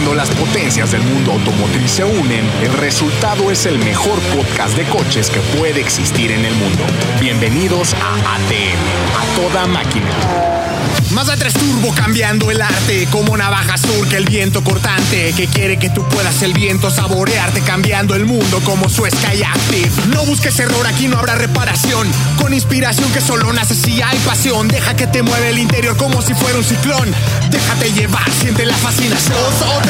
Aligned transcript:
Cuando 0.00 0.14
las 0.14 0.30
potencias 0.30 0.92
del 0.92 1.02
mundo 1.02 1.32
automotriz 1.32 1.90
se 1.90 2.04
unen, 2.04 2.48
el 2.62 2.72
resultado 2.72 3.50
es 3.50 3.66
el 3.66 3.78
mejor 3.78 4.18
podcast 4.34 4.74
de 4.74 4.84
coches 4.84 5.28
que 5.28 5.40
puede 5.58 5.82
existir 5.82 6.30
en 6.30 6.42
el 6.42 6.54
mundo. 6.54 6.86
Bienvenidos 7.20 7.92
a 7.92 8.14
ATM, 8.14 8.80
a 9.20 9.36
toda 9.36 9.66
máquina. 9.66 10.08
Mazda 11.10 11.36
3 11.36 11.52
Turbo 11.52 11.92
cambiando 11.92 12.50
el 12.52 12.62
arte 12.62 13.08
Como 13.10 13.36
navaja 13.36 13.76
surca 13.76 14.16
el 14.16 14.26
viento 14.26 14.62
cortante 14.62 15.32
Que 15.36 15.48
quiere 15.48 15.76
que 15.76 15.90
tú 15.90 16.04
puedas 16.08 16.40
el 16.42 16.52
viento 16.52 16.88
saborearte 16.88 17.62
Cambiando 17.62 18.14
el 18.14 18.26
mundo 18.26 18.60
como 18.64 18.88
su 18.88 19.04
Sky 19.04 19.42
Active 19.42 19.90
No 20.14 20.24
busques 20.24 20.58
error, 20.60 20.86
aquí 20.86 21.08
no 21.08 21.18
habrá 21.18 21.34
reparación. 21.34 22.08
Con 22.40 22.54
inspiración 22.54 23.10
que 23.12 23.20
solo 23.20 23.52
nace 23.52 23.74
si 23.74 24.00
hay 24.00 24.18
pasión. 24.20 24.68
Deja 24.68 24.94
que 24.94 25.06
te 25.06 25.22
mueve 25.22 25.50
el 25.50 25.58
interior 25.58 25.96
como 25.96 26.22
si 26.22 26.34
fuera 26.34 26.58
un 26.58 26.64
ciclón. 26.64 27.12
Déjate 27.50 27.92
llevar, 27.92 28.30
siente 28.30 28.64
la 28.64 28.76
fascinación 28.76 29.36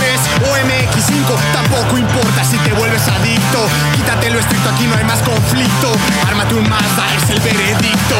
2 0.00 0.08
o 0.08 0.40
3 0.40 0.48
o 0.48 0.56
MX5 0.66 1.52
Tampoco 1.52 1.98
importa 1.98 2.44
si 2.44 2.56
te 2.58 2.72
vuelves 2.72 3.06
adicto 3.08 3.68
Quítate 3.96 4.30
lo 4.30 4.38
estricto, 4.38 4.70
aquí 4.70 4.86
no 4.86 4.96
hay 4.96 5.04
más 5.04 5.20
conflicto 5.20 5.92
Ármate 6.26 6.54
un 6.54 6.68
Mazda, 6.68 7.14
es 7.16 7.30
el 7.30 7.40
veredicto 7.40 8.16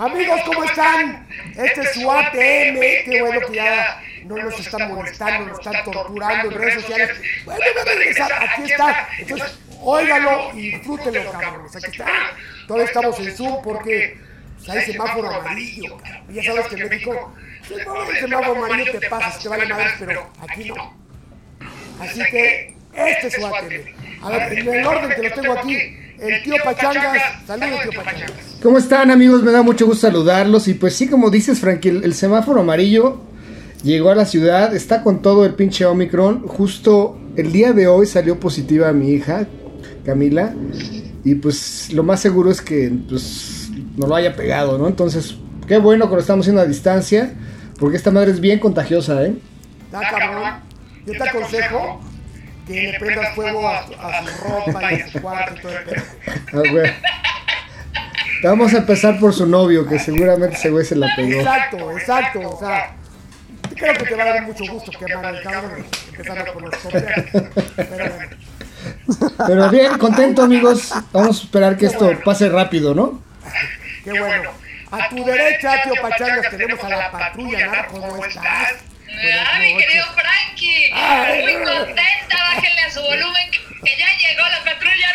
Amigos, 0.00 0.40
¿cómo 0.46 0.64
están? 0.64 1.28
Este 1.54 1.82
es 1.82 1.92
su 1.92 2.10
ATM. 2.10 2.80
Qué 3.04 3.18
bueno 3.20 3.38
que 3.46 3.54
ya 3.54 4.00
no 4.24 4.36
nos 4.36 4.58
están 4.58 4.88
molestando, 4.94 5.48
nos 5.48 5.58
están 5.58 5.84
torturando 5.84 6.48
en 6.48 6.58
redes 6.58 6.82
sociales. 6.82 7.20
Bueno, 7.44 7.60
voy 7.60 7.82
a 7.82 7.98
regresar. 7.98 8.32
Aquí 8.32 8.72
está. 8.72 9.08
Entonces, 9.18 9.58
óigalo 9.82 10.52
y 10.54 10.70
disfrútenlo, 10.70 11.30
cabrones. 11.30 11.76
Aquí 11.76 11.90
está. 11.90 12.06
Todavía 12.66 12.86
estamos 12.86 13.20
en 13.20 13.36
Zoom 13.36 13.62
porque 13.62 14.18
pues, 14.56 14.70
hay 14.70 14.92
semáforo 14.92 15.34
amarillo. 15.34 15.98
Ya 16.30 16.44
sabes 16.44 16.68
que 16.68 16.76
en 16.76 16.88
México, 16.88 17.34
si 17.66 17.74
no 17.84 18.00
hay 18.00 18.20
semáforo 18.20 18.64
amarillo, 18.64 18.98
te 18.98 19.08
pasas, 19.08 19.42
te 19.42 19.48
vale 19.48 19.66
madres, 19.66 19.92
pero 19.98 20.30
aquí 20.40 20.68
no. 20.68 20.94
Así 22.00 22.20
que, 22.30 22.74
este 22.94 23.26
es 23.26 23.34
su 23.34 23.46
ATM. 23.46 24.24
A 24.24 24.30
ver, 24.30 24.58
en 24.58 24.68
el 24.68 24.86
orden 24.86 25.10
que 25.10 25.28
lo 25.28 25.34
tengo 25.34 25.52
aquí, 25.52 25.76
el 26.18 26.42
tío 26.42 26.54
Pachangas. 26.64 27.46
Saludos, 27.46 27.80
tío 27.82 28.02
Pachangas. 28.02 28.32
¿Cómo 28.62 28.78
están 28.78 29.10
amigos? 29.10 29.42
Me 29.42 29.52
da 29.52 29.62
mucho 29.62 29.86
gusto 29.86 30.06
saludarlos 30.06 30.68
y 30.68 30.74
pues 30.74 30.94
sí, 30.94 31.08
como 31.08 31.30
dices 31.30 31.60
Frankie, 31.60 31.88
el, 31.88 32.04
el 32.04 32.14
semáforo 32.14 32.60
amarillo 32.60 33.20
llegó 33.82 34.10
a 34.10 34.14
la 34.14 34.26
ciudad, 34.26 34.74
está 34.74 35.02
con 35.02 35.22
todo 35.22 35.44
el 35.46 35.54
pinche 35.54 35.86
Omicron. 35.86 36.46
Justo 36.46 37.18
el 37.36 37.52
día 37.52 37.72
de 37.72 37.86
hoy 37.86 38.06
salió 38.06 38.38
positiva 38.38 38.92
mi 38.92 39.10
hija, 39.10 39.46
Camila, 40.04 40.54
y 41.24 41.36
pues 41.36 41.92
lo 41.92 42.02
más 42.02 42.20
seguro 42.20 42.50
es 42.50 42.60
que 42.60 42.92
pues 43.08 43.70
no 43.96 44.06
lo 44.06 44.14
haya 44.14 44.34
pegado, 44.34 44.78
¿no? 44.78 44.88
Entonces, 44.88 45.36
qué 45.66 45.78
bueno 45.78 46.08
que 46.08 46.14
lo 46.14 46.20
estamos 46.20 46.44
haciendo 46.44 46.62
a 46.62 46.66
distancia, 46.66 47.34
porque 47.80 47.96
esta 47.96 48.10
madre 48.12 48.30
es 48.30 48.40
bien 48.40 48.58
contagiosa, 48.60 49.22
¿eh? 49.24 49.34
Está 49.86 50.00
cabrón. 50.10 50.60
Yo 51.06 51.12
te 51.14 51.28
aconsejo 51.28 52.00
que 52.66 52.92
le 52.92 52.98
prendas 53.00 53.34
fuego 53.34 53.66
a, 53.68 53.86
su- 53.86 53.94
a 53.94 54.22
su 54.22 54.44
ropa 54.44 54.92
y 54.92 55.00
a 55.00 55.08
su 55.10 55.20
cuarto 55.20 55.54
y 55.56 55.60
todo 55.62 55.72
el 55.78 55.84
pedo. 55.84 56.02
Ah, 56.52 56.62
güey. 56.70 56.92
Vamos 58.44 58.72
a 58.74 58.78
empezar 58.78 59.18
por 59.18 59.34
su 59.34 59.46
novio, 59.46 59.86
que 59.86 59.98
seguramente 59.98 60.56
ese 60.56 60.70
güey 60.70 60.84
se 60.84 60.96
la 60.96 61.08
pegó. 61.16 61.40
Exacto, 61.40 61.90
exacto. 61.98 62.40
O 62.50 62.58
sea, 62.58 62.92
creo 63.74 63.92
que 63.94 64.04
te 64.04 64.14
va 64.14 64.22
a 64.22 64.26
dar 64.26 64.42
mucho 64.46 64.64
gusto 64.72 64.90
quemar 64.92 65.34
el 65.34 65.42
cabrón 65.42 65.84
empezando 66.10 66.52
con 66.54 66.62
los 66.64 66.74
copias. 66.76 67.04
Pero 67.76 68.14
bueno, 68.14 68.36
Pero 69.46 69.70
bien, 69.70 69.98
contento 69.98 70.42
amigos. 70.42 70.90
Vamos 71.12 71.40
a 71.40 71.44
esperar 71.44 71.76
que 71.76 71.86
esto 71.86 72.12
pase 72.24 72.48
rápido, 72.48 72.94
¿no? 72.94 73.20
qué 74.04 74.10
bueno. 74.18 74.50
A 74.90 75.08
tu 75.08 75.24
derecha, 75.24 75.82
tío 75.84 75.94
Pachangas, 76.02 76.50
tenemos 76.50 76.82
a 76.84 76.88
la 76.88 77.12
patrulla 77.12 77.66
narco. 77.66 78.00
¿Cómo 78.00 78.24
estás? 78.24 78.74
Ah, 79.08 79.58
mi 79.60 79.76
querido 79.76 80.04
Frankie, 80.14 80.90
muy 81.42 81.54
contenta, 81.64 82.36
bájenle 82.54 82.80
a 82.82 82.90
su 82.90 83.00
volumen 83.00 83.50
que, 83.50 83.58
que 83.84 83.96
ya 83.96 84.08
llegó 84.16 84.48
la 84.48 84.64
patrulla. 84.64 85.12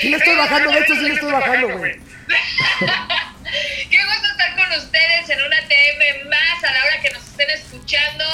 Sí 0.00 0.08
le 0.10 0.16
estoy 0.16 0.36
bajando, 0.36 0.72
de 0.72 0.78
hecho 0.80 0.94
sí 0.94 1.00
le 1.08 1.14
estoy 1.14 1.32
bajando, 1.32 1.78
güey. 1.78 1.92
Qué 3.90 4.04
gusto 4.04 4.28
estar 4.30 4.56
con 4.56 4.72
ustedes 4.72 5.30
en 5.30 5.42
una 5.42 5.56
TM 5.56 6.28
más 6.28 6.64
a 6.64 6.72
la 6.72 6.84
hora 6.84 7.00
que 7.00 7.10
nos 7.10 7.22
estén 7.22 7.50
escuchando. 7.50 8.24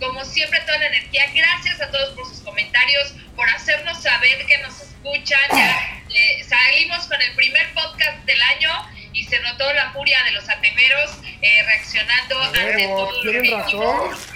Como 0.00 0.24
siempre, 0.24 0.60
toda 0.60 0.78
la 0.78 0.86
energía. 0.86 1.26
Gracias 1.34 1.80
a 1.80 1.90
todos 1.90 2.14
por 2.14 2.26
sus 2.26 2.40
comentarios, 2.40 3.14
por 3.36 3.48
hacernos 3.50 4.02
saber 4.02 4.46
que 4.46 4.58
nos 4.58 4.80
escuchan. 4.80 5.40
Ya 5.52 6.02
eh, 6.08 6.44
salimos 6.48 7.06
con 7.06 7.20
el 7.20 7.34
primer 7.34 7.72
podcast 7.74 8.24
del 8.24 8.40
año 8.42 8.70
y 9.12 9.24
se 9.24 9.40
notó 9.40 9.72
la 9.72 9.92
furia 9.92 10.22
de 10.24 10.32
los 10.32 10.48
atemeros 10.48 11.18
eh, 11.42 11.62
reaccionando 11.64 12.42
ante 12.42 12.84
todo 12.86 13.24
lo 13.24 13.32
que 13.32 13.50
razón. 13.50 13.64
dijimos. 13.66 14.28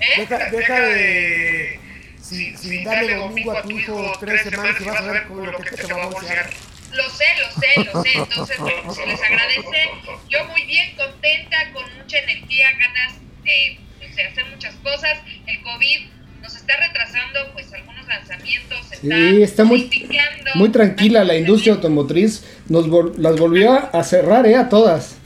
¿Eh? 0.00 0.14
Deja, 0.16 0.50
deja 0.50 0.80
de. 0.80 1.80
Si, 2.20 2.56
si 2.56 2.84
darle 2.84 3.14
domingo 3.14 3.52
a 3.52 3.62
tu 3.62 3.70
hijo 3.70 4.12
tres 4.18 4.42
semanas 4.42 4.80
y 4.80 4.84
vas 4.84 5.00
a 5.00 5.12
ver 5.12 5.26
con 5.28 5.46
lo 5.46 5.58
que 5.58 5.70
te 5.76 5.92
va 5.92 6.02
a 6.02 6.06
bolsear. 6.06 6.50
Lo 6.92 7.10
sé, 7.10 7.24
lo 7.38 7.50
sé, 7.60 7.84
lo 7.92 8.02
sé. 8.02 8.12
Entonces, 8.14 8.58
bueno, 8.58 8.92
se 8.94 9.06
les 9.06 9.22
agradece. 9.22 9.90
Yo 10.28 10.44
muy 10.46 10.64
bien, 10.64 10.94
contenta, 10.96 11.70
con 11.72 11.84
mucha 11.96 12.18
energía, 12.18 12.72
ganas 12.72 13.14
de, 13.44 13.78
pues, 13.98 14.16
de 14.16 14.26
hacer 14.26 14.44
muchas 14.46 14.74
cosas. 14.76 15.18
El 15.46 15.62
COVID 15.62 16.06
nos 16.40 16.56
está 16.56 16.76
retrasando, 16.76 17.52
pues, 17.52 17.72
algunos 17.72 17.95
lanzamientos. 18.06 18.78
Sí, 19.00 19.42
está 19.42 19.64
muy, 19.64 19.78
modificando. 19.84 20.50
muy 20.54 20.68
tranquila 20.70 21.24
la 21.24 21.36
industria 21.36 21.74
automotriz. 21.74 22.44
Nos 22.68 22.88
vol- 22.88 23.14
las 23.16 23.36
volvió 23.38 23.72
a 23.94 24.02
cerrar, 24.04 24.46
¿eh? 24.46 24.56
A 24.56 24.68
todas. 24.68 25.16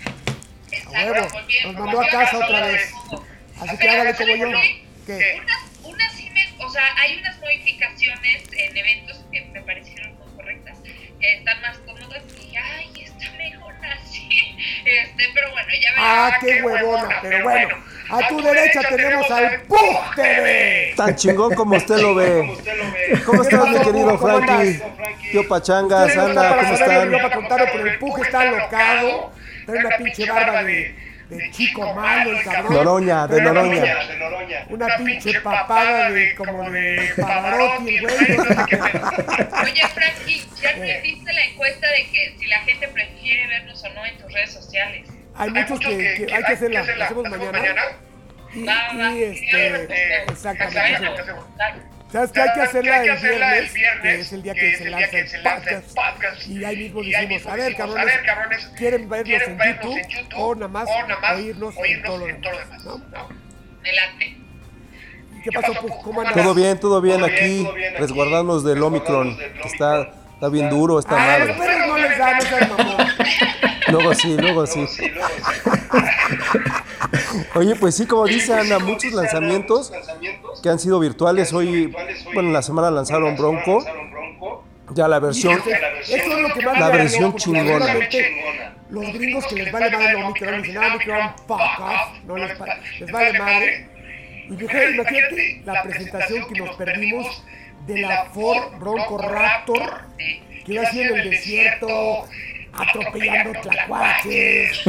Exacto, 0.70 0.96
A 0.98 1.04
huevo, 1.12 1.28
volvieron- 1.32 1.72
nos 1.74 1.84
mandó 1.84 2.00
a 2.02 2.06
casa 2.08 2.36
otra 2.38 2.66
vez. 2.66 2.92
Así 3.60 3.70
que 3.70 3.76
Pero, 3.78 3.92
hágale 3.92 4.14
como 4.14 4.26
¿saben 4.36 4.40
yo. 4.40 4.58
qué? 4.58 4.84
¿Qué? 5.06 5.40
Unas, 5.42 5.60
unas 5.84 6.12
sí 6.14 6.30
me, 6.30 6.64
o 6.64 6.70
sea, 6.70 6.82
hay 6.98 7.18
unas 7.18 7.38
modificaciones 7.40 8.42
en 8.52 8.76
eventos 8.76 9.20
que 9.30 9.40
me 9.52 9.60
parecieron 9.62 10.14
muy 10.18 10.28
correctas, 10.36 10.78
que 11.20 11.34
están 11.38 11.60
más 11.60 11.76
cómodas 11.78 12.22
y 12.40 12.56
ay, 12.56 12.90
está 13.04 13.30
mejor 13.36 13.74
así. 13.86 14.28
Este, 14.84 15.24
pero 15.34 15.50
bueno, 15.52 15.68
ya 15.80 15.90
verán. 15.90 16.04
Ah, 16.06 16.38
qué 16.40 16.62
huevona, 16.62 17.18
pero 17.22 17.42
bueno. 17.44 17.76
A 18.10 18.28
tu 18.28 18.40
derecha 18.42 18.80
tenemos 18.88 19.30
al 19.30 19.60
Pug 19.62 20.14
TV. 20.16 20.94
Tan 20.96 21.14
chingón 21.16 21.54
como 21.54 21.76
usted 21.76 21.96
lo 21.98 22.14
ve. 22.14 22.50
¿Cómo 23.24 23.42
estás, 23.42 23.68
mi 23.68 23.78
querido. 23.80 24.18
Frankie? 24.18 24.82
Tío 25.32 25.46
Pachangas, 25.48 26.16
no 26.16 26.22
anda, 26.22 26.56
¿cómo 26.56 26.74
están? 26.74 27.10
para 27.12 27.30
contarlo, 27.34 27.66
pero 27.72 27.86
el 27.86 27.98
Pug 27.98 28.24
está 28.24 28.40
alocado. 28.40 29.32
Trae 29.66 29.78
una 29.86 29.96
pinche 29.96 30.26
barba 30.28 30.64
de, 30.64 30.94
de 31.28 31.50
chico 31.52 31.94
malo, 31.94 32.30
el 32.36 32.42
cabrón. 32.44 32.72
Noroña, 32.74 33.26
de 33.28 33.36
una 33.40 33.52
Noroña. 33.52 33.82
pinche- 33.84 34.66
Una 34.70 34.96
pinche 34.96 35.40
papada 35.40 36.10
de 36.10 36.34
como 36.34 36.68
de 36.70 37.12
Pavarotti, 37.20 37.98
güey. 38.00 38.14
Oye, 39.62 39.82
Frankie, 39.94 40.44
¿ya 40.60 40.74
te 40.74 41.00
diste 41.02 41.32
la 41.32 41.44
encuesta 41.44 41.86
de 41.88 42.06
que 42.10 42.34
si 42.38 42.46
la 42.46 42.58
gente 42.60 42.88
prefiere 42.88 43.46
vernos 43.46 43.84
o 43.84 43.88
no 43.90 44.04
en 44.06 44.18
tus 44.18 44.32
redes 44.32 44.52
sociales? 44.52 45.06
Hay 45.40 45.50
muchos 45.50 45.80
que, 45.80 45.96
que 46.26 46.34
hay 46.34 46.42
que 46.44 46.52
hacerla, 46.52 46.82
la 46.96 47.04
hacemos 47.06 47.28
mañana. 47.30 47.58
Y, 48.52 48.64
Va, 48.66 48.74
va. 48.98 49.12
y 49.12 49.22
este, 49.22 50.22
exactamente. 50.24 51.08
Dale. 51.56 51.82
¿Sabes 52.12 52.32
qué? 52.32 52.40
Hay 52.40 52.52
que 52.52 52.60
hacerla 52.60 53.02
el 53.04 53.68
viernes, 53.68 53.72
que 54.02 54.14
es 54.20 54.32
el 54.32 54.42
día 54.42 54.54
que 54.54 54.76
se 54.76 54.90
lanza 54.90 55.18
el 55.70 55.82
podcast. 55.82 56.46
Y 56.48 56.64
ahí 56.64 56.76
mismo 56.76 57.02
decimos, 57.02 57.46
a 57.46 57.56
ver, 57.56 57.76
cabrones, 57.76 58.66
¿quieren 58.76 59.08
vernos 59.08 59.42
en 59.42 59.58
YouTube 59.58 59.98
o 60.36 60.54
nada 60.56 60.68
más 60.68 60.88
oírnos 61.34 61.74
en 61.84 62.02
todo 62.02 62.18
lo 62.18 62.26
demás? 62.26 62.84
¿no? 62.84 63.00
Adelante. 63.80 64.36
¿Y 65.38 65.42
¿Qué 65.42 65.52
pasó, 65.52 65.72
Pug? 65.72 66.02
¿Cómo 66.02 66.20
andas? 66.20 66.34
Todo 66.34 66.54
bien, 66.54 66.78
todo 66.80 67.00
bien 67.00 67.24
aquí, 67.24 67.66
resguardándonos 67.96 68.64
del 68.64 68.82
Omicron, 68.82 69.38
que 69.38 69.68
está, 69.68 70.10
está 70.40 70.48
bien 70.48 70.70
duro 70.70 70.98
esta 70.98 71.16
Ah, 71.16 71.38
madre. 71.38 71.52
perros 71.54 71.86
no 71.88 71.98
les 71.98 72.18
da, 72.18 72.32
no 72.34 72.40
seas 72.40 72.70
mamón. 72.70 73.06
Luego 73.88 74.14
sí, 74.14 74.36
luego 74.38 74.66
sí. 74.66 74.86
Oye, 77.54 77.76
pues 77.76 77.94
sí, 77.96 78.06
como 78.06 78.24
dice 78.26 78.54
Ana, 78.54 78.78
muchos 78.78 79.12
lanzamientos 79.12 79.92
que 80.62 80.68
han 80.70 80.78
sido 80.78 80.98
virtuales. 80.98 81.52
Hoy, 81.52 81.94
bueno, 82.32 82.48
en 82.48 82.52
la 82.54 82.62
semana 82.62 82.90
lanzaron 82.90 83.36
Bronco, 83.36 83.84
ya 84.94 85.08
la 85.08 85.18
versión. 85.18 85.60
Eso 86.02 86.14
es 86.14 86.40
lo 86.40 86.54
que 86.54 86.62
más 86.64 86.80
La 86.80 86.88
versión 86.88 87.36
chingona. 87.36 87.94
Los 88.88 89.12
gringos 89.12 89.46
que 89.46 89.54
les 89.56 89.70
vale 89.70 89.90
madre 89.90 90.14
Omicron 90.16 90.62
dicen, 90.62 90.78
ah, 90.82 90.94
Omicron, 90.94 91.32
fuck 91.46 91.60
off, 91.60 92.24
no 92.26 92.36
les, 92.38 92.50
les 92.98 93.12
vale 93.12 93.38
madre. 93.38 93.88
Y 94.50 94.56
fíjate, 94.56 94.90
imagínate 94.94 95.62
la 95.64 95.82
presentación 95.82 96.48
que 96.48 96.60
nos 96.60 96.74
perdimos 96.76 97.44
de 97.86 98.00
la 98.00 98.24
Ford 98.26 98.78
Bronco 98.78 99.18
Raptor, 99.18 100.02
que 100.16 100.72
iba 100.72 100.82
así 100.82 101.00
en 101.00 101.16
el 101.18 101.30
desierto, 101.30 102.26
atropellando 102.72 103.60
tlacuaches. 103.60 104.82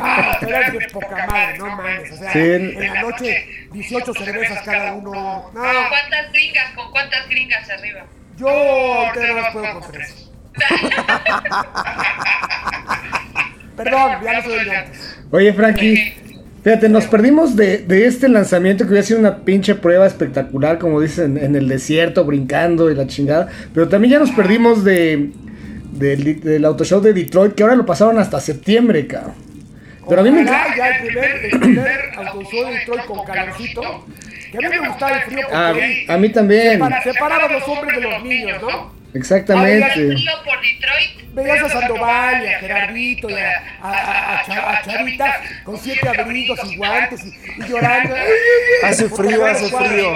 Ah, 0.00 0.38
de 0.40 0.88
poca 0.92 1.26
madre, 1.26 1.58
no 1.58 1.66
mames. 1.76 2.12
O 2.12 2.16
sea, 2.16 2.32
Sí. 2.32 2.38
en 2.38 2.80
la 2.94 3.02
noche, 3.02 3.46
18 3.72 4.14
cervezas 4.14 4.62
cada 4.64 4.92
uno. 4.94 5.12
No, 5.12 5.52
¿Con 5.60 5.88
cuántas 5.88 6.32
gringas? 6.32 6.70
¿Con 6.74 6.90
cuántas 6.90 7.28
gringas 7.28 7.68
arriba? 7.70 8.04
yo 8.36 9.12
no 9.14 9.34
las 9.40 9.52
puedo 9.52 9.80
con 9.80 9.92
tres. 9.92 10.22
Perdón, 13.76 14.22
ya 14.24 14.32
no 14.32 14.42
soy 14.42 14.52
el 14.54 14.64
de 14.64 14.76
antes. 14.76 15.18
Oye, 15.30 15.52
Frankie, 15.52 16.14
Fíjate, 16.66 16.88
nos 16.88 17.06
perdimos 17.06 17.54
de, 17.54 17.78
de 17.78 18.06
este 18.06 18.28
lanzamiento 18.28 18.82
que 18.82 18.90
hubiera 18.90 19.06
sido 19.06 19.20
una 19.20 19.44
pinche 19.44 19.76
prueba 19.76 20.04
espectacular, 20.04 20.78
como 20.80 21.00
dicen, 21.00 21.38
en 21.38 21.54
el 21.54 21.68
desierto, 21.68 22.24
brincando 22.24 22.90
y 22.90 22.96
la 22.96 23.06
chingada. 23.06 23.46
Pero 23.72 23.88
también 23.88 24.14
ya 24.14 24.18
nos 24.18 24.32
perdimos 24.32 24.82
de 24.82 25.30
del, 25.92 26.40
del 26.40 26.64
autoshow 26.64 27.00
de 27.00 27.12
Detroit, 27.12 27.54
que 27.54 27.62
ahora 27.62 27.76
lo 27.76 27.86
pasaron 27.86 28.18
hasta 28.18 28.40
septiembre, 28.40 29.06
cabrón. 29.06 29.34
Pero 30.08 30.20
a 30.20 30.24
mí 30.24 30.30
me 30.32 30.40
encanta. 30.40 30.76
ya 30.76 30.88
el 30.88 31.06
primer, 31.06 31.30
el 31.52 31.60
primer 31.60 32.00
autoshow 32.16 32.64
de 32.66 32.72
Detroit 32.80 33.04
con 33.04 33.24
calorcito. 33.24 33.82
Que 34.50 34.58
a 34.58 34.68
mí 34.68 34.76
me 34.80 34.88
gustaba 34.88 35.16
el 35.18 35.22
frío 35.22 35.46
porque 35.48 36.06
A, 36.08 36.14
a 36.14 36.18
mí 36.18 36.28
también. 36.30 36.72
separa- 36.80 37.02
separaba 37.04 37.44
a 37.44 37.52
los 37.52 37.68
hombres 37.68 37.96
de 38.00 38.10
los 38.10 38.24
niños, 38.24 38.58
¿no? 38.60 38.95
Exactamente. 39.16 39.90
Frío 39.92 40.32
por 40.44 40.60
Detroit. 40.60 41.26
Veías 41.36 41.62
a 41.64 41.68
Sandoval 41.68 42.42
y 42.44 42.46
a 42.46 42.58
Gerardito 42.60 43.28
y 43.28 43.34
a, 43.34 43.78
a, 43.82 43.90
a- 43.90 44.40
a 44.40 44.76
a 44.78 45.40
con 45.64 45.78
siete 45.78 46.08
abrigos 46.08 46.58
y 46.64 46.76
guantes 46.76 47.26
y, 47.26 47.28
y 47.62 47.68
llorando. 47.68 48.14
Hace 48.82 49.08
frío, 49.10 49.44
hace 49.44 49.68
frío. 49.68 50.12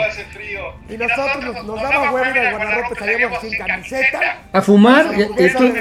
Y 0.88 0.96
nosotros 0.96 1.44
nos, 1.44 1.64
nos 1.66 1.82
daba 1.82 2.10
huevo 2.10 2.24
al 2.24 2.50
guardarropa, 2.56 2.94
salíamos 2.98 3.44
en 3.44 3.58
camiseta. 3.58 4.38
A 4.52 4.62
fumar 4.62 5.06
y, 5.14 5.44
y 5.44 5.50
tú, 5.50 5.74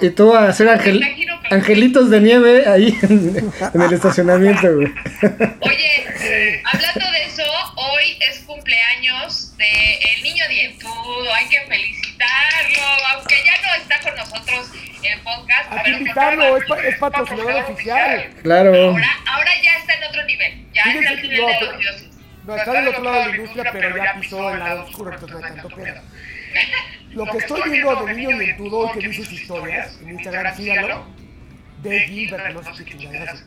y, 0.00 0.06
y 0.06 0.10
tú 0.10 0.34
a 0.34 0.48
hacer 0.48 0.68
angel- 0.68 1.02
angelitos 1.50 2.10
de 2.10 2.20
nieve 2.20 2.64
ahí 2.68 2.98
en, 3.02 3.50
en 3.74 3.80
el 3.82 3.92
estacionamiento, 3.94 4.74
güey. 4.76 4.88
Oye, 5.60 6.62
hablando 6.70 7.10
de 7.12 7.24
eso, 7.26 7.42
hoy 7.76 8.18
es 8.28 8.40
cumpleaños 8.40 9.56
de 9.56 9.64
el 10.16 10.22
niño 10.22 10.44
dientudo, 10.48 11.34
hay 11.34 11.48
que 11.48 11.60
felicitarlo, 12.28 13.06
aunque 13.14 13.34
ya 13.44 13.52
no 13.62 13.74
está 13.82 14.00
con 14.00 14.16
nosotros 14.16 14.72
en 15.02 15.20
podcast, 15.24 15.72
Hay 15.72 15.78
que 15.78 15.82
pero 15.84 15.98
invitarlo, 15.98 16.56
es, 16.56 16.64
pa- 16.66 16.80
es 16.82 16.98
patrocinador 16.98 17.54
oficial. 17.70 18.30
Claro. 18.42 18.74
ahora, 18.74 19.08
ahora 19.26 19.50
ya 19.62 19.72
está 19.78 19.94
en 19.94 20.04
otro 20.04 20.24
nivel, 20.24 20.66
ya 20.72 20.82
está 20.82 21.08
al 21.10 21.22
nivel 21.22 21.40
No, 21.40 21.46
de 21.48 21.60
los 21.60 21.78
dioses. 21.78 22.08
No, 22.44 22.56
está 22.56 22.72
del 22.72 22.88
otro 22.88 23.02
lado 23.04 23.18
de 23.20 23.26
la 23.28 23.36
industria, 23.36 23.72
pero 23.72 23.96
ya 23.96 24.14
pisó 24.20 24.50
el 24.50 24.58
lado 24.58 24.84
oscuro, 24.84 25.12
entonces 25.12 25.38
no 25.40 25.46
hay 25.46 25.52
tanto 25.54 25.68
pedo. 25.76 26.00
Lo 27.10 27.26
que 27.30 27.38
estoy 27.38 27.70
viendo 27.70 28.06
de 28.06 28.14
niño 28.14 28.38
dientudo 28.38 28.92
que 28.92 28.98
dice 29.00 29.24
sus 29.24 29.32
historias, 29.32 29.98
en 30.02 30.10
Instagram, 30.10 30.56
síganlo, 30.56 31.06
de 31.82 32.00
Gilbert, 32.00 32.54
no 32.54 32.74
sé 32.74 32.84
qué 32.84 32.96
chingaderas. 32.96 33.44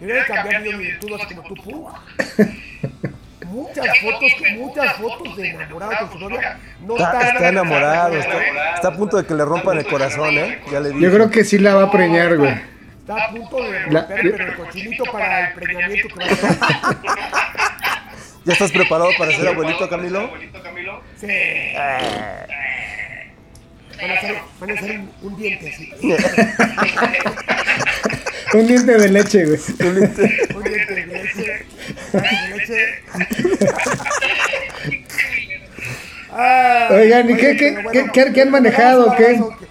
Debería 0.00 0.22
de 0.22 0.28
cambiar 0.28 0.62
niño 0.62 0.78
dientudo 0.78 1.22
así 1.22 1.34
como 1.34 1.48
tú, 1.48 1.54
pum. 1.56 1.92
Muchas 3.50 3.98
fotos, 4.00 4.32
muchas 4.56 4.92
fotos 4.94 5.36
de 5.36 5.48
enamorado 5.50 6.08
con 6.08 6.18
su 6.20 6.28
novia. 6.28 6.58
No 6.82 6.94
Está, 6.96 7.20
está 7.28 7.48
enamorado, 7.48 8.16
está, 8.16 8.74
está 8.74 8.88
a 8.88 8.92
punto 8.96 9.16
de 9.16 9.26
que 9.26 9.34
le 9.34 9.44
rompan 9.44 9.78
el 9.78 9.86
corazón, 9.86 10.36
¿eh? 10.38 10.60
Ya 10.70 10.80
le 10.80 10.90
dije. 10.90 11.00
Yo 11.00 11.12
creo 11.12 11.30
que 11.30 11.44
sí 11.44 11.58
la 11.58 11.74
va 11.74 11.84
a 11.84 11.90
preñar, 11.90 12.36
güey. 12.36 12.52
Está 13.00 13.24
a 13.24 13.30
punto 13.30 13.56
de 13.62 13.80
La- 13.90 14.00
romper, 14.02 14.32
pero 14.36 14.44
el 14.46 14.54
cochinito 14.56 15.04
para 15.10 15.48
el 15.48 15.54
preñamiento 15.54 16.08
que 16.08 16.24
va 16.24 16.30
a. 16.30 16.96
¿Ya 18.44 18.52
estás 18.54 18.70
preparado 18.72 19.10
para 19.18 19.32
ser 19.32 19.48
abuelito, 19.48 19.88
Camilo? 19.88 20.30
Sí. 21.20 21.26
Van 24.00 24.10
a 24.10 24.14
hacer, 24.14 24.36
van 24.58 24.70
a 24.70 24.74
hacer 24.74 24.90
un, 25.00 25.10
un 25.22 25.36
diente 25.36 25.68
así. 25.68 25.92
Un 28.52 28.66
diente 28.66 28.98
de 28.98 29.08
leche, 29.10 29.44
güey. 29.44 29.60
Un 29.78 29.94
diente 29.94 30.22
de 30.94 31.06
leche. 31.06 31.49
Ah, 36.32 36.88
Oigan, 36.92 37.28
¿y 37.30 37.36
qué- 37.36 37.56
qué- 37.56 37.84
qué- 37.92 38.06
qué- 38.12 38.32
qué 38.32 38.42
han 38.42 38.50
manejado, 38.50 39.14
qué? 39.16 39.32
eso, 39.32 39.56
Que, 39.58 39.66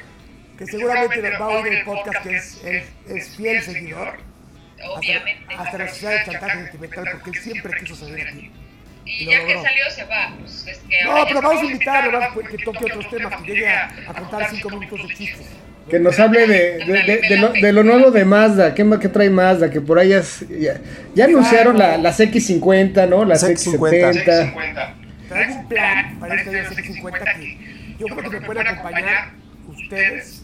que 0.58 0.66
seguramente 0.72 1.22
va 1.38 1.46
a 1.46 1.48
oír 1.48 1.74
el 1.74 1.84
podcast, 1.86 2.22
que 2.24 2.36
es, 2.36 2.62
es, 2.66 2.84
es 3.08 3.38
fiel 3.38 3.62
seguidor. 3.62 4.18
Obviamente. 4.96 5.46
Hasta, 5.54 5.64
hasta 5.64 5.78
la 5.78 5.88
sociedad 5.88 6.12
de 6.20 6.32
chantaje 6.32 6.62
sentimental, 6.64 7.06
porque 7.14 7.30
él 7.32 7.36
siempre 7.44 7.80
quiso 7.80 7.96
salir 7.96 8.28
aquí. 8.28 8.52
Y 9.06 9.26
ya 9.26 9.46
que 9.46 9.54
salió 9.56 9.90
se 9.90 10.04
va, 10.06 10.36
pues 10.40 10.68
es 10.68 10.78
que 10.80 11.04
No, 11.04 11.26
pero 11.28 11.42
vamos 11.42 11.62
a 11.62 11.66
invitarlo, 11.66 12.20
vamos 12.20 12.46
a 12.46 12.48
que 12.50 12.58
toque 12.64 12.86
otros 12.86 13.10
temas, 13.10 13.42
que 13.42 13.48
llegue 13.52 13.70
a, 13.70 13.86
a 14.08 14.14
contar 14.14 14.50
cinco 14.52 14.70
minutos 14.70 15.08
de 15.08 15.16
chistes. 15.16 15.48
Que 15.90 16.00
nos 16.00 16.20
hable 16.20 16.46
de, 16.48 16.86
de, 16.86 17.04
de- 17.04 17.22
de 17.30 17.38
lo, 17.38 17.50
de 17.52 17.74
lo 17.74 17.84
nuevo 17.84 18.12
de 18.12 18.24
Mazda. 18.26 18.74
¿Qué, 18.76 18.88
qué 19.02 19.10
trae 19.10 19.30
Mazda? 19.30 19.70
Que 19.72 19.82
por 19.82 19.98
ahí 20.00 20.10
ya, 20.10 20.22
ya, 20.60 20.80
ya 21.16 21.26
anunciaron 21.26 21.78
la, 21.78 21.98
las 21.98 22.20
X50, 22.20 23.08
¿no? 23.10 23.26
Las 23.26 23.42
Las 23.44 23.52
X50. 23.52 24.24
X70. 24.24 24.94
Traigo 25.30 25.54
un 25.56 25.68
plan 25.68 26.20
para 26.20 26.36
este 26.36 26.60
año 26.60 26.70
50 26.70 27.34
que 27.36 27.58
yo 28.00 28.06
creo 28.08 28.30
que 28.32 28.40
me 28.40 28.46
pueden 28.46 28.68
acompañar 28.68 29.32
ustedes, 29.68 30.44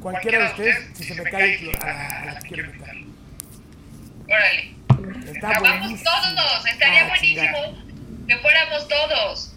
cualquiera 0.00 0.38
de 0.40 0.44
ustedes, 0.46 0.76
si 0.94 1.04
se 1.04 1.14
me 1.14 1.30
cae 1.30 1.70
a 1.80 1.86
la, 1.86 2.08
a 2.22 2.24
la 2.34 2.38
que 2.40 2.48
quiero 2.48 2.64
invitar. 2.70 2.94
Órale. 4.26 4.74
Está 5.32 5.60
buenísimo. 5.60 6.10
todos, 6.36 6.66
estaría 6.66 7.04
Ah, 7.04 7.08
buenísimo 7.08 7.42
chingada. 7.42 7.72
que 8.28 8.36
fuéramos 8.38 8.88
todos. 8.88 9.54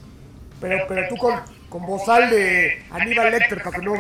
Pero, 0.62 0.86
pero 0.88 1.08
tú 1.10 1.18
con, 1.18 1.42
con 1.74 1.88
bozal 1.88 2.30
de 2.30 2.84
Aníbal 2.92 3.32
Lecter, 3.32 3.64
para 3.64 3.80
que 3.80 3.84
no... 3.84 3.94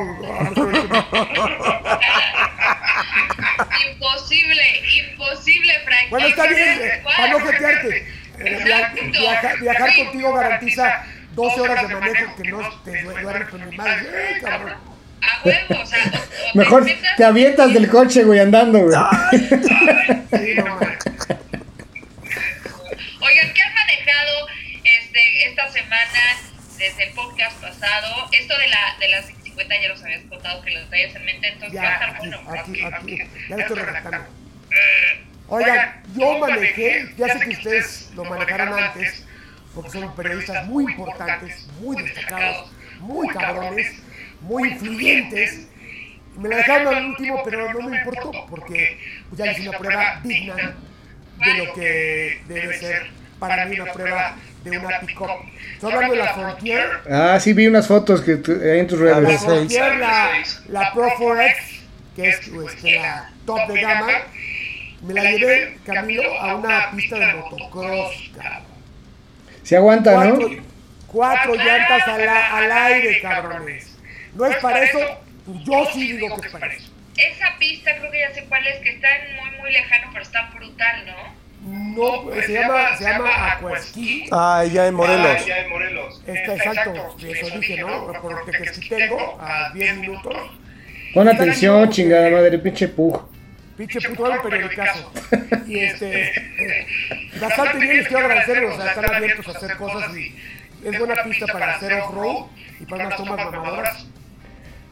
Imposible, 3.90 4.62
imposible, 4.96 5.74
Frank. 5.84 6.10
Bueno, 6.12 6.28
está 6.28 6.46
bien, 6.46 6.80
eh, 6.84 7.02
para 7.04 7.28
no 7.30 7.40
jetearte. 7.40 7.98
Eh, 8.38 8.62
via- 8.64 8.94
viaja- 9.12 9.56
viajar 9.60 9.96
contigo 9.96 10.34
garantiza 10.34 11.04
12 11.32 11.62
horas 11.62 11.88
de 11.88 11.96
manejo 11.96 12.36
que 12.36 12.50
no 12.50 12.82
te 12.84 13.02
du- 13.02 13.10
duermes 13.12 13.50
con 13.50 13.68
mi 13.68 13.76
madre. 13.76 14.04
¡Eh, 14.06 14.38
cabrón! 14.40 14.74
A 15.22 15.42
huevo, 15.44 15.82
o 15.82 15.86
sea, 15.88 16.00
o- 16.14 16.18
o 16.18 16.52
Mejor 16.58 16.86
te 17.18 17.24
avientas 17.24 17.74
del 17.74 17.90
coche, 17.90 18.24
güey, 18.24 18.40
andando, 18.40 18.82
güey. 18.82 18.96
Sí, 19.32 20.54
no, 20.58 20.66
man. 20.76 20.98
Oigan, 23.20 23.54
¿qué 23.54 23.62
han 23.64 23.74
manejado 23.74 24.48
este, 24.84 25.48
esta 25.50 25.72
semana 25.72 26.20
desde 26.84 27.04
el 27.06 27.14
podcast 27.14 27.62
pasado? 27.62 28.30
Esto 28.34 28.58
de, 28.58 28.68
la, 28.68 28.96
de 29.00 29.08
las 29.08 29.26
50 29.28 29.82
ya 29.82 29.88
los 29.88 30.04
habías 30.04 30.22
contado 30.24 30.62
que 30.62 30.72
los 30.72 30.90
traías 30.90 31.16
en 31.16 31.26
mente, 31.26 31.48
entonces 31.48 31.80
va 31.80 31.84
a 31.84 31.86
Ya, 31.86 31.94
estar 31.94 32.18
bueno. 32.18 32.42
aquí, 32.50 32.82
aquí. 32.84 33.18
Ya 33.50 33.56
le 33.56 33.62
estoy 33.64 33.80
redactando. 33.80 34.28
Oigan, 35.48 36.04
yo 36.16 36.40
manejé, 36.40 37.14
ya 37.18 37.28
sé 37.30 37.40
que 37.46 37.50
ustedes 37.52 38.12
lo 38.16 38.26
manejaron 38.26 38.78
antes, 38.84 39.26
porque 39.74 39.90
son 39.92 40.16
periodistas 40.16 40.66
muy 40.68 40.92
importantes, 40.92 41.68
muy 41.80 42.02
destacados, 42.02 42.72
muy 43.00 43.28
cabrones, 43.30 43.94
muy 44.42 44.70
influyentes. 44.72 45.68
Me 46.36 46.50
la 46.50 46.58
dejaron 46.58 46.96
al 46.96 47.06
último, 47.06 47.44
pero 47.46 47.72
no 47.74 47.90
me 47.90 47.98
importó, 47.98 48.32
porque 48.50 49.00
ya 49.32 49.52
hice 49.52 49.70
una 49.70 49.78
prueba 49.78 50.20
digna 50.24 50.76
de 51.46 51.54
lo 51.66 51.74
que 51.74 52.42
debe 52.48 52.78
ser 52.78 53.12
para 53.40 53.66
mí 53.68 53.80
una 53.80 53.94
prueba 53.94 54.36
de 54.64 54.78
una 54.78 55.00
pick-up. 55.02 55.30
Estoy 55.74 55.92
hablando 55.94 56.16
de 56.16 56.20
la 56.24 56.34
Frontier, 56.34 56.90
Ah, 57.10 57.40
sí, 57.40 57.54
vi 57.54 57.68
unas 57.68 57.88
fotos 57.88 58.22
que 58.22 58.38
tu- 58.38 58.52
ahí 58.54 58.80
en 58.80 58.88
tus 58.88 59.00
la 59.00 59.20
redes. 59.20 59.40
sí. 59.42 59.46
Frontier, 59.46 59.96
la, 59.98 60.30
la 60.70 60.94
Pro 60.94 61.10
4X, 61.18 61.56
que 62.16 62.30
es 62.30 62.40
este, 62.48 62.96
la 63.00 63.30
top 63.46 63.68
de 63.68 63.82
gama, 63.82 64.08
me 65.02 65.14
la 65.14 65.24
llevé, 65.32 65.78
Camilo, 65.86 66.40
a 66.40 66.56
una 66.56 66.92
pista 66.92 67.18
de 67.20 67.34
motocross, 67.34 68.32
cabrón. 68.38 68.64
Se 69.64 69.76
aguanta, 69.78 70.14
Cuatro, 70.14 70.50
¿no? 70.50 70.64
cuatro 71.08 71.56
llantas 71.56 72.08
al, 72.08 72.28
a- 72.28 72.58
al 72.58 72.72
aire, 72.72 73.22
cabrones. 73.22 73.98
¿No 74.34 74.46
es 74.46 74.56
para 74.58 74.84
eso? 74.84 75.00
Pues 75.46 75.58
yo 75.66 75.86
sí 75.94 76.14
digo 76.14 76.40
que 76.40 76.48
es 76.48 76.54
para 76.54 76.68
eso. 76.74 76.90
Esa 77.18 77.58
pista 77.60 77.92
creo 78.00 78.10
que 78.12 78.20
ya 78.20 78.34
sé 78.34 78.46
cuál 78.50 78.66
es, 78.66 78.80
que 78.80 78.90
está 78.90 79.08
en 79.18 79.36
muy, 79.36 79.52
muy 79.62 79.72
lejano, 79.72 80.08
pero 80.12 80.24
está 80.24 80.50
brutal, 80.56 81.06
¿no? 81.06 81.43
No, 81.66 82.24
pues, 82.24 82.46
se 82.46 82.54
llama, 82.54 82.98
se 82.98 83.04
llama 83.06 83.54
Aquasquí. 83.54 84.26
Ah, 84.32 84.66
ya 84.72 84.88
en 84.88 84.96
Morelos. 84.96 86.22
Está 86.28 86.56
exacto, 86.56 87.16
eso 87.26 87.58
dije, 87.58 87.78
¿no? 87.78 88.08
Por 88.22 88.46
tengo 88.90 89.38
a 89.40 89.72
10 89.74 89.98
minutos. 89.98 90.36
Pon 91.14 91.28
atención, 91.30 91.90
chingada 91.90 92.30
madre, 92.30 92.58
pinche 92.60 92.88
pug. 92.88 93.22
Pinche 93.78 94.00
puto 94.02 94.30
un 94.30 94.42
periodicazo. 94.42 95.12
Y 95.68 95.80
este. 95.80 96.24
eh, 96.24 96.86
bastante 97.40 97.80
bien, 97.80 97.98
les 97.98 98.08
quiero 98.08 98.26
agradecer, 98.26 98.64
o 98.66 98.76
sea, 98.76 98.90
están 98.90 99.16
abiertos 99.16 99.48
a 99.48 99.58
hacer 99.58 99.78
cosas 99.78 100.16
y 100.16 100.36
es 100.84 101.00
buena 101.00 101.24
pista 101.24 101.46
para 101.48 101.76
hacer 101.76 101.94
off-road 101.94 102.48
y 102.80 102.86
para 102.86 103.08
unas 103.08 103.18
tomas 103.18 103.38
mamadoras. 103.38 104.06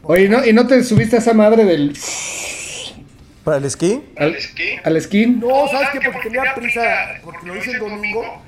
Oye, 0.04 0.28
¿no? 0.28 0.44
¿y 0.44 0.52
no 0.52 0.66
te 0.66 0.82
subiste 0.82 1.16
a 1.16 1.18
esa 1.18 1.34
madre 1.34 1.64
del. 1.64 1.94
¿Para 3.44 3.56
el 3.56 3.64
esquí? 3.64 4.02
al, 4.16 4.36
al 4.84 5.00
skin? 5.02 5.40
No, 5.40 5.66
¿sabes 5.68 5.88
qué? 5.90 6.00
Porque 6.00 6.28
tenía 6.28 6.54
prisa, 6.54 7.20
porque 7.24 7.46
lo 7.46 7.56
hice 7.56 7.72
el 7.72 7.78
domingo. 7.78 8.42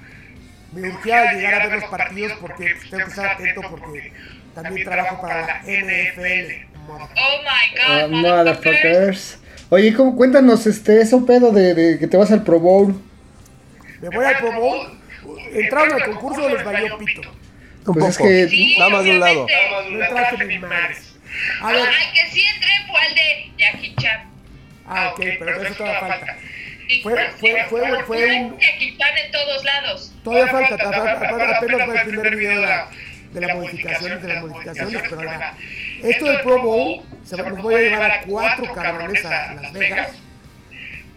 Me 0.72 0.88
urgía 0.88 1.32
llegar 1.32 1.62
a 1.62 1.66
ver 1.68 1.80
los 1.80 1.90
partidos 1.90 2.32
porque 2.40 2.74
tengo 2.90 3.04
que 3.04 3.10
estar 3.10 3.26
atento 3.26 3.60
porque 3.70 4.12
también 4.54 4.84
trabajo 4.84 5.20
para 5.22 5.46
la 5.46 5.62
NFL. 5.62 6.66
Oh 6.86 6.98
my 6.98 8.06
god, 8.06 8.10
motherfuckers. 8.10 8.22
motherfuckers. 8.22 9.38
Oye, 9.70 9.94
¿cómo, 9.94 10.16
cuéntanos 10.16 10.66
este, 10.66 11.00
eso 11.00 11.24
pedo 11.24 11.50
de, 11.52 11.74
de 11.74 11.98
que 11.98 12.06
te 12.06 12.16
vas 12.16 12.30
al 12.30 12.42
Pro 12.44 12.60
Bowl. 12.60 12.94
Me 14.00 14.08
voy 14.10 14.24
al 14.24 14.36
Pro 14.38 14.52
Bowl. 14.52 14.98
Entraron 15.52 15.92
al 15.94 16.04
concurso, 16.04 16.48
les 16.48 16.64
valió 16.64 16.98
pito. 16.98 17.22
Un 17.86 17.94
Pues 17.94 18.10
es 18.10 18.18
que- 18.18 18.48
Sí, 18.48 18.76
Nada 18.78 18.90
más 18.90 19.04
de 19.04 19.10
un 19.10 19.20
lado. 19.20 19.46
No 19.90 20.04
entraste 20.04 20.44
ni 20.44 20.58
madres. 20.58 21.14
A 21.62 21.72
ver, 21.72 21.80
Ay, 21.88 22.06
que 22.14 22.30
sí 22.32 22.44
entré 22.54 22.70
fue 22.88 23.00
al 23.00 23.14
de 23.14 23.52
Jackie 23.58 23.94
Chan. 23.96 24.33
Ah, 24.86 25.10
ok, 25.12 25.20
pero 25.38 25.62
eso 25.62 25.74
todavía 25.74 26.00
falta. 26.00 26.36
Y 26.88 27.02
Fue, 27.02 27.30
fue, 27.40 27.64
fue, 27.70 28.04
fue 28.04 28.40
un... 28.40 28.58
están 28.60 29.18
en 29.18 29.32
todos 29.32 29.64
lados. 29.64 30.12
Todavía 30.22 30.48
falta, 30.48 30.78
falta, 30.78 31.56
apenas 31.56 31.86
fue 31.86 31.96
el 31.96 32.08
primer 32.08 32.36
video 32.36 32.60
de 32.60 32.66
la, 32.66 32.90
de 33.32 33.40
las 33.40 33.56
modificaciones, 33.56 34.22
de 34.22 34.28
las 34.28 34.42
modificaciones, 34.42 35.02
pero 35.08 35.20
ahora, 35.20 35.54
esto 36.02 36.24
del 36.26 36.40
Pro 36.42 36.62
Bowl, 36.62 37.02
se, 37.24 37.36
nos 37.36 37.62
voy 37.62 37.74
a 37.74 37.78
llevar 37.78 38.10
a 38.10 38.20
cuatro 38.22 38.72
cabrones 38.74 39.24
a 39.24 39.54
Las 39.54 39.72
Vegas, 39.72 40.12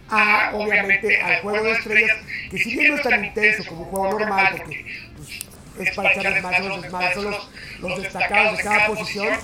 a, 0.09 0.51
obviamente, 0.53 1.21
al 1.21 1.41
juego 1.41 1.63
de 1.65 1.71
estrellas, 1.73 2.17
que 2.49 2.57
si 2.57 2.75
bien 2.75 2.91
no 2.91 2.95
es 2.95 3.01
tan 3.01 3.25
intenso 3.25 3.65
como 3.65 3.81
un 3.81 3.89
juego 3.89 4.19
normal, 4.19 4.53
porque 4.57 4.85
pues, 5.17 5.87
es 5.89 5.95
para 5.95 6.13
echarles 6.13 6.43
más 6.43 6.59
los 6.59 6.81
desmadres, 6.81 7.13
son 7.13 7.31
los, 7.31 7.49
los 7.79 8.01
destacados 8.01 8.57
de 8.57 8.63
cada 8.63 8.87
posición, 8.87 9.37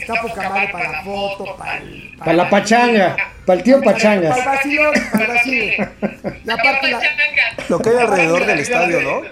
está 0.00 0.14
poca 0.20 0.48
madre 0.48 0.68
para 0.68 0.92
la 0.92 1.02
foto, 1.02 1.56
para 1.56 1.78
el... 1.78 2.14
Para 2.18 2.32
la 2.32 2.50
pachanga, 2.50 3.16
para 3.44 3.58
el 3.58 3.64
tío 3.64 3.80
Para 3.80 3.90
el 3.90 3.96
pachanga. 3.96 4.44
vacilón, 4.44 4.94
para 5.12 5.24
el 5.24 5.32
vacile. 5.32 5.88
Y 6.44 6.50
aparte 6.50 6.90
la... 6.90 7.00
Lo 7.68 7.78
que 7.78 7.90
hay 7.90 7.96
alrededor 7.96 8.46
del 8.46 8.58
estadio, 8.60 9.00
¿no? 9.02 9.22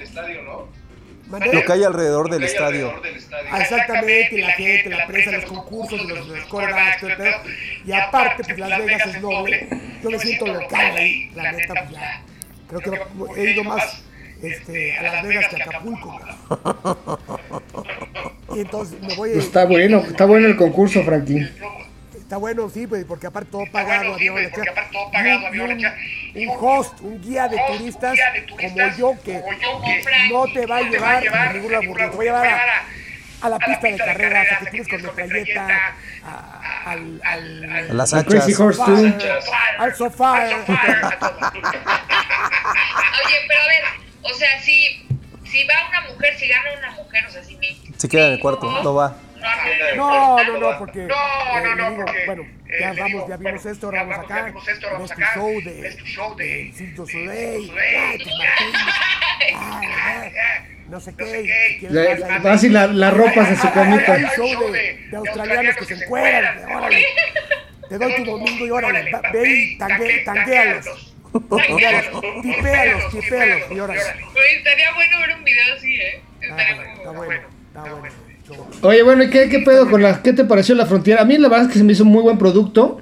¿Mandé? 1.29 1.53
Lo 1.55 1.65
que 1.65 1.73
hay 1.73 1.85
alrededor 1.85 2.31
del 2.31 2.45
estadio. 2.45 2.93
Ah, 3.51 3.63
exactamente, 3.63 4.39
la 4.39 4.53
gente, 4.53 4.91
la 4.91 5.07
prensa, 5.07 5.33
los 5.33 5.45
concursos, 5.47 6.05
los, 6.05 6.29
los 6.29 6.45
pedo. 6.45 7.37
Y 7.87 7.93
aparte, 7.93 8.45
pues 8.45 8.59
Las 8.59 8.79
Vegas 8.79 9.07
es 9.07 9.23
noble. 9.23 9.69
Yo 10.03 10.11
me 10.11 10.19
siento 10.19 10.47
local 10.47 10.97
ahí, 10.97 11.31
la 11.35 11.53
neta, 11.53 11.73
pues 11.75 11.91
ya. 11.91 12.23
Creo 12.69 12.81
que 12.81 13.41
he 13.41 13.51
ido 13.53 13.65
más 13.65 14.03
este, 14.43 14.99
a 14.99 15.03
Las 15.03 15.27
Vegas 15.27 15.49
que 15.49 15.63
a 15.63 15.65
Acapulco. 15.65 16.21
Y 18.55 18.61
entonces 18.61 19.01
me 19.01 19.15
voy 19.15 19.31
a... 19.31 19.35
Está 19.39 19.65
bueno, 19.65 19.99
está 20.01 20.25
bueno 20.27 20.47
el 20.49 20.57
concurso, 20.57 21.03
Frankie. 21.05 21.49
Está 22.17 22.37
bueno, 22.39 22.71
sí, 22.71 22.87
pues, 22.87 23.05
porque 23.05 23.27
aparte 23.27 23.51
todo 23.51 23.65
pagado, 23.71 24.15
avión, 24.15 24.37
le 24.37 24.49
echa- 24.49 24.63
y 25.53 25.59
un, 25.61 25.71
y 26.35 26.45
un, 26.45 26.49
un 26.49 26.57
host, 26.59 27.01
un 27.03 27.21
guía 27.21 27.47
de 27.49 27.59
turistas 27.69 28.19
como 28.49 28.97
yo 28.97 29.15
que 29.23 29.43
no 30.31 30.45
te 30.53 30.65
va 30.67 30.79
a 30.79 30.83
llevar 30.83 31.29
a 31.29 31.53
ningún 31.53 31.75
aburrido, 31.75 32.11
te 32.11 32.17
va 32.17 32.23
a 32.23 32.25
llevar 32.25 32.47
a, 32.49 32.85
a 33.43 33.49
la 33.51 33.59
pista 33.59 33.87
de 33.89 33.97
carreras, 33.99 34.47
a 34.53 34.59
que 34.65 34.71
tienes 34.71 34.89
con 34.89 35.03
metralleta, 35.03 35.95
a- 36.25 36.59
al, 36.87 37.21
al, 37.23 37.65
A 37.91 37.95
las 37.95 38.15
A 38.15 38.25
Crazy 38.25 38.53
hachas. 38.53 38.61
Horse 38.61 38.79
sofá, 38.79 38.91
2. 38.91 39.25
al 39.79 39.95
sofá. 39.95 40.45
Oye, 43.25 43.37
pero 43.49 43.61
a 43.61 43.67
ver, 43.67 43.85
o 44.23 44.35
sea, 44.35 44.61
si, 44.63 45.07
si 45.45 45.65
va 45.65 45.75
una 45.89 46.01
mujer, 46.13 46.35
si 46.39 46.49
gana 46.49 46.63
una 46.79 46.91
mujer, 46.93 47.27
o 47.27 47.31
sea, 47.31 47.45
si 47.45 47.57
mi... 47.57 47.82
Se 48.03 48.09
queda 48.09 48.27
en 48.27 48.33
el 48.33 48.41
cuarto, 48.41 48.69
no 48.83 48.95
va. 48.97 49.17
No, 49.95 50.43
no, 50.43 50.59
no, 50.59 50.79
porque, 50.81 51.05
eh, 51.05 51.77
le 51.77 51.91
digo, 51.91 52.05
bueno, 52.27 52.47
ya 52.81 52.93
vamos, 52.95 53.29
ya 53.29 53.37
vimos 53.37 53.65
esto, 53.65 53.87
ahora 53.87 54.03
vamos 54.03 54.25
acá, 54.25 54.53
ves 54.99 55.11
tu 55.13 55.21
show 55.21 55.51
de, 55.63 55.73
de 55.73 56.73
Cirque 56.73 56.95
du 56.97 57.07
Soleil, 57.07 57.73
ay, 57.79 58.19
tus 58.19 58.33
Martínez, 58.37 58.95
ay, 59.55 59.89
ay, 59.95 60.33
no 60.89 60.99
sé 60.99 61.15
qué. 61.15 61.89
Vas 62.43 62.65
y 62.65 62.71
la, 62.71 63.11
ropas 63.13 63.51
en 63.51 63.57
su 63.59 63.73
camita. 63.73 64.19
show 64.35 64.73
de, 64.73 65.07
de 65.09 65.17
australianos 65.17 65.77
que 65.77 65.85
se 65.85 65.95
encueran, 65.95 66.59
de, 66.59 66.75
órale, 66.75 67.07
te 67.89 67.99
doy 67.99 68.15
tu 68.17 68.25
domingo 68.25 68.67
y 68.67 68.71
órale, 68.73 69.13
ve 69.33 69.49
y 69.49 69.79
tangue, 69.79 70.23
tanguéalos, 70.25 71.15
tanguéalos, 71.49 72.21
tipéalos, 72.43 73.13
tipéalos, 73.13 73.71
y 73.71 73.79
órale. 73.79 74.01
Oye, 74.01 74.57
estaría 74.57 74.93
bueno 74.93 75.21
ver 75.21 75.37
un 75.37 75.45
video 75.45 75.75
así, 75.77 76.01
¿eh? 76.01 76.21
Ah, 76.51 76.57
Estaría 76.61 77.11
bueno, 77.13 77.62
Está 77.75 77.95
bueno. 77.95 78.15
Oye, 78.83 79.03
bueno, 79.03 79.23
¿y 79.23 79.31
qué, 79.31 79.49
qué 79.49 79.61
pedo 79.61 79.89
con 79.89 80.03
la... 80.03 80.23
¿Qué 80.23 80.33
te 80.33 80.45
pareció 80.45 80.75
la 80.75 80.87
frontera? 80.87 81.23
A 81.23 81.25
mí 81.25 81.39
la 81.39 81.49
verdad 81.49 81.67
es 81.67 81.73
que 81.73 81.79
se 81.79 81.85
me 81.85 81.93
hizo 81.93 82.05
un 82.05 82.11
muy 82.11 82.23
buen 82.23 82.39
producto. 82.39 83.01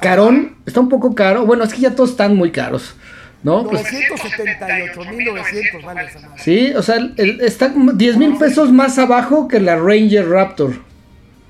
Carón, 0.00 0.56
está 0.66 0.80
un 0.80 0.88
poco 0.88 1.14
caro. 1.14 1.46
Bueno, 1.46 1.64
es 1.64 1.72
que 1.72 1.80
ya 1.80 1.94
todos 1.94 2.10
están 2.10 2.36
muy 2.36 2.50
caros, 2.52 2.94
¿no? 3.42 3.64
Pues, 3.64 3.82
978.900 3.84 5.84
vale 5.84 6.04
esa 6.04 6.20
madre. 6.20 6.42
sí, 6.42 6.72
o 6.76 6.82
sea, 6.82 6.96
el- 6.96 7.14
el- 7.16 7.40
está 7.40 7.72
como 7.72 7.92
10 7.92 8.16
mil 8.16 8.36
pesos 8.36 8.70
más 8.72 8.98
abajo 8.98 9.48
que 9.48 9.60
la 9.60 9.76
Ranger 9.76 10.28
Raptor. 10.28 10.74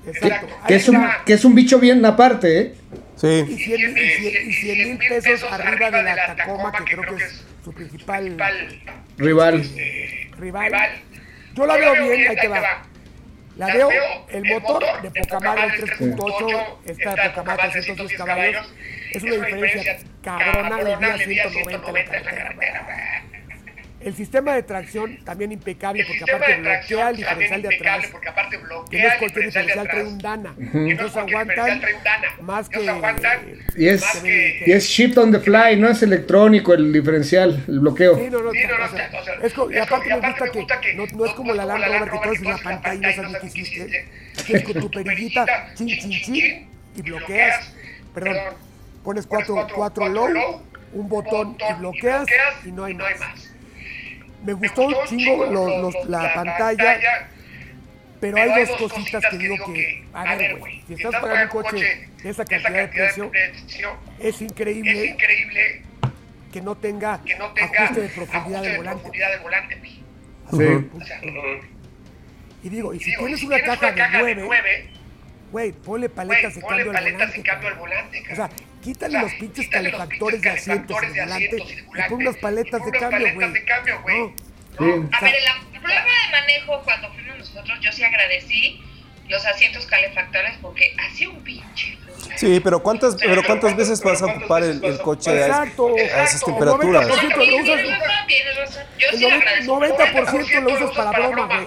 Exacto. 0.07 0.47
Que 0.67 0.75
Ahí 0.75 0.81
es, 0.81 0.89
un, 0.89 1.07
que 1.27 1.33
es 1.35 1.45
un 1.45 1.55
bicho 1.55 1.79
bien 1.79 2.05
aparte, 2.05 2.61
¿eh? 2.61 2.75
Y 3.17 3.21
Sí. 3.21 3.45
100 3.65 3.95
mil- 3.95 3.99
y 3.99 4.11
cien- 4.11 4.49
y 4.49 4.53
100 4.53 4.89
mil 4.91 4.99
pesos 4.99 5.43
arriba 5.51 5.91
de 5.91 6.03
la 6.05 6.37
Tacoma, 6.37 6.73
que 6.73 6.85
creo 6.85 7.03
que 7.17 7.25
es 7.25 7.45
su 7.65 7.73
principal 7.73 8.37
Rival. 9.19 9.63
rival. 10.39 10.73
Yo 11.59 11.67
la 11.67 11.77
veo 11.77 11.93
bien, 11.93 12.31
ahí 12.31 12.37
te 12.37 12.47
va. 12.47 12.83
La 13.57 13.67
veo, 13.67 13.91
el 14.29 14.45
motor 14.45 15.03
de 15.03 15.11
poca 15.11 15.41
madre, 15.41 15.75
el 15.75 15.91
3.8, 15.99 16.77
esta 16.87 17.15
de 17.17 17.31
poca 17.31 17.43
madre, 17.43 17.71
310 17.73 18.17
caballos. 18.17 18.75
Es 19.11 19.23
una 19.25 19.33
diferencia 19.33 19.99
cabrona, 20.23 20.77
a 21.15 21.19
190 21.19 21.93
la 21.93 22.05
carretera. 22.05 23.18
El 24.09 24.15
sistema 24.15 24.55
de 24.55 24.63
tracción 24.63 25.19
también 25.25 25.53
impecable 25.53 26.03
porque 26.09 26.25
aparte 26.33 26.57
bloquea 26.57 27.11
el 27.11 27.17
diferencial 27.17 27.63
de 27.63 27.69
atrás. 27.77 28.07
Que 28.91 29.03
no 29.03 29.09
es 29.09 29.15
cualquier 29.17 29.45
diferencial, 29.47 29.89
trae 29.89 30.05
un 30.05 30.19
Dana. 30.19 30.55
Entonces 30.59 31.17
aguantan 31.17 31.83
más 32.41 32.69
que... 32.71 32.79
Y 33.77 33.89
es, 33.89 34.03
que- 34.23 34.63
y 34.67 34.73
es 34.73 34.85
shipped 34.87 35.19
on 35.19 35.31
the 35.33 35.41
fly, 35.41 35.77
no 35.77 35.89
es 35.91 36.03
electrónico 36.03 36.73
el 36.73 36.91
diferencial, 36.93 37.65
el 37.69 37.81
bloqueo. 37.81 38.17
Sí, 38.17 38.29
no, 38.31 38.41
no, 38.43 38.51
y 38.55 39.77
aparte 39.79 40.09
me 40.09 40.21
gusta 40.61 40.81
que 40.81 40.95
no, 40.95 41.05
no 41.15 41.27
es 41.27 41.33
como 41.35 41.53
la 41.55 41.65
Land 41.67 41.85
Rover 41.85 42.11
que 42.11 42.19
todas 42.19 42.39
en 42.39 42.45
la 42.45 42.59
pantalla 42.59 43.09
no 43.09 43.23
sabes 43.23 43.39
qué 43.41 43.47
hiciste. 43.47 44.09
Aquí 44.41 44.53
es 44.55 44.63
con 44.65 44.75
tu 44.81 44.91
perillita, 44.91 45.75
chin, 45.75 45.89
chin, 45.89 46.11
chin, 46.23 46.69
y 46.97 47.03
bloqueas, 47.03 47.75
perdón, 48.15 48.37
pones 49.05 49.27
cuatro, 49.27 49.67
cuatro 49.75 50.09
low, 50.09 50.63
un 50.95 51.09
botón 51.09 51.57
y 51.71 51.73
bloqueas 51.79 52.27
y 52.65 52.73
no 52.73 52.85
hay 52.85 52.95
más. 52.95 53.55
Me 54.45 54.53
gustó 54.53 54.83
un 54.83 54.95
chingo 55.07 55.47
los- 55.47 55.83
los- 55.95 56.09
la 56.09 56.35
pantalla, 56.35 57.29
pero 58.21 58.37
hay 58.37 58.49
dos 58.67 58.71
cositas 58.79 59.25
que 59.31 59.39
digo 59.39 59.57
que, 59.73 60.05
a 60.13 60.35
ver, 60.37 60.57
güey, 60.57 60.83
si 60.87 60.95
estás 60.95 61.13
pagando 61.21 61.43
un 61.57 61.63
coche 61.63 62.09
de 62.23 62.31
esa 62.31 62.45
cantidad 62.45 62.71
de 62.81 62.89
precio, 62.89 63.31
es 64.21 64.41
increíble 64.43 65.15
que 66.53 66.61
no 66.63 66.77
tenga 66.77 67.21
ajuste 67.75 68.01
de 68.01 68.09
profundidad 68.09 68.63
del 68.63 68.77
volante. 68.79 69.11
Sí. 70.51 70.57
Y 72.65 72.69
digo, 72.71 72.95
y 72.95 73.01
si 73.01 73.11
tienes 73.17 73.43
una 73.43 73.57
caja 73.61 73.93
de 73.93 74.03
9, 74.19 74.43
güey, 75.53 75.73
ponle 75.73 76.09
paletas 76.09 76.55
de 76.55 76.61
cambio 76.61 76.91
al 76.91 77.05
volante. 77.09 77.43
O 78.33 78.37
sea, 78.37 78.51
quítale 78.83 79.21
los 79.21 79.33
pinches 79.35 79.69
calefactores 79.69 80.43
de 80.43 80.51
asientos 80.51 80.97
en 81.03 81.15
el 81.17 81.21
volante 81.25 81.57
y 81.57 82.09
pon 82.09 82.21
unas 82.21 82.37
paletas 82.37 82.85
de 82.85 82.93
cambio, 82.93 84.03
güey. 84.03 84.17
No, 84.19 84.33
Sí. 84.79 84.85
A 84.85 85.21
ver, 85.25 85.35
en 85.35 85.45
la 85.45 85.81
prueba 85.81 86.03
de 86.03 86.31
manejo, 86.31 86.83
cuando 86.85 87.13
fuimos 87.13 87.39
nosotros, 87.39 87.79
yo 87.81 87.91
sí 87.91 88.05
agradecí 88.05 88.81
los 89.29 89.45
asientos 89.45 89.87
calefactores 89.87 90.55
porque 90.63 90.95
hacía 90.99 91.29
un 91.31 91.43
pinche. 91.43 91.99
Sí, 92.37 92.61
pero 92.61 92.81
¿cuántas, 92.81 93.17
pero 93.17 93.43
¿cuántas 93.43 93.77
veces 93.77 94.01
vas 94.03 94.23
a 94.23 94.27
ocupar 94.27 94.63
el, 94.63 94.83
el 94.85 94.99
coche 95.01 95.31
a, 95.31 95.47
Exacto. 95.47 95.97
a 95.97 96.23
esas 96.23 96.45
temperaturas? 96.45 97.09
90% 97.09 97.11
lo 97.11 97.43
Tienes 97.43 97.63
usas, 97.65 97.99
razón, 97.99 98.27
tienes 98.29 98.57
razón. 98.57 98.85
Yo 98.99 99.07
sí 99.19 99.21
lo 99.21 99.35
agradezco. 99.35 99.81
90% 99.81 100.61
lo 100.63 100.75
usas 100.75 100.91
para 100.97 101.11
broma, 101.19 101.47
güey. 101.47 101.67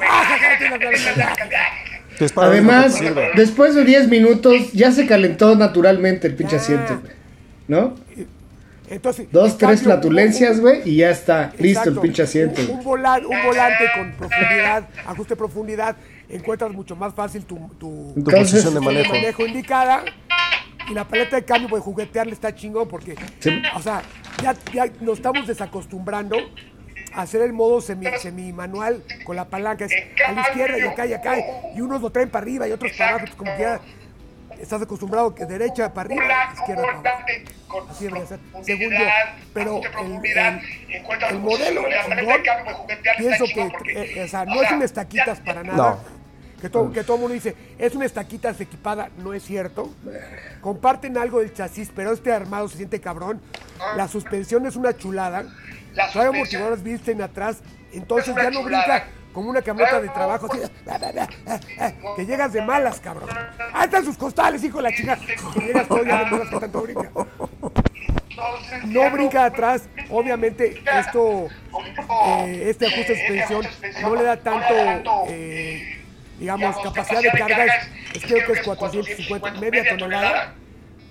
Es 2.21 2.31
para 2.33 2.47
Además, 2.49 2.95
que 2.95 3.07
sirve. 3.07 3.29
después 3.35 3.75
de 3.75 3.83
10 3.83 4.07
minutos 4.07 4.71
ya 4.73 4.91
se 4.91 5.05
calentó 5.07 5.55
naturalmente 5.55 6.27
el 6.27 6.35
pinche 6.35 6.55
Ya. 6.57 6.61
asiento, 6.61 7.01
¿no? 7.67 7.95
Entonces, 8.89 9.27
Dos, 9.31 9.57
tres 9.57 9.79
cambio, 9.79 9.83
flatulencias, 9.85 10.59
güey, 10.59 10.81
y 10.83 10.97
ya 10.97 11.11
está 11.11 11.53
listo 11.57 11.89
el 11.89 11.99
pinche 11.99 12.23
asiento. 12.23 12.61
Un, 12.61 12.71
un 12.79 12.83
volan- 12.83 13.23
un 13.25 13.37
volante 13.45 13.85
con 13.95 14.11
profundidad, 14.11 14.87
ajuste 15.07 15.29
de 15.33 15.37
profundidad, 15.37 15.95
encuentras 16.29 16.71
mucho 16.71 16.95
más 16.97 17.13
fácil 17.13 17.45
tu, 17.45 17.55
tu, 17.79 18.11
Tu 18.13 18.13
Entonces- 18.17 18.51
posición 18.51 18.73
de 18.73 18.79
manejo. 18.81 19.13
manejo 19.13 19.45
indicada. 19.45 20.03
Y 20.89 20.93
la 20.93 21.07
paleta 21.07 21.37
de 21.37 21.45
cambio, 21.45 21.69
pues 21.69 21.81
juguetearle 21.83 22.33
está 22.33 22.53
chingón 22.53 22.87
porque, 22.89 23.15
Sí. 23.39 23.61
o 23.77 23.81
sea, 23.81 24.01
ya, 24.43 24.55
ya 24.73 24.87
nos 24.99 25.19
estamos 25.19 25.47
desacostumbrando 25.47 26.35
hacer 27.15 27.41
el 27.41 27.53
modo 27.53 27.81
semi, 27.81 28.07
semi 28.19 28.51
manual 28.53 29.03
con 29.23 29.35
la 29.35 29.45
palanca, 29.45 29.85
es 29.85 29.91
a 30.27 30.31
la 30.31 30.41
izquierda 30.41 30.77
y 30.77 30.81
acá 30.81 31.05
y 31.05 31.13
acá, 31.13 31.35
y 31.75 31.81
unos 31.81 32.01
lo 32.01 32.09
traen 32.09 32.29
para 32.29 32.43
arriba 32.43 32.67
y 32.67 32.71
otros 32.71 32.91
para 32.97 33.11
abajo, 33.11 33.25
como 33.37 33.55
que 33.55 33.61
ya 33.61 33.79
estás 34.59 34.81
acostumbrado 34.81 35.33
que 35.33 35.45
derecha 35.45 35.93
para 35.93 36.07
arriba, 36.07 36.23
izquierda 36.53 36.83
para 37.03 37.09
abajo. 37.19 37.27
Así 37.89 38.03
debería 38.05 38.27
ser, 38.27 38.39
según 38.63 38.91
yo. 38.91 39.05
Pero 39.53 39.81
el, 40.01 40.11
el- 40.25 40.61
el 41.29 41.39
modelo 41.39 41.81
chingón, 42.17 42.41
pienso 43.17 43.45
que, 43.45 43.61
eh, 43.95 44.23
o 44.23 44.27
sea, 44.27 44.45
no 44.45 44.61
es 44.61 44.71
un 44.71 44.81
estaquitas 44.83 45.39
para 45.39 45.63
nada. 45.63 45.77
No. 45.77 46.21
Que 46.61 46.69
todo, 46.69 46.91
que 46.91 47.03
todo 47.03 47.15
el 47.15 47.21
mundo 47.21 47.33
dice, 47.33 47.55
es 47.79 47.95
una 47.95 48.05
estaquitas 48.05 48.61
equipada, 48.61 49.09
no 49.17 49.33
es 49.33 49.41
cierto. 49.41 49.89
Comparten 50.61 51.17
algo 51.17 51.39
del 51.39 51.51
chasis, 51.53 51.89
pero 51.95 52.11
este 52.13 52.31
armado 52.31 52.67
se 52.67 52.77
siente 52.77 52.99
cabrón. 53.01 53.41
La 53.97 54.07
suspensión 54.07 54.65
es 54.67 54.75
una 54.75 54.95
chulada. 54.95 55.45
Trae 55.93 56.27
amortiguadores 56.27 56.83
visten 56.83 57.21
atrás, 57.21 57.61
entonces 57.93 58.33
ya 58.35 58.49
no 58.49 58.63
brinca 58.63 59.07
como 59.33 59.49
una 59.49 59.61
camioneta 59.61 60.01
de 60.01 60.09
trabajo. 60.09 60.47
así, 60.51 60.59
que 62.15 62.25
llegas 62.25 62.53
de 62.53 62.61
malas, 62.61 62.99
cabrón. 62.99 63.29
Ahí 63.73 63.85
están 63.85 64.03
sus 64.05 64.17
costales, 64.17 64.63
hijo 64.63 64.77
de 64.77 64.83
la 64.83 64.95
chica. 64.95 65.17
Que 65.53 65.59
llegas 65.59 65.87
todo 65.87 66.03
ya 66.03 66.23
de 66.23 66.31
malas 66.31 66.49
que 66.49 66.59
tanto 66.59 66.81
brinca. 66.81 67.09
no 68.85 69.11
brinca 69.11 69.45
atrás. 69.45 69.83
Obviamente 70.09 70.81
esto, 70.99 71.47
eh, 72.47 72.63
este 72.69 72.87
ajuste 72.87 73.13
de 73.13 73.19
suspensión 73.19 73.65
no 74.01 74.15
le 74.15 74.23
da 74.23 74.37
tanto, 74.37 74.73
eh, 75.29 75.97
digamos, 76.39 76.75
capacidad 76.83 77.21
de 77.21 77.31
carga. 77.31 77.65
Es- 78.13 78.23
creo 78.25 78.45
que 78.45 78.53
es 78.53 78.61
450, 78.61 79.51
media 79.59 79.97
tonelada. 79.97 80.53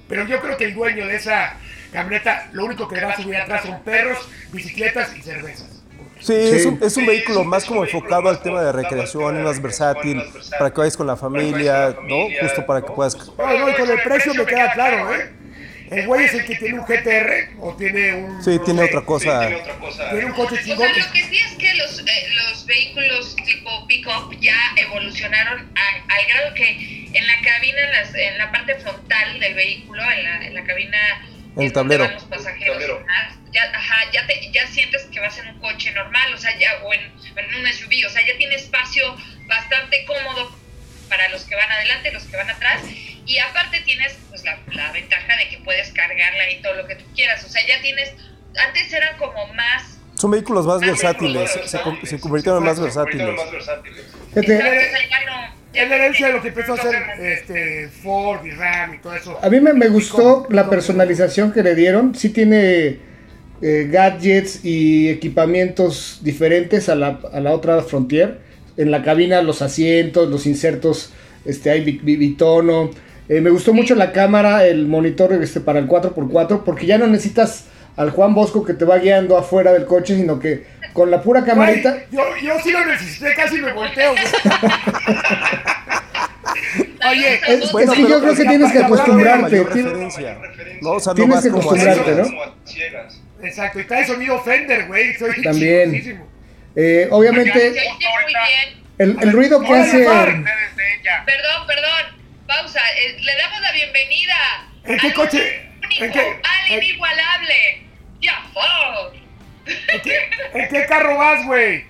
Pero 0.09 0.25
yo 0.27 0.41
creo 0.41 0.57
que 0.57 0.65
el 0.65 0.75
dueño 0.75 1.07
de 1.07 1.17
esa 1.17 1.55
camioneta, 1.93 2.49
lo 2.53 2.65
único 2.65 2.89
que 2.89 2.97
le 2.97 3.05
va 3.05 3.13
a 3.13 3.17
subir 3.17 3.37
atrás 3.37 3.63
son 3.63 3.83
perros, 3.83 4.19
bicicletas 4.53 5.17
y 5.17 5.23
cervezas. 5.23 5.77
Sí, 6.21 6.35
Es, 6.35 6.67
un, 6.67 6.79
es 6.83 6.95
un 6.99 7.07
vehículo 7.07 7.45
más 7.45 7.65
como 7.65 7.83
enfocado 7.83 8.29
al 8.29 8.43
tema 8.43 8.63
de 8.63 8.73
recreación, 8.73 9.43
más 9.43 9.61
versátil, 9.63 10.23
para 10.59 10.71
que 10.71 10.79
vayas 10.81 10.97
con 10.97 11.07
la 11.07 11.17
familia, 11.17 11.97
¿no? 12.07 12.27
Justo 12.43 12.67
para 12.67 12.83
que 12.83 12.93
puedas... 12.93 13.17
No, 13.17 13.59
no, 13.59 13.71
y 13.71 13.75
con 13.75 13.91
el 13.91 14.03
precio 14.03 14.35
me 14.35 14.45
queda 14.45 14.71
claro, 14.73 15.15
¿eh? 15.15 15.31
El 15.91 16.07
güey 16.07 16.25
es 16.27 16.35
el 16.35 16.45
que 16.45 16.55
tiene 16.55 16.79
un 16.79 16.85
GTR 16.87 17.57
o 17.59 17.75
tiene 17.75 18.15
un. 18.15 18.45
Sí, 18.45 18.51
no 18.59 18.63
tiene 18.63 18.83
sé, 18.83 18.89
otra 18.91 19.05
cosa. 19.05 19.41
Tiene 20.13 20.25
un 20.27 20.33
coche 20.35 20.55
O 20.55 20.59
chingón. 20.63 20.87
sea, 20.95 21.05
lo 21.05 21.13
que 21.13 21.23
sí 21.25 21.37
es 21.37 21.53
que 21.59 21.75
los, 21.75 21.99
eh, 21.99 22.29
los 22.37 22.65
vehículos 22.65 23.35
tipo 23.45 23.87
pick-up 23.89 24.37
ya 24.41 24.55
evolucionaron 24.77 25.69
a- 25.75 26.15
al 26.15 26.27
grado 26.29 26.55
que 26.55 27.09
en 27.13 27.27
la 27.27 27.33
cabina, 27.43 27.79
en, 27.83 27.91
las- 27.91 28.15
en 28.15 28.39
la 28.39 28.53
parte 28.53 28.77
frontal 28.77 29.41
del 29.41 29.55
vehículo, 29.55 30.01
en 30.13 30.23
la, 30.23 30.47
en 30.47 30.55
la 30.55 30.63
cabina 30.63 30.99
el 31.57 31.73
tablero. 31.73 32.05
van 32.05 32.15
los 32.15 32.25
pasajeros, 32.25 32.83
ajá, 33.09 33.37
ya, 33.53 33.63
ajá, 33.75 34.11
ya, 34.13 34.27
te, 34.27 34.51
ya 34.53 34.67
sientes 34.69 35.03
que 35.13 35.21
vas 35.21 35.37
en 35.39 35.49
un 35.49 35.61
coche 35.61 35.91
normal, 35.93 36.33
o 36.35 36.39
sea, 36.39 36.57
ya, 36.59 36.71
o 36.85 36.93
en, 36.93 37.01
en 37.01 37.55
un 37.55 37.67
SUV, 37.73 38.07
o 38.07 38.11
sea, 38.11 38.25
ya 38.27 38.37
tiene 38.39 38.55
espacio 38.55 39.17
bastante 39.47 40.05
cómodo 40.07 40.57
para 41.09 41.29
los 41.31 41.43
que 41.45 41.57
van 41.57 41.71
adelante, 41.71 42.13
los 42.13 42.23
que 42.25 42.37
van 42.37 42.51
atrás, 42.51 42.83
y 43.27 43.39
aparte 43.39 43.81
tienes 43.81 44.17
pues 44.29 44.45
la, 44.45 44.59
la 44.73 44.93
ventaja 44.93 45.37
de 45.37 45.49
que 45.49 45.59
puedes 45.59 45.91
cargarla 45.93 46.51
y 46.51 46.63
todo 46.63 46.75
lo 46.75 46.87
que 46.87 46.95
tú 46.97 47.05
quieras, 47.15 47.43
o 47.45 47.49
sea, 47.49 47.67
ya 47.67 47.81
tienes, 47.83 48.13
antes 48.67 48.93
eran 48.93 49.17
como 49.19 49.47
más 49.55 49.99
Son 50.17 50.31
vehículos 50.31 50.67
más 50.67 50.81
versátiles, 50.81 51.51
se, 51.51 51.69
se 51.69 51.79
se 52.07 52.21
convirtieron 52.21 52.59
en 52.63 52.67
más 52.67 52.81
versátiles. 52.81 53.41
Fíjate, 54.35 54.59
¿sabes? 54.59 54.87
O 54.87 54.97
sea, 54.97 55.09
ya 55.09 55.21
no- 55.27 55.60
Es 55.73 55.89
la 55.89 55.97
herencia 55.97 56.27
de 56.29 56.33
lo 56.33 56.43
que 56.43 56.49
empezó 56.49 56.73
a 56.73 56.77
hacer 56.77 56.95
este, 57.21 57.89
Ford 58.03 58.45
y 58.45 58.51
Ram 58.51 58.95
y 58.95 58.99
todo 58.99 59.15
eso. 59.15 59.39
A 59.41 59.49
mí 59.49 59.61
me, 59.61 59.73
me 59.73 59.89
gustó 59.89 60.47
la 60.51 60.69
personalización 60.69 61.53
que 61.53 61.63
le 61.63 61.75
dieron. 61.77 62.15
Sí 62.15 62.31
tiene 62.31 62.99
eh, 63.63 63.89
gadgets 63.91 64.65
y 64.65 65.09
equipamientos 65.09 66.21
diferentes 66.23 66.89
a 66.89 66.95
la, 66.97 67.21
a 67.33 67.41
la 67.41 67.53
otra 67.53 67.81
Frontier. 67.83 68.39
En 68.77 68.91
la 68.91 69.03
cabina 69.03 69.43
los 69.43 69.63
asientos, 69.63 70.29
los 70.29 70.47
insertos, 70.47 71.13
este, 71.45 71.71
hay 71.71 71.83
bi- 71.85 72.01
bi- 72.03 72.17
bitono. 72.17 72.91
Eh, 73.29 73.41
me 73.41 73.51
gustó 73.51 73.73
mucho 73.73 73.95
la 73.95 74.11
cámara, 74.13 74.67
el 74.67 74.87
monitor 74.87 75.33
este, 75.35 75.61
para 75.61 75.79
el 75.79 75.87
4x4, 75.87 76.63
porque 76.65 76.87
ya 76.87 76.99
no 76.99 77.07
necesitas 77.07 77.67
al 77.97 78.11
Juan 78.11 78.35
Bosco 78.35 78.65
que 78.65 78.75
te 78.75 78.85
va 78.85 78.99
guiando 78.99 79.37
afuera 79.37 79.73
del 79.73 79.85
coche, 79.85 80.17
sino 80.17 80.41
que 80.41 80.65
con 80.93 81.11
la 81.11 81.23
pura 81.23 81.41
Güey, 81.41 81.51
camarita... 81.51 81.97
yo, 82.11 82.23
yo 82.43 82.55
sí 82.63 82.71
lo 82.73 82.85
necesité, 82.85 83.35
casi 83.35 83.59
me 83.61 83.73
volteo. 83.73 84.13
güey. 84.13 84.25
Oye, 87.11 87.35
Es, 87.35 87.71
que 87.71 88.03
yo 88.03 88.21
creo 88.21 88.35
que 88.35 88.43
es 88.43 88.49
tienes 88.49 88.73
que 88.73 88.79
acostumbrarte. 88.79 89.43
mayor 89.43 89.71
tien- 89.73 89.85
referencia. 89.85 90.39
No, 90.83 90.91
o 90.93 91.01
sea, 91.01 91.13
no 91.13 91.17
Tienes 91.17 91.43
que 91.43 91.49
acostumbrarte. 91.49 92.15
¿no? 92.15 93.47
exacto, 93.47 93.81
y 93.81 93.85
trae 93.85 94.07
sonido 94.07 94.41
Fender, 94.43 94.87
güey. 94.87 95.15
Soy 95.15 95.43
También. 95.43 96.25
Eh, 96.77 97.09
obviamente, 97.11 97.75
el, 98.99 99.17
el 99.21 99.33
ruido 99.33 99.61
que 99.63 99.75
hace... 99.75 99.99
Perdón, 100.05 101.67
perdón. 101.67 102.21
Pausa. 102.47 102.81
Eh, 102.99 103.17
le 103.21 103.37
damos 103.37 103.61
la 103.61 103.73
bienvenida. 103.73 104.35
¿En 104.85 104.99
qué 104.99 105.13
coche? 105.15 105.71
Único, 105.85 106.05
¿En 106.05 106.13
qué? 106.13 106.21
al 106.21 106.83
inigualable. 106.83 107.83
Ya 108.21 108.43
Ford. 108.53 109.15
¿En 109.67 110.03
qué, 110.03 110.31
en 110.55 110.69
qué 110.69 110.87
carro 110.87 111.17
vas, 111.19 111.45
güey? 111.47 111.85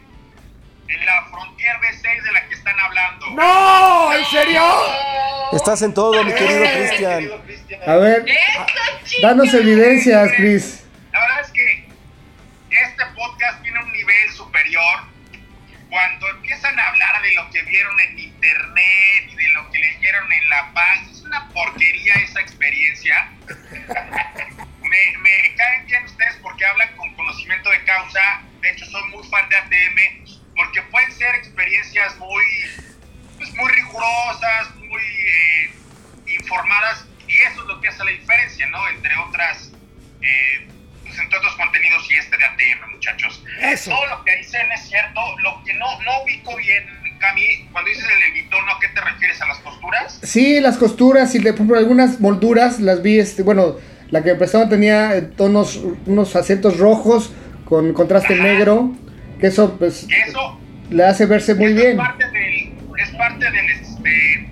En 0.89 1.07
la 1.07 1.25
Frontier 1.31 1.77
V6 1.77 2.23
de 2.25 2.33
la 2.33 2.49
que 2.49 2.55
están 2.55 2.79
hablando. 2.81 3.27
¡No! 3.31 4.13
¿En 4.13 4.25
serio? 4.27 4.63
Estás 5.53 5.83
en 5.83 5.95
todo, 5.95 6.23
mi 6.25 6.33
querido 6.35 6.65
Eh. 6.65 6.73
Cristian. 6.89 7.31
A 7.87 7.97
ver, 7.97 8.25
danos 9.23 9.55
evidencias, 9.55 10.31
Chris. 10.37 10.85
La 11.13 11.21
verdad 11.21 11.41
es 11.43 11.51
que 11.53 11.89
este 12.71 13.05
podcast 13.17 13.63
tiene 13.63 13.79
un 13.83 13.93
nivel 13.93 14.31
superior. 14.33 15.05
Cuando 15.89 16.29
empiezan 16.31 16.79
a 16.79 16.89
hablar 16.89 17.21
de 17.23 17.33
lo 17.35 17.51
que 17.51 17.63
vieron 17.63 17.99
en 18.01 18.19
internet 18.19 19.25
y 19.29 19.35
de 19.37 19.49
lo 19.55 19.69
que 19.71 19.79
leyeron 19.79 20.33
en 20.33 20.49
La 20.51 20.71
Paz, 20.73 21.01
es 21.11 21.23
una 21.23 21.49
porquería 21.49 22.15
esa 22.15 22.41
experiencia. 22.41 23.29
me, 24.91 25.19
me 25.19 25.55
caen 25.55 25.87
bien 25.87 26.05
ustedes 26.05 26.37
porque 26.43 26.65
hablan 26.67 26.95
con 26.97 27.15
conocimiento 27.15 27.71
de 27.71 27.83
causa. 27.85 28.43
De 28.61 28.71
hecho, 28.71 28.85
soy 28.87 29.03
muy 29.11 29.27
fan 29.29 29.49
de 29.49 29.57
ATM 29.57 30.27
porque 30.57 30.83
pueden 30.83 31.13
ser 31.13 31.35
experiencias 31.37 32.19
muy, 32.19 32.45
pues, 33.39 33.55
muy 33.55 33.73
rigurosas, 33.73 34.75
muy 34.77 35.01
eh, 35.01 35.71
informadas 36.27 37.07
y 37.27 37.35
eso 37.35 37.63
es 37.63 37.67
lo 37.69 37.81
que 37.81 37.89
hace 37.89 38.05
la 38.05 38.11
diferencia, 38.11 38.67
¿no? 38.67 38.89
Entre 38.89 39.17
otras, 39.17 39.73
eh, 40.21 40.69
pues 41.05 41.19
entre 41.19 41.39
otros 41.39 41.55
contenidos 41.55 42.11
y 42.11 42.15
este 42.17 42.37
de 42.37 42.45
ATM, 42.45 42.91
muchachos. 42.91 43.45
Eso. 43.61 43.91
Todo 43.91 44.07
lo 44.07 44.25
que 44.25 44.37
dicen 44.39 44.71
es 44.73 44.89
cierto, 44.89 45.21
lo 45.39 45.63
que 45.65 45.73
no, 45.75 46.03
no 46.03 46.23
ubico 46.25 46.57
bien, 46.57 47.01
Cami, 47.21 47.69
cuando 47.71 47.91
dices 47.91 48.05
el 48.05 48.33
bitono, 48.33 48.73
¿a 48.73 48.81
qué 48.81 48.89
te 48.89 49.01
refieres? 49.01 49.41
¿A 49.43 49.47
las 49.47 49.59
costuras? 49.59 50.19
Sí, 50.23 50.59
las 50.59 50.79
costuras 50.79 51.35
y 51.35 51.39
de, 51.39 51.53
por 51.53 51.77
algunas 51.77 52.19
molduras 52.19 52.81
las 52.81 53.03
vi, 53.03 53.19
este, 53.19 53.43
bueno, 53.43 53.77
la 54.11 54.23
que 54.23 54.31
me 54.33 54.37
prestaban 54.37 54.69
tenía 54.69 55.17
eh, 55.17 55.23
tonos, 55.23 55.81
unos 56.07 56.35
acentos 56.37 56.79
rojos 56.79 57.33
con 57.65 57.93
contraste 57.93 58.35
Ajá. 58.35 58.43
negro, 58.43 58.93
que 59.41 59.47
eso 59.49 59.77
pues 59.79 60.07
eso 60.27 60.59
le 60.91 61.05
hace 61.05 61.27
verse 61.27 61.55
muy 61.55 61.73
bien. 61.73 61.91
Es 61.93 61.97
parte 61.97 62.25
del, 62.31 62.73
es 63.01 63.11
parte 63.17 63.45
del, 63.51 63.71
este, 63.71 64.49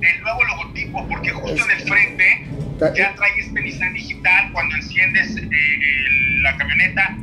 del 0.00 0.20
nuevo 0.22 0.44
logotipo, 0.44 1.06
porque 1.08 1.30
justo 1.30 1.64
en 1.64 1.70
el 1.80 1.88
frente 1.88 2.46
Ta- 2.78 2.92
ya 2.94 3.14
trae 3.14 3.30
este 3.38 3.60
Nissan 3.60 3.94
digital. 3.94 4.50
Cuando 4.52 4.74
enciendes 4.76 5.36
eh, 5.36 5.40
el- 5.42 6.42
la 6.42 6.56
camioneta, 6.56 7.16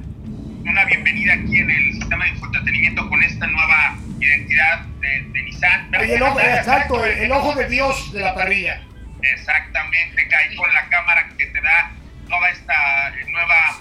una 0.64 0.86
bienvenida 0.86 1.34
aquí 1.34 1.58
en 1.58 1.70
el 1.70 1.94
sistema 1.94 2.24
de 2.26 2.32
infoentretenimiento 2.32 3.10
con 3.10 3.22
esta 3.24 3.46
nueva 3.48 3.98
identidad 4.20 4.86
de, 5.02 5.08
de 5.34 5.44
Nissan. 5.44 5.92
Oye, 6.00 6.16
el 6.16 6.22
ojo, 6.24 6.40
exacto, 6.40 7.06
el, 7.06 7.18
el 7.26 7.32
ojo 7.32 7.54
de 7.56 7.68
Dios 7.68 8.14
de 8.14 8.22
la 8.22 8.34
parrilla. 8.34 8.82
Exactamente, 9.24 10.28
ahí 10.36 10.56
con 10.56 10.74
la 10.74 10.88
cámara 10.90 11.28
que 11.38 11.46
te 11.46 11.62
da 11.62 11.92
toda 12.28 12.50
esta 12.50 13.10
eh, 13.10 13.26
nueva 13.30 13.80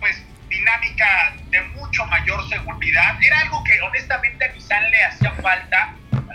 pues 0.00 0.22
dinámica 0.48 1.34
de 1.50 1.60
mucho 1.62 2.04
mayor 2.06 2.48
seguridad. 2.48 3.16
Era 3.22 3.40
algo 3.40 3.62
que 3.64 3.80
honestamente 3.80 4.44
a 4.44 4.48
Nissan 4.52 4.90
le 4.90 5.04
hacía 5.04 5.30
falta. 5.32 5.94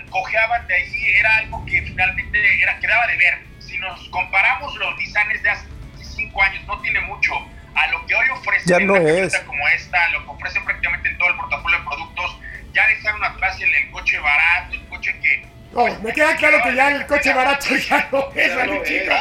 Cojeaban 0.10 0.66
de 0.68 0.76
ahí, 0.76 1.06
era 1.20 1.38
algo 1.38 1.66
que 1.66 1.82
finalmente 1.82 2.62
era, 2.62 2.80
quedaba 2.80 3.08
de 3.08 3.18
ver. 3.18 3.40
Si 3.60 3.78
nos 3.78 4.08
comparamos 4.10 4.74
los 4.76 4.98
Nissanes 4.98 5.44
de 5.44 5.50
hace 5.50 5.68
5 6.02 6.42
años, 6.44 6.64
no 6.66 6.80
tiene 6.82 7.02
mucho 7.02 7.34
a 7.76 7.88
lo 7.88 8.06
que 8.06 8.16
hoy 8.16 8.28
ofrecen 8.30 8.68
Ya 8.68 8.86
no 8.86 8.94
una 8.94 9.10
es. 9.10 9.38
como 9.42 9.68
esta, 9.68 10.08
lo 10.10 10.24
que 10.24 10.30
ofrecen 10.30 10.64
prácticamente 10.64 11.10
en 11.10 11.18
todo 11.18 11.30
el 11.30 11.36
portafolio 11.36 11.78
de 11.80 11.86
productos. 11.86 12.40
Ya 12.74 12.88
dejaron 12.88 13.24
atrás 13.24 13.60
el, 13.62 13.74
el 13.74 13.92
coche 13.92 14.18
barato, 14.20 14.74
el 14.76 14.86
coche 14.88 15.20
que 15.22 15.46
No, 15.78 16.00
me 16.02 16.12
queda 16.12 16.36
claro 16.38 16.58
que 16.64 16.76
ya 16.76 16.90
el 16.90 17.06
coche 17.06 17.32
barato 17.34 17.68
ya 17.90 18.10
no 18.12 18.32
es, 18.36 18.56
¿vale, 18.56 18.82
chico? 18.84 19.14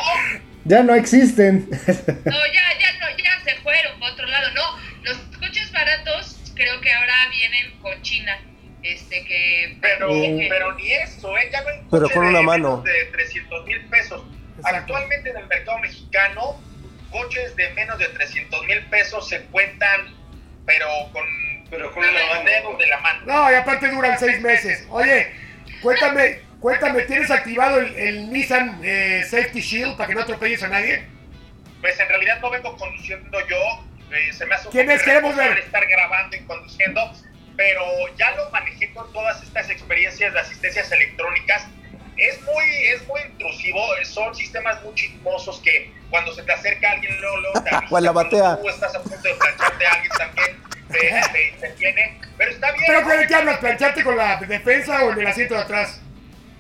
Ya 0.65 0.83
no 0.83 0.95
existen. 0.95 1.69
No, 1.71 1.77
ya, 2.47 2.79
ya, 2.81 2.93
no, 2.99 3.17
ya 3.19 3.41
se 3.45 3.55
fueron 3.61 4.01
por 4.01 4.11
otro 4.11 4.27
lado. 4.27 4.51
No, 4.53 4.63
los 5.03 5.19
coches 5.39 5.71
baratos 5.71 6.39
creo 6.55 6.81
que 6.81 6.93
ahora 6.93 7.15
vienen 7.31 7.79
con 7.81 8.01
China. 8.03 8.39
Este 8.83 9.25
que. 9.27 9.77
Pero, 9.83 10.09
que- 10.09 10.47
pero 10.49 10.73
ni 10.77 10.93
eso, 10.93 11.37
¿eh? 11.37 11.49
Ya 11.53 11.61
no 11.61 11.69
hay 11.69 11.77
Pero 11.91 12.09
con 12.09 12.23
de 12.25 12.29
una 12.31 12.41
menos 12.41 12.45
mano. 12.47 12.83
De 12.83 13.05
300 13.13 13.67
mil 13.67 13.85
pesos. 13.87 14.25
Exacto. 14.57 14.79
Actualmente 14.79 15.31
en 15.31 15.37
el 15.37 15.47
mercado 15.49 15.79
mexicano, 15.81 16.61
coches 17.11 17.55
de 17.57 17.69
menos 17.75 17.99
de 17.99 18.07
300 18.09 18.65
mil 18.67 18.81
pesos 18.87 19.29
se 19.29 19.43
cuentan, 19.47 20.15
pero 20.65 20.87
con, 21.13 21.25
pero 21.69 21.93
con 21.93 22.03
los 22.03 22.45
dedos 22.45 22.79
de 22.79 22.87
la 22.87 23.01
mano. 23.01 23.21
No, 23.27 23.53
y 23.53 23.55
aparte 23.57 23.89
duran 23.91 24.19
seis 24.19 24.41
meses. 24.41 24.87
Oye, 24.89 25.33
cuéntame, 25.83 26.41
cuéntame, 26.61 27.03
¿tienes 27.03 27.31
activado 27.31 27.79
el, 27.81 27.95
el 27.97 28.31
Nissan 28.33 28.81
eh, 28.83 29.23
Safety 29.29 29.61
Shield 29.61 29.97
para 29.97 30.09
que 30.09 30.15
no 30.15 30.21
atropelles 30.23 30.63
a 30.63 30.69
nadie? 30.69 31.05
Pues 31.81 31.99
en 32.01 32.09
realidad 32.09 32.41
no 32.41 32.51
vengo 32.51 32.77
conduciendo 32.77 33.39
yo. 33.49 33.85
eh, 34.13 34.33
se 34.33 34.47
me 34.47 34.55
hace 34.55 34.69
un 34.69 34.73
¿Quién 34.73 34.87
poco 34.87 34.97
es? 34.97 35.03
Queremos 35.03 35.37
ver. 35.37 35.59
estar 35.59 35.87
grabando 35.87 36.37
y 36.37 36.41
conduciendo, 36.41 37.13
pero 37.57 37.83
ya 38.17 38.31
lo 38.33 38.51
manejé 38.51 38.91
con 38.93 39.13
todas 39.13 39.43
estas 39.43 39.69
experiencias 39.71 40.33
de 40.33 40.41
asistencias 40.41 40.91
electrónicas. 40.93 41.67
Es 42.17 42.41
muy, 42.43 42.65
es 42.95 43.07
muy 43.07 43.21
intrusivo, 43.21 43.81
son 44.05 44.35
sistemas 44.35 44.83
muy 44.83 44.95
chismosos 44.95 45.61
que 45.61 45.93
cuando 46.09 46.35
se 46.35 46.43
te 46.43 46.53
acerca 46.53 46.93
alguien 46.93 47.21
luego, 47.21 47.37
luego 47.41 47.63
te 47.63 47.71
avisa, 47.77 48.01
la 48.01 48.13
batea. 48.13 48.59
tú 48.63 48.69
estás 48.71 48.95
a 48.95 49.03
punto 49.03 49.29
de 49.29 49.35
plancharte 49.35 49.87
a 49.87 49.93
alguien 49.93 50.13
también 50.17 50.57
te, 50.91 50.99
te, 50.99 51.57
te 51.61 51.69
tiene, 51.75 52.19
pero 52.39 52.51
está 52.53 52.73
bien. 52.73 52.85
¿Pero 52.87 53.27
qué 53.29 53.35
hablas? 53.35 53.59
¿Plancharte 53.59 54.03
con 54.03 54.17
la 54.17 54.37
defensa 54.37 55.05
o 55.05 55.13
en 55.13 55.21
el 55.21 55.27
asiento 55.27 55.55
de 55.57 55.61
atrás? 55.61 56.01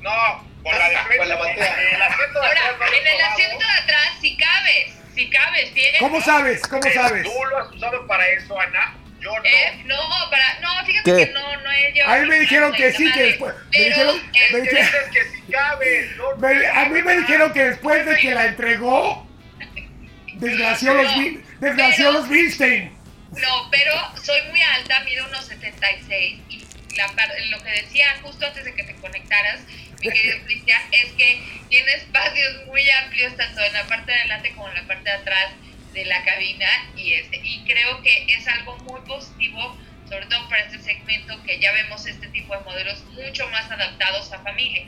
No, 0.06 0.44
con 0.62 0.78
la 0.78 0.88
defensa. 0.88 1.16
Con 1.18 1.28
la 1.28 1.36
batea. 1.36 1.80
El 1.94 2.02
asiento 2.02 2.40
de 2.40 2.46
Ahora, 2.46 2.60
atrás 2.70 2.90
he 2.92 2.98
en 3.00 3.06
el 3.06 3.20
asiento 3.24 3.58
de 3.66 3.72
atrás, 3.82 4.08
si 4.20 4.36
cabes. 4.36 4.92
Si 5.14 5.30
cabes 5.30 5.74
bien. 5.74 5.94
¿Cómo 5.98 6.20
sabes? 6.20 6.62
¿Cómo 6.62 6.82
sabes? 6.94 7.22
¿Tú 7.24 7.44
lo 7.50 7.58
has 7.58 7.72
usado 7.74 8.06
para 8.06 8.28
eso, 8.28 8.60
Ana? 8.60 8.94
Yo 9.20 9.30
no. 9.36 9.44
Eh, 9.44 9.82
no, 9.86 9.96
para, 10.30 10.60
no, 10.60 10.84
fíjate 10.86 11.10
¿Qué? 11.10 11.26
que 11.26 11.32
no, 11.32 11.56
no 11.62 11.72
he 11.72 11.90
llevado. 11.92 12.14
A 12.14 12.18
mí 12.22 12.28
me 12.28 12.38
dijeron 12.38 12.72
que 12.74 12.92
sí, 12.92 13.10
que 13.12 13.22
después- 13.22 13.54
me 13.54 13.62
Pero, 13.72 13.88
dijeron- 14.12 14.22
me 14.52 14.60
dijeron- 14.60 15.10
que 15.12 15.24
si 15.24 15.52
cabe. 15.52 16.10
No, 16.16 16.36
Me- 16.36 16.66
a 16.68 16.84
mí 16.86 17.02
me 17.02 17.16
dijeron 17.16 17.52
que 17.52 17.64
después 17.64 18.06
de 18.06 18.16
que 18.18 18.34
la 18.34 18.46
entregó, 18.46 19.26
desgració 20.34 20.94
los, 20.94 21.16
Wi- 21.16 21.42
desgració 21.60 22.12
los 22.12 22.28
Wilstein. 22.28 22.94
No, 23.32 23.68
pero 23.70 23.92
soy 24.22 24.40
muy 24.50 24.60
alta, 24.60 25.00
mido 25.00 25.26
unos 25.26 25.44
76 25.46 26.40
y 26.48 26.66
la 26.96 27.08
par- 27.08 27.28
lo 27.50 27.58
que 27.62 27.70
decía 27.70 28.06
justo 28.22 28.46
antes 28.46 28.64
de 28.64 28.74
que 28.74 28.84
te 28.84 28.94
conectaras, 28.96 29.60
mi 30.00 30.11
querido 30.11 30.38
Cristian, 30.44 30.82
es 30.92 31.12
que 31.12 31.42
tiene 31.68 31.92
espacios 31.94 32.66
muy 32.66 32.88
amplios 32.90 33.37
tanto 33.37 33.61
en 33.62 33.72
la 33.72 33.85
parte 33.87 34.12
de 34.12 34.18
adelante 34.18 34.52
como 34.54 34.68
en 34.68 34.74
la 34.74 34.82
parte 34.87 35.04
de 35.11 35.16
atrás 35.16 35.52
de 35.92 36.04
la 36.04 36.22
cabina 36.24 36.68
y 36.96 37.14
este 37.14 37.40
y 37.42 37.64
creo 37.64 38.02
que 38.02 38.26
es 38.32 38.46
algo 38.48 38.76
muy 38.78 39.00
positivo 39.02 39.76
sobre 40.09 40.26
todo 40.26 40.48
para 40.48 40.62
este 40.62 40.78
segmento 40.80 41.42
que 41.44 41.59
ya 41.59 41.72
vemos 41.72 42.06
este 42.06 42.28
tipo 42.28 42.54
de 42.56 42.61
modelos 42.64 43.02
mucho 43.14 43.48
más 43.48 43.68
adaptados 43.70 44.32
a 44.32 44.38
familia. 44.40 44.85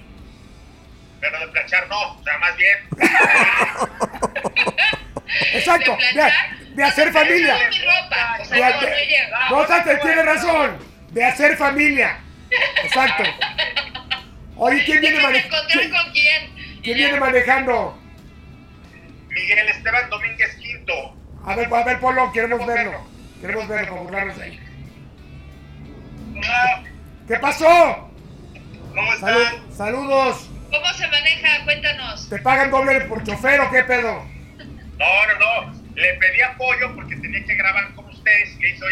Pero 1.21 1.41
de 1.41 1.49
planchar 1.49 1.89
no. 1.89 2.13
O 2.19 2.23
sea, 2.23 2.39
más 2.39 2.57
bien. 2.57 2.79
Exacto, 5.53 5.97
De 5.97 6.07
de, 6.07 6.13
planchar, 6.13 6.59
de 6.61 6.85
hacer 6.85 7.07
no, 7.09 7.13
familia. 7.13 7.55
no, 7.55 7.69
mi 7.69 7.79
ropa, 7.79 8.39
o 8.41 8.45
sea, 8.45 8.57
De, 8.57 8.61
no, 8.75 8.81
no 8.81 9.67
de- 9.67 9.95
no, 9.95 10.01
tiene 10.01 10.23
razón. 10.23 10.79
De 11.11 11.25
hacer 11.25 11.57
familia. 11.57 12.21
Exacto. 12.85 13.25
Oye, 14.59 14.85
¿quién 14.85 15.01
viene, 15.01 15.17
Déjame 15.17 15.35
mane- 15.35 15.47
encontrar 15.47 15.79
¿quién, 15.79 15.91
con 15.91 16.13
quién. 16.13 16.81
quién 16.83 16.97
viene 16.97 17.21
manejando? 17.21 17.99
Miguel 19.29 19.69
Esteban 19.69 20.11
Domínguez 20.11 20.55
Quinto. 20.57 20.93
A 21.45 21.55
ver, 21.55 21.73
a 21.73 21.85
ver, 21.85 22.01
Polo, 22.01 22.33
queremos 22.33 22.67
verlo. 22.67 23.07
Queremos 23.41 23.69
verlo 23.69 23.89
para 23.91 24.01
burlarnos 24.03 24.39
ahí. 24.39 24.61
Hola, 26.37 26.83
¿Qué 27.27 27.37
pasó? 27.37 28.11
¿cómo 28.95 29.13
Salud- 29.19 29.43
están? 29.43 29.73
saludos. 29.77 30.51
¿Cómo 30.71 30.93
se 30.95 31.07
maneja? 31.09 31.65
Cuéntanos. 31.65 32.29
¿Te 32.29 32.39
pagan 32.41 32.71
doble 32.71 33.01
por 33.03 33.23
chofer 33.25 33.61
o 33.61 33.71
qué 33.71 33.83
pedo? 33.85 34.25
No, 34.99 35.07
no, 35.27 35.39
no. 35.71 35.79
Le 35.95 36.15
pedí 36.15 36.41
apoyo 36.43 36.95
porque 36.95 37.17
tenía 37.17 37.45
que 37.45 37.55
grabar 37.55 37.95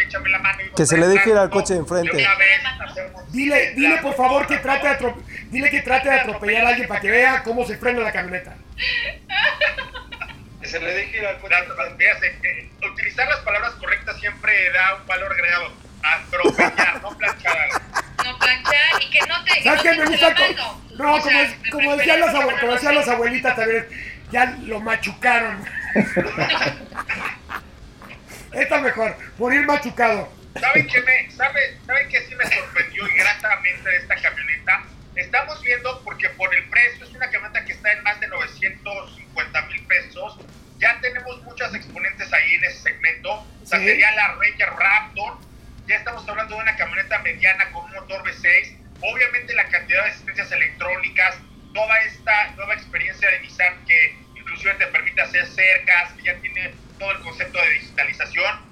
échame 0.06 0.30
la 0.30 0.38
mano. 0.38 0.58
Que 0.76 0.86
se 0.86 0.96
le 0.96 1.06
deje 1.08 1.30
ir 1.30 1.36
al 1.36 1.50
coche 1.50 1.74
de 1.74 1.80
enfrente. 1.80 2.26
Dile, 3.30 3.74
dile 3.74 3.98
por 3.98 4.14
favor 4.14 4.46
que 4.46 4.58
trate 4.58 4.88
de 4.88 5.14
dile 5.50 5.70
que 5.70 5.82
trate 5.82 6.08
de 6.08 6.20
atropellar 6.20 6.64
a 6.64 6.68
alguien 6.70 6.88
para 6.88 7.00
que 7.00 7.10
vea 7.10 7.42
cómo 7.42 7.66
se 7.66 7.76
frena 7.76 8.00
la 8.00 8.12
camioneta. 8.12 8.54
Que 10.60 10.68
se 10.68 10.80
le 10.80 10.92
deje 10.92 11.18
ir 11.18 11.26
al 11.26 11.38
coche. 11.38 11.54
Utilizar 12.92 13.28
las 13.28 13.40
palabras 13.40 13.72
correctas 13.74 14.18
siempre 14.20 14.70
da 14.72 14.96
un 14.96 15.06
valor 15.06 15.32
agregado. 15.32 15.72
Atropellar, 16.02 17.02
no 17.02 17.16
planchar. 17.16 17.68
No 18.24 18.38
planchar 18.38 19.02
y 19.02 19.10
que 19.10 19.20
no 19.26 19.44
te. 19.44 19.62
¿Sabes 19.62 19.82
que 19.82 19.90
me 19.90 19.96
te 19.96 20.06
gusta? 20.06 20.34
No, 20.96 21.20
como, 21.20 21.40
como 21.72 21.96
decían 21.96 22.20
las, 22.20 22.34
como 22.60 22.72
decían 22.72 22.94
las 22.94 23.08
abuelitas 23.08 23.56
también, 23.56 23.86
ya 24.30 24.56
lo 24.62 24.80
machucaron. 24.80 25.64
Está 28.52 28.80
mejor, 28.80 29.16
morir 29.38 29.66
machucado. 29.66 30.32
¿Saben 30.58 30.86
qué, 30.86 31.00
me, 31.02 31.30
sabe, 31.30 31.76
¿Saben 31.86 32.08
qué 32.08 32.20
sí 32.22 32.34
me 32.34 32.44
sorprendió 32.44 33.04
gratamente 33.14 33.90
de 33.90 33.96
esta 33.96 34.14
camioneta? 34.16 34.84
Estamos 35.14 35.60
viendo, 35.62 36.02
porque 36.02 36.28
por 36.30 36.54
el 36.54 36.64
precio 36.64 37.04
es 37.04 37.10
una 37.14 37.30
camioneta 37.30 37.64
que 37.64 37.72
está 37.72 37.92
en 37.92 38.02
más 38.02 38.18
de 38.20 38.28
950 38.28 39.62
mil 39.66 39.82
pesos. 39.86 40.38
Ya 40.78 40.98
tenemos 41.00 41.42
muchas 41.42 41.74
exponentes 41.74 42.32
ahí 42.32 42.54
en 42.54 42.64
ese 42.64 42.82
segmento. 42.82 43.32
O 43.32 43.66
sea, 43.66 43.78
Sí. 43.78 43.86
sería 43.86 44.10
la 44.12 44.28
Ranger 44.34 44.70
Raptor. 44.78 45.38
Ya 45.86 45.96
estamos 45.96 46.26
hablando 46.28 46.56
de 46.56 46.62
una 46.62 46.76
camioneta 46.76 47.18
mediana 47.20 47.70
con 47.72 47.84
un 47.84 47.92
motor 47.92 48.22
V6. 48.24 48.76
Obviamente 49.00 49.54
la 49.54 49.68
cantidad 49.68 50.04
de 50.04 50.10
asistencias 50.10 50.52
electrónicas, 50.52 51.36
toda 51.74 51.98
esta 52.00 52.50
nueva 52.56 52.74
experiencia 52.74 53.30
de 53.30 53.40
Nissan 53.40 53.84
que 53.86 54.16
inclusive 54.34 54.74
te 54.74 54.86
permite 54.86 55.20
hacer 55.20 55.46
cercas, 55.46 56.12
que 56.14 56.22
ya 56.24 56.34
tiene 56.36 56.72
todo 56.98 57.10
el 57.12 57.18
concepto 57.18 57.58
de 57.58 57.74
digitalización 57.80 58.66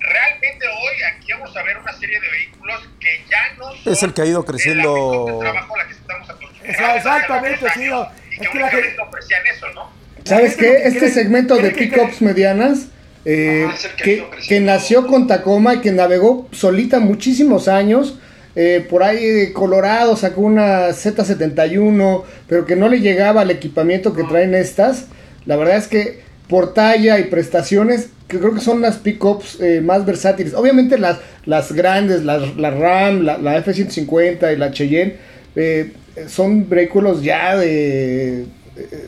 realmente 0.00 0.66
hoy 0.66 1.02
aquí 1.16 1.32
vamos 1.32 1.56
a 1.56 1.62
ver 1.62 1.78
una 1.78 1.92
serie 1.98 2.20
de 2.20 2.28
vehículos 2.30 2.80
que 3.00 3.24
ya 3.30 3.56
no 3.58 3.72
son 3.74 3.92
Es 3.92 4.02
el 4.02 4.12
que 4.12 4.22
ha 4.22 4.26
ido 4.26 4.44
creciendo- 4.44 4.94
pick-up 4.94 5.32
de 5.32 5.38
trabajo 5.40 5.74
a 5.74 5.78
la 5.78 5.86
que 5.86 5.92
estamos 5.94 6.30
acostumbrados 6.30 6.68
Esa- 6.76 6.96
exactamente, 6.96 7.66
sí, 7.74 7.84
Es 7.84 7.86
y 7.86 7.86
que 7.86 7.88
que 7.88 8.44
la 8.44 8.50
únicamente 8.50 8.88
gente- 8.88 9.02
ofrecían 9.02 9.46
eso, 9.46 9.66
¿no? 9.74 9.90
¿Sabes 10.24 10.56
qué? 10.56 10.62
que 10.66 10.84
Este 10.88 11.10
segmento 11.10 11.56
de 11.56 11.72
que- 11.72 11.78
pickups 11.86 12.20
medianas, 12.22 12.88
eh, 13.24 13.66
es 13.74 13.86
que 13.96 14.02
que, 14.04 14.26
que 14.48 14.60
nació 14.60 15.06
con 15.06 15.26
Tacoma 15.26 15.74
y 15.74 15.80
que 15.80 15.92
navegó 15.92 16.48
solita 16.52 17.00
muchísimos 17.00 17.68
años, 17.68 18.18
eh, 18.56 18.86
por 18.88 19.02
ahí 19.02 19.24
eh, 19.24 19.52
Colorado 19.52 20.16
sacó 20.16 20.42
una 20.42 20.92
Z71, 20.92 22.24
pero 22.48 22.66
que 22.66 22.76
no 22.76 22.88
le 22.88 23.00
llegaba 23.00 23.40
al 23.42 23.50
equipamiento 23.50 24.14
que 24.14 24.24
traen 24.24 24.54
estas. 24.54 25.06
La 25.46 25.56
verdad 25.56 25.76
es 25.76 25.88
que 25.88 26.23
por 26.48 26.74
talla 26.74 27.18
y 27.18 27.24
prestaciones, 27.24 28.10
que 28.28 28.38
creo 28.38 28.54
que 28.54 28.60
son 28.60 28.80
las 28.80 28.96
pickups 28.96 29.60
eh, 29.60 29.80
más 29.82 30.04
versátiles. 30.04 30.54
Obviamente 30.54 30.98
las, 30.98 31.18
las 31.46 31.72
grandes, 31.72 32.24
las, 32.24 32.56
la 32.56 32.70
RAM, 32.70 33.22
la, 33.22 33.38
la 33.38 33.56
F-150 33.58 34.52
y 34.52 34.56
la 34.56 34.70
Cheyenne, 34.72 35.16
eh, 35.56 35.92
son 36.28 36.68
vehículos 36.68 37.22
ya 37.22 37.56
de, 37.56 38.46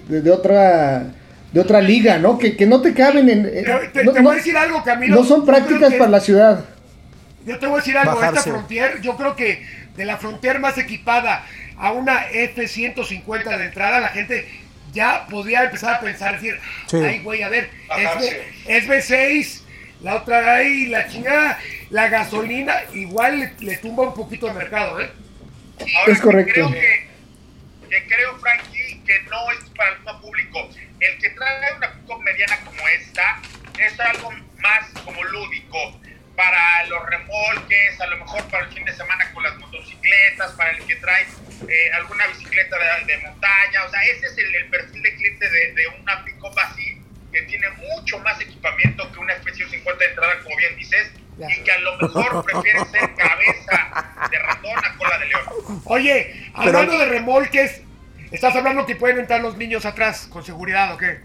de, 0.09 0.23
de 0.23 0.31
otra 0.31 1.13
de 1.53 1.61
otra 1.61 1.81
liga, 1.81 2.19
¿no? 2.19 2.37
Que, 2.37 2.55
que 2.57 2.67
no 2.67 2.83
te 2.83 2.93
caben 2.93 3.31
en... 3.31 3.47
en- 3.47 3.65
Te, 3.65 3.89
te- 3.93 4.05
no, 4.05 4.13
te 4.13 4.19
no- 4.21 4.25
voy 4.25 4.33
a 4.35 4.37
decir 4.37 4.57
algo, 4.57 4.83
Camilo. 4.85 5.15
no 5.17 5.25
son 5.25 5.47
prácticas 5.47 5.91
que- 5.93 5.97
para 5.99 6.11
la 6.11 6.21
ciudad. 6.21 6.65
Yo 7.47 7.59
te 7.59 7.67
voy 7.67 7.77
a 7.77 7.79
decir 7.79 7.97
algo, 7.97 8.23
esta. 8.23 8.43
Frontier, 8.43 9.01
yo 9.01 9.17
creo 9.17 9.37
que 9.37 9.63
de 9.97 10.05
la 10.05 10.17
Frontier 10.19 10.59
más 10.59 10.77
equipada 10.77 11.47
a 11.79 11.93
una 11.93 12.27
F-150 12.31 13.57
de 13.57 13.65
entrada, 13.65 14.01
la 14.01 14.09
gente 14.09 14.45
ya 14.93 15.27
podría 15.29 15.65
empezar 15.65 15.95
a 15.97 16.01
pensar, 16.01 16.35
decir, 16.41 16.59
Sí. 16.87 16.97
ay, 16.97 17.19
güey, 17.21 17.43
a 17.43 17.49
ver, 17.49 17.71
es, 17.99 18.37
es 18.67 18.89
V6, 18.89 19.63
la 20.03 20.17
otra 20.17 20.55
ahí, 20.55 20.87
la 20.87 21.07
chingada, 21.09 21.59
la 21.91 22.09
gasolina, 22.09 22.83
igual 22.95 23.41
le, 23.41 23.53
le 23.61 23.77
tumba 23.79 24.05
un 24.05 24.15
poquito 24.15 24.49
el 24.49 24.55
mercado, 24.55 25.01
¿eh? 25.01 25.11
Ahora, 25.79 26.13
Es 26.13 26.21
correcto. 26.21 26.53
Creo 26.53 26.71
que, 26.73 27.07
que 27.91 28.07
creo, 28.07 28.39
Frankie, 28.39 29.01
que 29.07 29.21
no 29.31 29.53
es 29.53 29.65
para 29.77 29.91
el 29.93 29.99
mismo 30.01 30.21
público. 30.21 30.69
El 31.01 31.19
que 31.19 31.31
trae 31.31 31.75
una 31.77 32.19
mediana 32.25 32.57
como 32.65 32.89
esta 32.89 33.41
es 33.79 34.01
algo 34.01 34.31
más 34.59 34.89
como 35.05 35.23
lúdico. 35.25 36.01
Para 36.37 36.85
los 36.87 37.07
remolques, 37.07 38.01
a 38.01 38.07
lo 38.09 38.19
mejor 38.19 38.45
para 38.51 38.65
el 38.67 38.73
fin 38.73 38.85
de 38.85 38.93
semana 38.93 39.33
con 39.33 39.43
las 39.43 39.57
motocicletas, 39.57 40.53
para 40.53 40.71
el 40.73 40.85
que 40.85 40.97
trae 40.97 41.23
eh, 41.23 41.91
alguna 41.95 42.27
bicicleta 42.27 42.77
de, 42.77 43.07
de 43.07 43.19
montaña. 43.23 43.85
O 43.87 43.91
sea, 43.91 44.03
ese 44.05 44.27
es 44.27 44.37
el, 44.39 44.55
el 44.55 44.67
perfil 44.69 45.03
de 45.03 45.15
cliente 45.15 45.49
de, 45.51 45.73
de 45.73 45.87
una 46.01 46.25
pick 46.25 46.37
así, 46.63 47.01
que 47.33 47.43
tiene 47.43 47.69
mucho 47.71 48.19
más 48.21 48.39
equipamiento 48.41 49.11
que 49.13 49.19
una 49.19 49.33
F-150 49.35 49.97
de 49.99 50.05
entrada, 50.07 50.39
como 50.43 50.57
bien 50.57 50.77
dices, 50.77 51.11
Ya. 51.39 51.51
y 51.51 51.63
que 51.65 51.73
a 51.73 51.79
lo 51.79 51.97
mejor 51.99 52.45
prefiere 52.47 52.85
ser 52.87 53.15
cabeza 53.15 54.29
de 54.31 54.39
ratón 54.39 54.85
a 54.85 54.97
cola 54.97 55.19
de 55.19 55.27
león. 55.27 55.83
Oye, 55.87 56.51
hablando 56.55 56.99
de 56.99 57.07
remolques, 57.07 57.81
estás 58.31 58.55
hablando 58.57 58.85
que 58.87 58.97
pueden 58.97 59.19
entrar 59.21 59.41
los 59.41 59.57
niños 59.57 59.85
atrás 59.87 60.27
con 60.31 60.45
seguridad, 60.45 60.93
¿o 60.93 60.99
qué? 60.99 61.21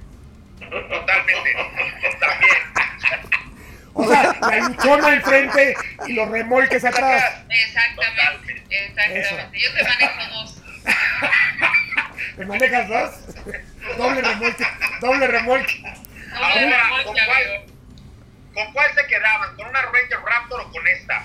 Totalmente. 0.60 1.54
También. 2.20 2.58
O 3.94 4.08
sea, 4.08 4.38
la 4.42 4.58
luchona 4.68 5.14
enfrente 5.16 5.76
y 6.08 6.14
los 6.14 6.30
remolques 6.30 6.84
atrás. 6.84 7.44
Exactamente, 7.50 8.86
exactamente. 8.88 9.60
Yo 9.60 9.74
te 9.74 9.84
manejo 9.84 10.34
dos. 10.34 10.58
¿Me 12.38 12.46
manejas 12.46 12.88
dos? 12.88 13.12
doble 13.98 14.22
remolque, 14.22 14.66
doble 15.02 15.28
remolque. 15.28 15.84
Ahora, 16.34 16.84
remolque, 16.84 17.06
¿con 17.06 17.14
cuál, 17.14 17.66
¿con 18.54 18.74
cuál 18.74 18.92
se 18.96 19.08
quedaban? 19.08 19.56
¿Con 19.56 19.68
una 19.68 19.82
Ranger 19.82 20.20
Raptor 20.26 20.62
o 20.62 20.72
con 20.72 20.88
esta? 20.88 21.24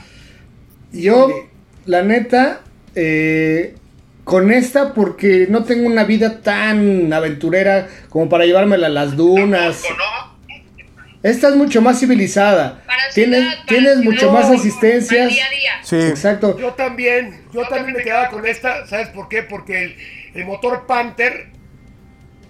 Yo, 0.93 1.49
la 1.85 2.03
neta, 2.03 2.61
eh, 2.95 3.77
con 4.25 4.51
esta 4.51 4.95
porque 4.95 5.47
no 5.49 5.65
tengo 5.65 5.87
una 5.87 6.05
vida 6.05 6.41
tan 6.41 7.13
aventurera 7.13 7.89
como 8.09 8.29
para 8.29 8.45
llevármela 8.45 8.89
a 8.89 8.91
las 8.91 9.17
dunas. 9.17 9.85
¿O 9.85 9.95
no? 9.95 10.36
Esta 11.27 11.49
es 11.49 11.57
mucho 11.57 11.81
más 11.83 11.99
civilizada. 11.99 12.83
Para 12.87 13.03
Tienes, 13.13 13.41
ciudad, 13.41 13.55
para 13.57 13.67
tienes 13.67 13.93
ciudad, 13.99 14.05
mucho 14.05 14.31
más 14.33 14.51
asistencias. 14.51 15.29
día 15.29 15.47
a 15.47 15.51
día. 15.51 15.73
Sí. 15.83 15.97
Exacto. 15.97 16.57
Yo 16.59 16.73
también, 16.75 17.43
yo 17.53 17.63
también 17.69 17.97
me 17.97 18.03
quedaba 18.03 18.29
con 18.29 18.47
esta, 18.47 18.87
¿sabes 18.87 19.09
por 19.09 19.29
qué? 19.29 19.43
Porque 19.43 19.85
el, 19.85 19.97
el 20.35 20.45
motor 20.45 20.87
Panther 20.87 21.49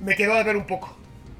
me 0.04 0.14
quedó 0.14 0.34
a 0.34 0.42
ver 0.42 0.56
un 0.56 0.66
poco 0.66 0.94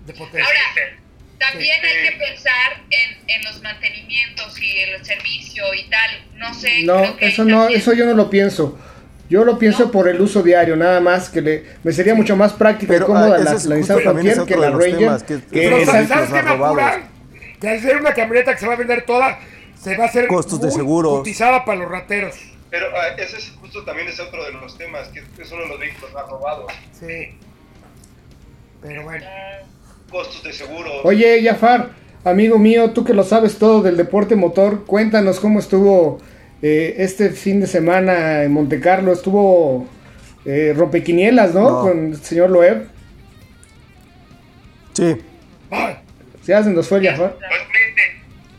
de 0.06 0.12
potencia. 0.14 0.44
Ahora, 0.44 0.96
también 1.38 1.76
hay 1.84 2.08
que 2.10 2.16
pensar 2.16 2.82
en, 2.90 3.28
en 3.30 3.44
los 3.44 3.62
mantenimientos 3.62 4.58
y 4.62 4.78
el 4.78 5.04
servicio 5.04 5.62
y 5.74 5.90
tal. 5.90 6.10
No 6.36 6.54
sé. 6.54 6.84
No, 6.84 7.00
creo 7.02 7.16
que 7.18 7.26
eso 7.28 7.44
no, 7.44 7.58
también- 7.60 7.80
eso 7.80 7.92
yo 7.92 8.06
no 8.06 8.14
lo 8.14 8.30
pienso. 8.30 8.78
Yo 9.28 9.44
lo 9.44 9.58
pienso 9.58 9.90
por 9.90 10.08
el 10.08 10.20
uso 10.20 10.40
diario, 10.42 10.76
nada 10.76 11.00
más, 11.00 11.28
que 11.28 11.40
le, 11.40 11.64
me 11.82 11.92
sería 11.92 12.14
mucho 12.14 12.36
más 12.36 12.52
práctica 12.52 12.94
y 12.96 13.00
cómoda 13.00 13.34
ah, 13.34 13.38
la, 13.40 13.52
la 13.54 13.74
Nissan 13.76 14.00
Frontier 14.00 14.38
que 14.46 14.54
de 14.54 14.60
la 14.60 14.70
Ranger. 14.70 14.98
temas, 14.98 15.22
que- 15.24 15.34
que 15.40 15.42
Pero 15.50 15.76
Esos 15.78 15.86
¿sabes, 15.92 16.08
los 16.08 16.28
¿sabes 16.28 16.30
qué 16.32 16.42
me 16.42 16.64
apura? 16.64 17.08
Que 17.60 17.68
al 17.68 17.80
ser 17.80 17.96
una 17.96 18.12
camioneta 18.14 18.52
que 18.52 18.60
se 18.60 18.66
va 18.66 18.74
a 18.74 18.76
vender 18.76 19.04
toda, 19.06 19.38
se 19.80 19.96
va 19.96 20.04
a 20.04 20.06
hacer 20.08 20.26
Costos 20.26 20.60
de 20.60 20.84
cotizada 20.84 21.64
para 21.64 21.80
los 21.80 21.90
rateros. 21.90 22.36
Pero 22.70 22.86
ah, 22.94 23.08
ese 23.16 23.38
es 23.38 23.52
justo 23.60 23.84
también 23.84 24.08
es 24.08 24.18
otro 24.20 24.44
de 24.44 24.52
los 24.52 24.76
temas, 24.76 25.08
que 25.08 25.20
es 25.20 25.52
uno 25.52 25.62
de 25.62 25.68
los 25.68 25.78
vehículos 25.80 26.12
más 26.12 26.28
robados. 26.28 26.72
Sí. 26.92 27.38
Pero 28.82 29.04
bueno. 29.04 29.24
Costos 30.10 30.42
de 30.42 30.52
seguro. 30.52 30.90
Oye, 31.04 31.42
Jafar, 31.42 31.90
amigo 32.24 32.58
mío, 32.58 32.90
tú 32.90 33.04
que 33.04 33.14
lo 33.14 33.24
sabes 33.24 33.58
todo 33.58 33.82
del 33.82 33.96
deporte 33.96 34.36
motor, 34.36 34.84
cuéntanos 34.84 35.40
cómo 35.40 35.58
estuvo 35.58 36.18
eh, 36.62 36.96
este 36.98 37.30
fin 37.30 37.60
de 37.60 37.66
semana 37.66 38.42
en 38.42 38.52
Monte 38.52 38.80
Carlo. 38.80 39.12
Estuvo 39.12 39.86
eh, 40.44 40.74
rompequinielas, 40.76 41.54
¿no? 41.54 41.70
No. 41.70 41.80
Con 41.80 42.06
el 42.12 42.22
señor 42.22 42.50
Loeb. 42.50 42.88
Sí. 44.92 45.16
¿Ya 46.46 46.62
se 46.62 46.70
nos 46.70 46.88
fue 46.88 46.98
el 46.98 47.08
Jafar? 47.10 47.34
Pues 47.38 47.62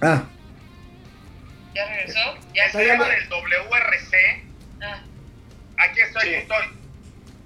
Ah, 0.01 0.23
¿Ya 1.73 1.87
regresó? 1.87 2.19
¿Ya 2.53 2.63
el 2.65 2.67
está? 2.67 2.79
tema 2.79 3.09
del 3.09 3.27
WRC, 3.29 4.43
Ah, 4.81 4.99
aquí 5.77 6.01
estoy, 6.01 6.21
Sí. 6.21 6.27
aquí 6.29 6.35
estoy. 6.43 6.65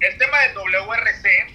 El 0.00 0.18
tema 0.18 0.38
del 0.40 0.54
WRC, 0.54 1.46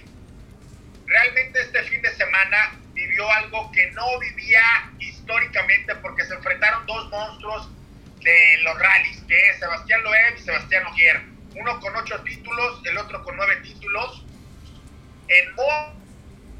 realmente 1.06 1.60
este 1.60 1.82
fin 1.84 2.02
de 2.02 2.10
semana 2.14 2.72
vivió 2.94 3.30
algo 3.30 3.70
que 3.72 3.90
no 3.92 4.18
vivía 4.18 4.62
históricamente 4.98 5.94
porque 5.96 6.24
se 6.24 6.34
enfrentaron 6.34 6.84
dos 6.86 7.08
monstruos 7.10 7.70
de 8.20 8.58
los 8.62 8.76
rallies, 8.78 9.22
que 9.28 9.50
es 9.50 9.58
Sebastián 9.58 10.02
Loeb 10.02 10.36
y 10.36 10.40
Sebastián 10.42 10.86
Ogier. 10.86 11.22
Uno 11.54 11.78
con 11.80 11.94
ocho 11.96 12.20
títulos, 12.22 12.80
el 12.86 12.98
otro 12.98 13.22
con 13.22 13.36
nueve 13.36 13.56
títulos. 13.62 14.24
En 15.28 15.54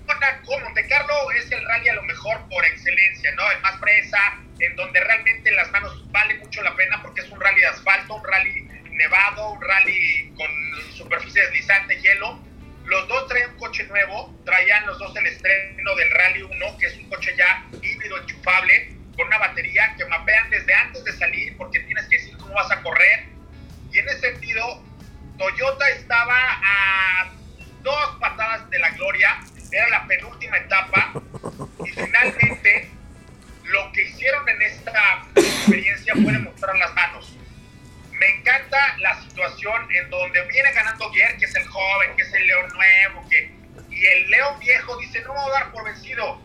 Mónaco, 0.09 0.59
Monte 0.61 0.87
Carlo 0.89 1.31
es 1.33 1.53
el 1.53 1.65
rally 1.65 1.89
a 1.91 1.95
lo 1.95 2.03
mejor 2.05 2.49
por 2.49 2.65
excelencia, 2.65 3.31
¿no? 3.37 3.51
El 3.51 3.61
más 3.61 3.79
fresa, 3.79 4.19
en 4.59 4.75
donde 4.75 5.01
realmente 5.01 5.51
en 5.51 5.57
las 5.57 5.71
manos 5.71 6.11
vale 6.11 6.39
mucho 6.39 6.63
la 6.63 6.75
pena 6.75 7.01
porque 7.03 7.21
es 7.21 7.29
un 7.29 7.41
rally 7.41 7.61
de 7.61 7.67
asfalto, 7.67 8.15
un 8.15 8.25
rally 8.25 8.69
nevado, 8.91 9.51
un 9.51 9.61
rally 9.61 10.33
con 10.35 10.51
superficie 10.95 11.43
deslizante, 11.43 12.01
hielo. 12.01 12.41
Los 12.87 13.07
dos 13.07 13.29
traían 13.29 13.51
un 13.51 13.59
coche 13.59 13.85
nuevo, 13.85 14.35
traían 14.47 14.87
los 14.87 14.99
dos 14.99 15.15
el 15.17 15.27
estreno 15.27 15.95
del 15.95 16.11
Rally 16.11 16.43
1, 16.43 16.79
que 16.79 16.87
es 16.87 16.97
un 16.97 17.09
coche 17.11 17.35
ya 17.37 17.67
híbrido 17.83 18.19
enchufable, 18.19 18.95
con 19.15 19.27
una 19.27 19.37
batería 19.37 19.95
que 19.99 20.07
mapean 20.07 20.49
desde 20.49 20.73
antes 20.73 21.05
de 21.05 21.13
salir, 21.13 21.55
porque 21.59 21.81
tienes 21.81 22.07
que 22.07 22.17
decir 22.17 22.37
cómo 22.39 22.55
vas 22.55 22.71
a 22.71 22.81
correr. 22.81 23.27
Y 23.93 23.99
en 23.99 24.09
ese 24.09 24.33
sentido, 24.33 24.83
Toyota 25.37 25.87
estaba 25.91 26.35
a 26.35 27.31
dos 27.83 28.17
patadas 28.21 28.71
de 28.71 28.79
la 28.79 28.89
gloria, 28.91 29.39
era 29.73 29.89
la 29.89 30.07
penúltima 30.07 30.57
etapa, 30.59 31.13
y 31.85 31.91
finalmente 31.91 32.91
lo 33.65 33.93
que 33.93 34.03
hicieron 34.03 34.49
en 34.49 34.63
esta 34.63 35.27
experiencia 35.35 36.15
fue 36.15 36.33
demostrar 36.33 36.77
las 36.77 36.95
manos. 36.95 37.37
Me 38.13 38.27
encanta 38.39 38.97
la 38.99 39.21
situación 39.23 39.89
en 39.95 40.11
donde 40.11 40.43
viene 40.47 40.73
ganando 40.73 41.11
Guer, 41.13 41.37
que 41.37 41.45
es 41.45 41.55
el 41.55 41.67
joven, 41.67 42.17
que 42.17 42.23
es 42.23 42.33
el 42.33 42.47
león 42.47 42.69
nuevo, 42.75 43.29
que, 43.29 43.51
y 43.91 44.07
el 44.07 44.31
león 44.31 44.59
viejo 44.59 44.97
dice, 44.99 45.21
no 45.21 45.35
me 45.35 45.41
voy 45.41 45.51
a 45.51 45.61
dar 45.61 45.73
por 45.73 45.85
vencido. 45.85 46.43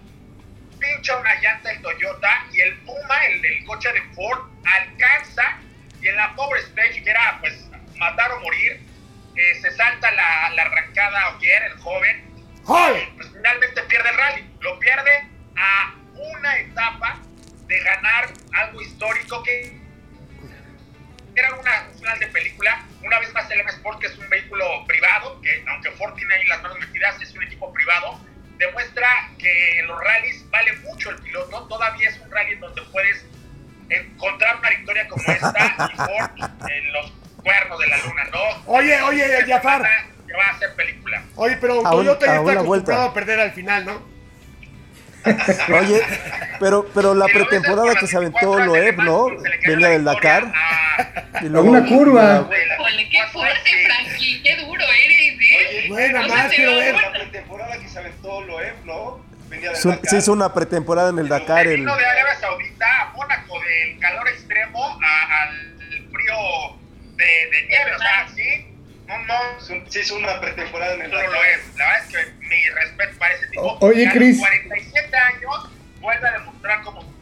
Pincha 0.80 1.18
una 1.18 1.34
llanta 1.42 1.72
el 1.72 1.82
Toyota 1.82 2.46
y 2.52 2.60
el 2.60 2.78
Puma, 2.80 3.26
el, 3.28 3.46
el 3.46 3.64
coche 3.66 3.92
de 3.94 4.02
Ford, 4.14 4.40
alcanza 4.66 5.60
y 6.02 6.10
en 6.10 6.18
la 6.18 6.36
Power 6.36 6.60
Stage, 6.62 7.02
que 7.04 7.10
era 7.10 7.38
pues 7.40 7.66
matar 7.96 8.32
o 8.34 8.42
morir, 8.42 8.82
eh, 9.36 9.62
se 9.62 9.72
salta 9.72 10.12
la, 10.12 10.50
la 10.50 10.62
arrancada 10.64 11.36
Ogier, 11.36 11.64
el 11.64 11.80
joven. 11.80 12.33
Pues 13.16 13.28
finalmente 13.34 13.82
pierde 13.84 14.10
el 14.10 14.18
rally. 14.18 14.50
Lo 14.62 14.80
pierde 14.80 15.28
a 15.56 15.96
una 16.16 16.58
etapa 16.58 17.20
de 17.68 17.80
ganar 17.80 18.30
algo 18.54 18.82
histórico 18.82 19.44
que 19.44 19.80
era 21.36 21.54
una 21.56 21.88
un 21.92 21.98
final 21.98 22.20
de 22.20 22.28
película. 22.28 22.86
Una 23.04 23.20
vez 23.20 23.34
más 23.34 23.50
el 23.52 23.60
M 23.60 23.70
Sport, 23.72 24.00
que 24.00 24.08
es 24.08 24.18
un 24.18 24.30
vehículo 24.30 24.86
privado, 24.88 25.42
que 25.42 25.64
aunque 25.68 25.92
Ford 25.92 26.14
tiene 26.16 26.36
ahí 26.36 26.46
las 26.46 26.62
manos 26.62 26.80
metidas, 26.80 27.22
es 27.22 27.34
un 27.34 27.44
equipo 27.44 27.74
privado, 27.74 28.20
demuestra 28.58 29.30
que 29.38 29.80
en 29.80 29.88
los 29.88 30.00
rallies 30.00 30.50
vale 30.50 30.74
mucho 30.78 31.10
el 31.10 31.18
piloto. 31.18 31.68
Todavía 31.68 32.10
es 32.10 32.20
un 32.20 32.32
rally 32.32 32.54
en 32.54 32.60
donde 32.60 32.82
puedes 32.84 33.26
encontrar 33.90 34.58
una 34.58 34.70
victoria 34.70 35.08
como 35.08 35.24
esta 35.28 35.90
y 35.92 35.96
Ford 35.98 36.70
en 36.70 36.94
los 36.94 37.12
cuernos 37.42 37.80
de 37.80 37.88
la 37.88 37.98
luna, 37.98 38.24
¿no? 38.32 38.74
Oye, 38.74 39.02
oye, 39.02 39.46
Jafar. 39.46 40.13
Que 40.34 40.38
va 40.40 40.46
a 40.56 40.58
ser 40.58 40.74
película. 40.74 41.24
Oye, 41.36 41.58
pero 41.62 41.86
A 41.86 41.92
Toyota 41.92 42.00
un- 42.00 42.06
ya 42.06 42.10
a 42.10 42.14
está 42.16 42.32
una 42.42 42.52
acostumbrado 42.54 42.66
vuelta. 42.66 43.04
a 43.06 43.14
perder 43.14 43.40
al 43.40 43.52
final, 43.52 43.86
¿no? 43.86 44.02
Oye, 45.80 46.02
pero, 46.60 46.86
pero 46.94 47.14
la 47.14 47.26
ves 47.28 47.36
pretemporada 47.36 47.92
por 47.92 48.00
que 48.00 48.08
se 48.08 48.18
aventó 48.18 48.56
24 48.56 48.72
horas 48.72 48.84
de 48.84 48.92
Loeb, 48.92 49.04
¿no? 49.06 49.28
Venía 49.68 49.90
del 49.90 50.04
Dakar. 50.04 50.52
a- 50.54 51.44
y 51.44 51.48
A 51.56 51.60
una 51.62 51.86
curva. 51.86 52.50
Híjole, 52.50 53.10
qué 53.10 53.20
fuerte, 53.32 53.70
Frankie. 53.86 54.42
Qué 54.44 54.56
duro 54.58 54.84
eres, 54.84 55.40
¿eh? 55.40 55.86
Bueno, 55.88 56.22
No 56.24 56.28
más 56.36 56.48
quiero 56.52 56.76
ver. 56.78 56.96
La 56.96 57.12
pretemporada 57.12 57.78
que 57.78 57.88
se 57.88 58.00
aventó 58.00 58.42
Loeb, 58.42 58.74
¿no? 58.86 59.24
Venía 59.50 59.70
del 59.72 59.82
Dakar. 59.84 60.10
se 60.10 60.18
hizo 60.18 60.34
una 60.34 60.52
pretemporada 60.54 61.10
en 61.12 61.20
el 61.20 61.30
Dakar. 61.30 61.64
Se 61.68 61.74
El, 61.76 61.80
vino 61.82 61.96
de 61.96 62.06
Arabia 62.06 62.36
Saudita 62.40 63.02
a 63.04 63.14
Mónaco, 63.14 63.60
del 63.62 64.00
calor 64.00 64.28
extremo 64.30 64.84
a- 65.02 65.44
al 65.44 66.10
frío 66.12 66.78
de, 67.16 67.26
de 67.26 67.68
nieve, 67.70 67.92
o 67.96 68.00
sea, 68.00 68.28
sí, 68.36 68.66
no, 69.20 69.28
no, 69.28 69.58
Es 69.86 69.94
Se 69.94 70.02
hizo 70.02 70.16
una 70.16 70.40
pretemporada 70.42 70.94
en 70.96 71.02
el 71.04 71.12
Dakar. 71.12 71.30
lo 71.30 71.36
es. 71.44 71.78
La 71.78 71.86
verdad 71.86 72.04
es 72.06 72.16
que 72.16 72.46
mi 72.46 72.70
respeto 72.82 73.18
para 73.20 73.34
ese 73.36 73.48
tipo. 73.48 73.78
Oye, 73.82 74.10
Chris. 74.14 74.40
47 74.40 75.18
años 75.18 75.70
vuelve 76.02 76.28
a 76.28 76.32
demostrar 76.34 76.82
como 76.84 77.14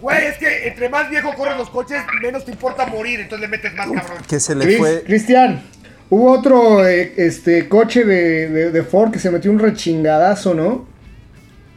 Güey, 0.00 0.26
es 0.26 0.38
que 0.38 0.68
entre 0.68 0.88
más 0.88 1.10
viejo 1.10 1.34
corren 1.34 1.58
los 1.58 1.70
coches, 1.70 2.00
menos 2.20 2.44
te 2.44 2.52
importa 2.52 2.86
morir, 2.86 3.18
entonces 3.18 3.40
le 3.40 3.48
metes 3.56 3.74
más 3.74 3.90
cabrón. 3.90 4.22
que 4.28 4.38
se 4.38 4.54
le 4.54 4.64
Cris- 4.64 4.78
fue. 4.78 5.02
Cristian, 5.02 5.60
hubo 6.08 6.30
otro 6.30 6.86
eh, 6.86 7.14
este 7.16 7.68
coche 7.68 8.04
de, 8.04 8.48
de, 8.48 8.70
de 8.70 8.82
Ford 8.84 9.10
que 9.12 9.18
se 9.18 9.28
metió 9.28 9.50
un 9.50 9.58
rechingadazo, 9.58 10.54
¿no? 10.54 10.88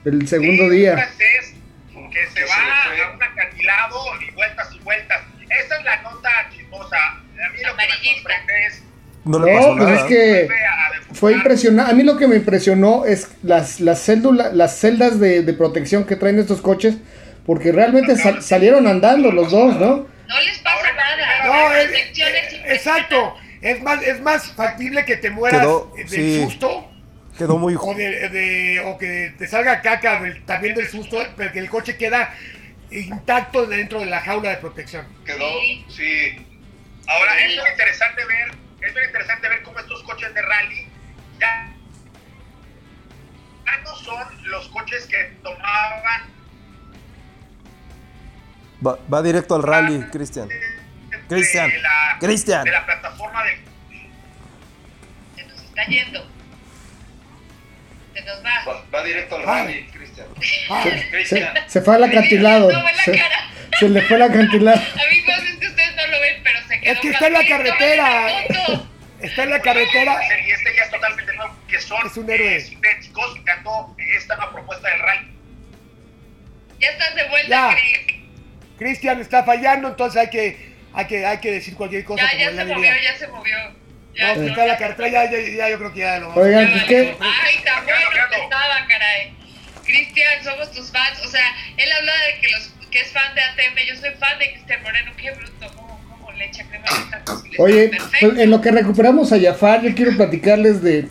El 0.06 0.28
segundo 0.28 0.66
Sí, 0.70 0.70
día. 0.70 0.94
francés 0.94 1.54
que 1.94 2.28
se 2.28 2.34
Que 2.34 2.42
se 2.42 2.46
va 2.46 3.08
a 3.10 3.16
un 3.16 3.24
acantilado 3.24 4.22
y 4.22 4.32
vueltas 4.32 4.68
y 4.72 4.80
vueltas. 4.80 5.22
Esa 5.66 5.78
es 5.80 5.84
la 5.84 6.02
nota 6.04 6.30
chismosa. 6.56 6.98
A 6.98 7.50
mí 7.54 7.60
lo 7.66 7.76
que 7.76 7.88
me 7.88 8.14
sorprende 8.16 8.66
es 8.68 8.84
No 9.26 9.40
le 9.40 9.54
pasó 9.56 9.70
No, 9.76 9.78
pues 9.78 9.90
nada. 9.90 10.02
es 10.02 10.04
que 10.06 10.48
fue 11.14 11.34
impresionante. 11.34 11.92
A 11.92 11.96
mí 11.96 12.04
lo 12.04 12.18
que 12.18 12.28
me 12.28 12.36
impresionó 12.38 13.06
es 13.06 13.28
las, 13.44 13.80
las, 13.80 14.00
cédula- 14.08 14.52
las 14.52 14.78
celdas 14.80 15.20
de, 15.20 15.44
de 15.44 15.54
protección 15.54 16.06
que 16.06 16.16
traen 16.16 16.40
estos 16.40 16.62
coches, 16.62 16.96
porque 17.46 17.72
realmente 17.72 18.16
sal- 18.16 18.42
salieron 18.42 18.88
andando 18.88 19.32
los 19.32 19.52
dos, 19.52 19.76
¿no? 19.80 20.08
No 20.28 20.42
les 20.42 20.58
pasa 20.60 20.88
nada. 20.96 21.46
No, 21.46 21.70
La 21.70 21.82
es- 21.82 21.88
protección 21.88 22.30
es 22.30 22.54
eh, 22.54 22.64
exacto. 22.74 23.36
Es 23.62 23.82
más, 23.84 24.02
es 24.02 24.22
más 24.22 24.48
factible 24.54 25.06
que 25.06 25.18
te 25.18 25.30
mueras 25.30 25.62
Quedó- 25.62 25.94
del 25.96 26.10
sí. 26.10 26.42
susto 26.44 26.90
Quedó 27.38 27.58
muy. 27.60 27.76
o, 27.80 27.94
de, 27.94 28.30
de- 28.30 28.80
o 28.86 28.98
que 28.98 29.34
te 29.38 29.48
salga 29.48 29.82
caca 29.82 30.20
del- 30.22 30.44
también 30.46 30.74
del 30.74 30.88
susto, 30.88 31.24
pero 31.38 31.52
que 31.52 31.60
el 31.60 31.70
coche 31.70 31.96
queda 31.96 32.34
intacto 32.90 33.66
dentro 33.68 34.00
de 34.00 34.08
la 34.08 34.20
jaula 34.22 34.50
de 34.50 34.58
protección. 34.58 35.06
Quedó, 35.26 35.48
Sí. 35.62 35.86
sí. 35.90 36.46
Ahora, 37.08 37.38
es 37.46 37.56
muy 37.56 37.70
interesante 37.70 38.22
ver, 38.26 38.52
es 38.82 38.94
muy 38.94 39.04
interesante 39.04 39.48
ver 39.50 39.64
cómo 39.64 39.80
estos 39.80 40.04
coches 40.04 40.34
de 40.34 40.42
rally 40.42 40.88
ya, 41.40 41.72
ya 43.66 43.78
no 43.84 43.96
son 43.96 44.50
los 44.50 44.68
coches 44.70 45.06
que 45.08 45.38
tomaban 45.44 46.22
Va, 48.86 48.98
va 49.14 49.22
directo 49.22 49.56
al 49.56 49.64
rally, 49.64 50.02
Cristian. 50.12 50.48
de 50.48 50.60
Cristian, 51.28 51.72
la- 51.84 52.18
Cristian. 52.20 52.64
de 52.64 52.72
la 52.72 52.84
plataforma 52.86 53.44
del 53.44 53.60
Se 55.36 55.46
nos 55.46 55.62
está 55.62 55.86
yendo. 55.86 56.31
Se 58.14 58.22
nos 58.24 58.44
va. 58.44 58.64
Va, 58.68 58.86
va 58.94 59.04
directo 59.04 59.36
al 59.38 59.44
rally, 59.44 59.88
Cristian. 59.94 60.28
Ah, 60.70 60.84
Se, 61.26 61.46
se 61.68 61.82
fue 61.82 61.96
al 61.96 62.04
acantilado. 62.04 62.70
Se, 63.06 63.22
se 63.80 63.90
le 63.90 64.02
fue 64.02 64.16
al 64.18 64.24
acantilado. 64.24 64.82
Amigos, 64.82 65.38
es 65.50 65.58
que 65.60 65.68
ustedes 65.68 65.96
no 65.96 66.08
lo 66.08 66.20
ven, 66.20 66.44
pero 66.44 66.60
se 66.68 66.80
quedó 66.80 66.92
Es 66.94 67.00
que 67.00 67.10
está 67.10 67.28
en 67.28 67.34
la 67.34 67.46
carretera. 67.46 68.44
está 69.22 69.44
en 69.44 69.50
la 69.50 69.62
carretera. 69.62 70.20
y 70.46 70.52
este 70.52 70.76
ya 70.76 70.84
es 70.84 70.92
totalmente 70.92 71.34
nuevo, 71.36 71.56
que 71.68 71.80
son 71.80 72.06
Es 72.06 72.18
un 72.18 72.30
héroe. 72.30 72.58
eh, 72.58 72.68
esta 74.18 74.36
nueva 74.36 74.52
propuesta 74.52 74.90
del 74.90 75.00
rally. 75.00 75.28
Ya 76.80 76.90
estás 76.90 77.16
de 77.16 77.28
vuelta. 77.30 77.76
Cristian 78.78 79.22
está 79.22 79.44
fallando, 79.44 79.90
entonces 79.90 80.20
hay 80.22 80.30
que, 80.32 80.74
hay 80.94 81.06
que, 81.06 81.26
hay 81.26 81.38
que 81.38 81.52
decir 81.52 81.76
cualquier 81.76 82.04
cosa. 82.04 82.24
Ya, 82.34 82.52
ya 82.52 82.66
se 82.66 82.66
movió, 82.66 82.92
ya 83.04 83.16
se 83.18 83.28
movió. 83.28 83.56
Ya, 84.18 84.36
No, 84.36 84.44
está 84.44 84.62
en 84.64 84.68
la 84.68 84.78
carretera, 84.78 85.08
ya, 85.10 85.32
ya, 85.32 85.38
ya 85.40 85.70
yo 85.70 85.78
creo 85.78 85.94
que 85.94 86.00
ya 86.00 86.20
lo 86.20 86.34
Oigan, 86.34 86.66
Ya 86.66 86.72
pues 86.72 86.82
valió. 86.84 86.88
qué. 86.88 87.18
Ay, 87.22 87.64
tan 87.64 87.86
bueno 87.86 88.00
que 88.30 88.42
estaba, 88.44 88.88
caray. 88.88 89.34
Cristian, 89.86 90.44
somos 90.44 90.72
tus 90.72 90.92
fans. 90.92 91.20
O 91.26 91.30
sea, 91.30 91.42
él 91.78 91.90
habla 91.98 92.12
de 92.14 92.42
que, 92.42 92.52
los, 92.54 92.72
que 92.92 93.00
es 93.02 93.12
fan 93.12 93.34
de 93.36 93.42
ATM. 93.42 93.78
Yo 93.88 93.96
soy 94.00 94.12
fan 94.20 94.38
de 94.40 94.52
Cristian 94.54 94.84
Moreno. 94.84 95.12
Qué 95.18 95.32
bruto. 95.32 95.68
¿Cómo, 96.10 96.32
le 96.34 96.46
echa 96.46 96.64
crema 96.68 96.86
Oye, 97.58 97.88
pues, 97.90 98.02
perfecto. 98.02 98.42
en 98.42 98.50
lo 98.52 98.62
que 98.62 98.72
recuperamos 98.72 99.32
a 99.34 99.40
Jafar, 99.40 99.82
yo 99.82 99.94
quiero 99.96 100.16
platicarles 100.16 100.82
de, 100.82 101.08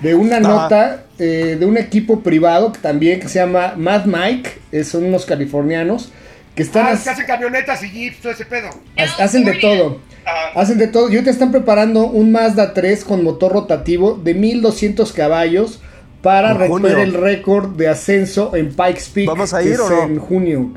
de 0.00 0.14
una 0.14 0.40
nota 0.40 1.04
eh, 1.18 1.56
de 1.58 1.64
un 1.66 1.76
equipo 1.76 2.22
privado 2.22 2.72
que 2.72 2.78
también 2.80 3.20
que 3.20 3.28
se 3.28 3.38
llama 3.38 3.74
Mad 3.76 4.04
Mike, 4.06 4.58
eh, 4.72 4.84
son 4.84 5.04
unos 5.04 5.26
californianos 5.26 6.12
que 6.56 6.62
están 6.62 6.86
Ah, 6.86 7.00
que 7.02 7.10
hacen 7.10 7.26
camionetas 7.26 7.82
y 7.82 7.90
jeeps, 7.90 8.20
todo 8.20 8.32
ese 8.32 8.44
pedo. 8.46 8.70
ha- 8.96 9.24
hacen 9.24 9.44
de 9.44 9.54
todo. 9.54 10.00
Hacen 10.54 10.78
de 10.78 10.86
todo. 10.88 11.08
Y 11.10 11.14
ahorita 11.14 11.30
están 11.30 11.50
preparando 11.50 12.06
un 12.06 12.32
Mazda 12.32 12.72
3 12.74 13.04
con 13.04 13.22
motor 13.24 13.52
rotativo 13.52 14.14
de 14.22 14.34
1200 14.34 15.12
caballos 15.12 15.80
para 16.22 16.52
En 16.52 16.58
romper 16.58 16.92
junio. 16.92 16.98
el 17.02 17.14
récord 17.14 17.76
de 17.76 17.88
ascenso 17.88 18.54
en 18.56 18.68
Pikes 18.74 19.04
Peak. 19.12 19.26
¿Vamos 19.26 19.52
a 19.52 19.60
que 19.60 19.66
ir 19.66 19.72
es 19.74 19.80
o 19.80 19.90
no? 19.90 20.02
En 20.04 20.18
junio. 20.18 20.72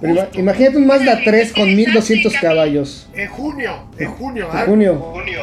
Pero 0.00 0.28
imagínate 0.34 0.76
un 0.76 0.86
Mazda 0.86 1.20
3 1.24 1.52
con 1.52 1.74
1200 1.74 2.32
caballos. 2.34 3.08
En 3.14 3.28
junio, 3.28 3.72
en 3.98 4.10
junio, 4.10 4.48
En 4.52 4.58
¿ah? 4.58 4.64
junio. 4.66 4.94
Junio. 4.96 5.40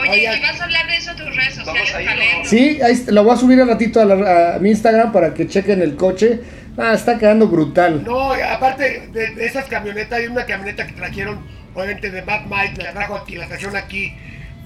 Oye, 0.00 0.10
Oigan. 0.10 0.38
¿y 0.38 0.42
vas 0.42 0.60
a 0.60 0.64
hablar 0.64 0.86
de 0.86 0.96
eso 0.96 1.10
en 1.10 1.16
tus 1.16 1.26
redes 1.34 1.56
Vamos 1.66 1.80
sociales, 1.88 1.94
a 1.94 2.02
ir, 2.02 2.08
Palermo? 2.08 2.38
¿no? 2.44 2.48
Sí, 2.48 2.78
ahí 2.82 3.04
lo 3.08 3.24
voy 3.24 3.32
a 3.32 3.36
subir 3.36 3.60
al 3.60 3.68
ratito 3.68 4.00
a, 4.00 4.04
la- 4.04 4.54
a 4.54 4.58
mi 4.60 4.70
Instagram 4.70 5.10
para 5.10 5.34
que 5.34 5.48
chequen 5.48 5.82
el 5.82 5.96
coche. 5.96 6.40
Ah, 6.76 6.92
está 6.94 7.18
quedando 7.18 7.48
brutal. 7.48 8.04
No, 8.04 8.32
aparte 8.32 9.08
de, 9.12 9.34
de 9.34 9.46
esas 9.46 9.64
camionetas, 9.64 10.20
hay 10.20 10.26
una 10.28 10.44
camioneta 10.46 10.86
que 10.86 10.92
trajeron, 10.92 11.40
obviamente 11.78 12.10
de 12.10 12.22
Mad 12.22 12.42
Mike, 12.46 12.82
la 12.82 12.92
trajo 12.92 13.16
aquí, 13.16 13.36
la 13.36 13.46
trajeron 13.46 13.76
aquí 13.76 14.14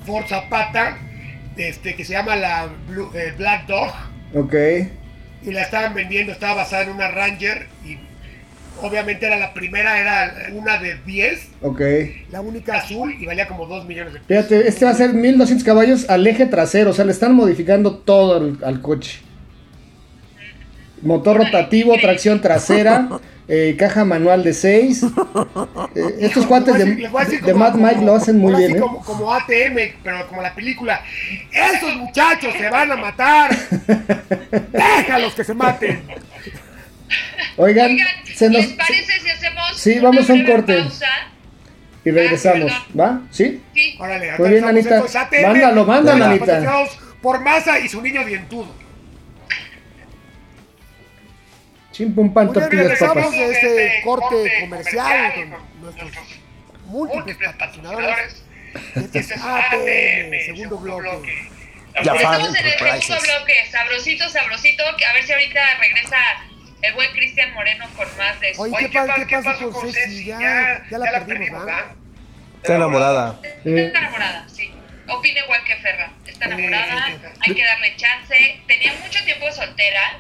Ford 0.07 0.25
Zapata, 0.27 0.97
este, 1.57 1.95
que 1.95 2.05
se 2.05 2.15
llama 2.15 2.37
la 2.37 2.69
Blue- 2.89 3.11
eh, 3.15 3.35
Black 3.37 3.67
Dog, 3.67 3.93
Ok. 4.35 4.55
y 5.43 5.51
la 5.53 5.63
estaban 5.63 5.95
vendiendo, 5.95 6.33
estaba 6.33 6.55
basada 6.55 6.85
en 6.85 6.91
una 6.91 7.09
Ranger, 7.09 7.67
y 7.85 7.99
obviamente 8.81 9.27
era 9.27 9.37
la 9.37 9.53
primera, 9.53 10.01
era 10.01 10.35
una 10.55 10.79
de 10.79 10.97
10, 11.05 11.49
Ok. 11.61 11.81
la 12.31 12.41
única 12.41 12.77
azul, 12.79 13.15
y 13.21 13.27
valía 13.27 13.47
como 13.47 13.67
2 13.67 13.87
millones 13.87 14.15
de 14.15 14.21
pesos. 14.21 14.47
Fíjate, 14.49 14.69
este 14.69 14.85
va 14.87 14.93
a 14.93 14.95
ser 14.95 15.13
1200 15.13 15.65
caballos 15.65 16.09
al 16.09 16.27
eje 16.27 16.47
trasero, 16.47 16.91
o 16.91 16.93
sea, 16.95 17.05
le 17.05 17.13
están 17.13 17.35
modificando 17.35 17.97
todo 17.99 18.37
al, 18.37 18.59
al 18.65 18.81
coche. 18.81 19.21
Motor 21.03 21.39
rotativo, 21.39 21.97
tracción 22.01 22.41
trasera, 22.41 23.09
eh, 23.49 23.75
caja 23.79 24.05
manual 24.05 24.43
de 24.45 24.55
6. 24.55 25.05
estos 26.21 26.47
cuates 26.47 26.79
de, 26.79 26.85
de 27.43 27.55
Mad 27.55 27.75
Mike 27.75 28.05
lo 28.05 28.15
hacen 28.15 28.39
muy 28.39 28.55
bien, 28.55 28.77
¿eh? 28.77 28.81
Como, 28.81 29.01
como 29.05 29.33
ATM, 29.35 29.77
pero 30.03 30.27
como 30.29 30.43
la 30.43 30.55
película. 30.55 31.03
¡Esos 31.53 31.97
muchachos 31.97 32.55
se 32.57 32.69
van 32.71 32.93
a 32.93 32.97
matar! 32.97 33.51
¡Déjalos 34.71 35.35
que 35.35 35.45
se 35.45 35.55
maten! 35.55 36.03
Oigan, 37.57 37.91
Oigan, 37.91 38.07
se 38.35 38.49
nos... 38.49 38.63
¿les 38.63 38.73
parece 38.73 39.21
si 39.21 39.29
hacemos 39.29 39.63
Sí, 39.77 39.93
una 39.99 40.03
vamos 40.11 40.31
a 40.31 40.33
un 40.33 40.45
corte. 40.47 40.75
pausa? 40.79 41.07
Y 42.05 42.11
regresamos, 42.11 42.73
Ah, 42.73 42.87
¿va? 42.99 43.21
¿Sí? 43.31 43.61
Sí. 43.75 43.97
Órale, 44.01 44.33
Muy 44.39 44.49
bien, 44.51 44.65
Anita. 44.65 44.99
ATM, 44.99 45.43
Mándalo, 45.43 45.85
mándalo, 45.85 46.25
Anita. 46.25 46.85
Por 47.21 47.41
masa 47.41 47.79
y 47.79 47.89
su 47.89 48.01
niño 48.03 48.25
dientudo. 48.25 48.75
Pan 51.93 52.05
Muy 52.05 52.25
bien, 52.25 52.53
tortillas 52.53 52.71
regresamos 52.71 53.25
papas. 53.25 53.39
de 53.39 53.51
este 53.53 54.03
corte 54.03 54.61
comercial 54.61 55.35
con 55.35 55.83
nuestros 55.83 56.11
múltiples 56.87 57.39
patrocinadores. 57.53 58.45
Este 58.97 59.19
es 59.19 59.33
ATM, 59.33 60.47
segundo 60.47 60.79
bloque. 60.79 61.49
Ya 62.03 62.15
Estamos 62.15 62.49
en 62.59 62.67
el 62.67 62.73
segundo 63.03 63.23
bloque, 63.23 63.55
sabrosito, 63.71 64.29
sabrosito, 64.31 64.83
a 64.87 65.13
ver 65.13 65.25
si 65.25 65.33
ahorita 65.33 65.61
regresa 65.79 66.17
el 66.81 66.95
buen 66.95 67.11
Cristian 67.13 67.53
Moreno 67.53 67.87
con 67.95 68.09
más 68.17 68.41
de 68.41 68.51
eso. 68.51 68.63
Oye, 68.63 68.75
¿qué, 68.79 68.89
pa- 68.89 69.15
qué 69.27 69.37
pasa 69.37 69.57
con 69.63 69.93
Ceci? 69.93 70.25
Ya, 70.25 70.83
ya 70.91 70.99
la 70.99 71.25
perdimos, 71.25 71.67
¿verdad? 71.67 71.85
Está 72.63 72.77
enamorada. 72.77 73.41
Está 73.43 73.99
enamorada, 74.01 74.49
sí. 74.49 74.73
Opina 75.09 75.41
igual 75.41 75.63
que 75.65 75.77
Ferra. 75.77 76.11
Está 76.27 76.47
enamorada, 76.47 77.07
hay 77.41 77.55
que 77.55 77.65
darle 77.65 77.97
chance. 77.97 78.61
Tenía 78.67 78.95
mucho 78.95 79.23
tiempo 79.25 79.53
soltera. 79.53 80.19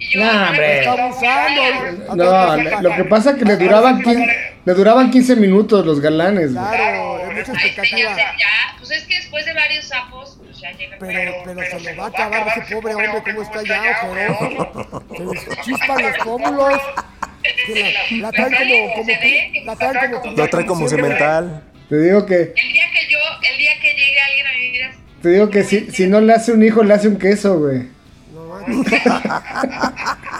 Y 0.00 0.08
yo 0.14 0.20
No, 0.24 0.32
no 0.32 0.48
hombre. 0.48 0.86
abusando. 0.88 1.62
No, 2.16 2.56
le- 2.56 2.82
lo 2.82 2.96
que 2.96 3.04
pasa 3.04 3.30
es 3.30 3.36
que 3.36 3.44
le 3.44 3.56
duraban 3.56 4.02
15, 4.02 4.26
le 4.64 4.74
duraban 4.74 5.10
15 5.10 5.36
minutos 5.36 5.84
los 5.86 6.00
galanes. 6.00 6.54
güey. 6.54 6.66
Claro, 6.66 7.16
mucha 7.16 7.28
Ay, 7.30 7.38
este, 7.38 7.52
ya, 7.52 7.66
expectativa. 7.66 8.14
sé, 8.14 8.20
ya, 8.38 8.76
pues 8.78 8.90
es 8.90 9.04
que 9.04 9.14
después 9.16 9.44
de 9.46 9.52
varios 9.54 9.84
sapos, 9.84 10.38
pues 10.42 10.58
ya 10.60 10.72
llega 10.72 10.94
el 10.94 10.98
Pero, 11.00 11.32
pero 11.44 11.60
se 11.70 11.80
le 11.80 11.94
va 11.96 12.04
a 12.04 12.08
acabar 12.08 12.48
ese 12.48 12.74
pobre 12.74 12.94
hombre, 12.94 13.22
¿cómo 13.24 13.42
está 13.42 13.62
ya, 13.62 14.00
ojeroso? 14.10 15.04
Se 15.16 15.24
les 15.24 15.60
chispan 15.64 16.02
los 16.02 16.16
pómulos. 16.24 16.80
que 17.66 17.94
La, 18.20 18.22
la 18.22 18.32
traen 18.32 18.52
como, 18.54 18.94
como, 18.94 19.12
la 19.64 19.76
traen 19.76 20.10
como, 20.12 20.32
Lo 20.36 20.48
trae 20.48 20.66
como 20.66 20.88
cemental. 20.88 21.62
Te 21.90 22.00
digo 22.00 22.24
que, 22.24 22.34
El 22.56 22.72
día 22.72 22.84
que 22.92 23.10
yo, 23.12 23.18
el 23.50 23.58
día 23.58 23.72
que 23.82 23.88
llegue 23.88 24.20
alguien 24.20 24.46
a 24.46 24.52
mi 24.52 24.70
vida, 24.70 24.90
te 25.22 25.28
digo 25.30 25.50
que 25.50 25.62
si, 25.64 25.90
si 25.90 26.06
no 26.06 26.20
le 26.20 26.32
hace 26.32 26.52
un 26.52 26.62
hijo, 26.62 26.82
le 26.82 26.94
hace 26.94 27.08
un 27.08 27.18
queso, 27.18 27.58
güey. 27.58 27.88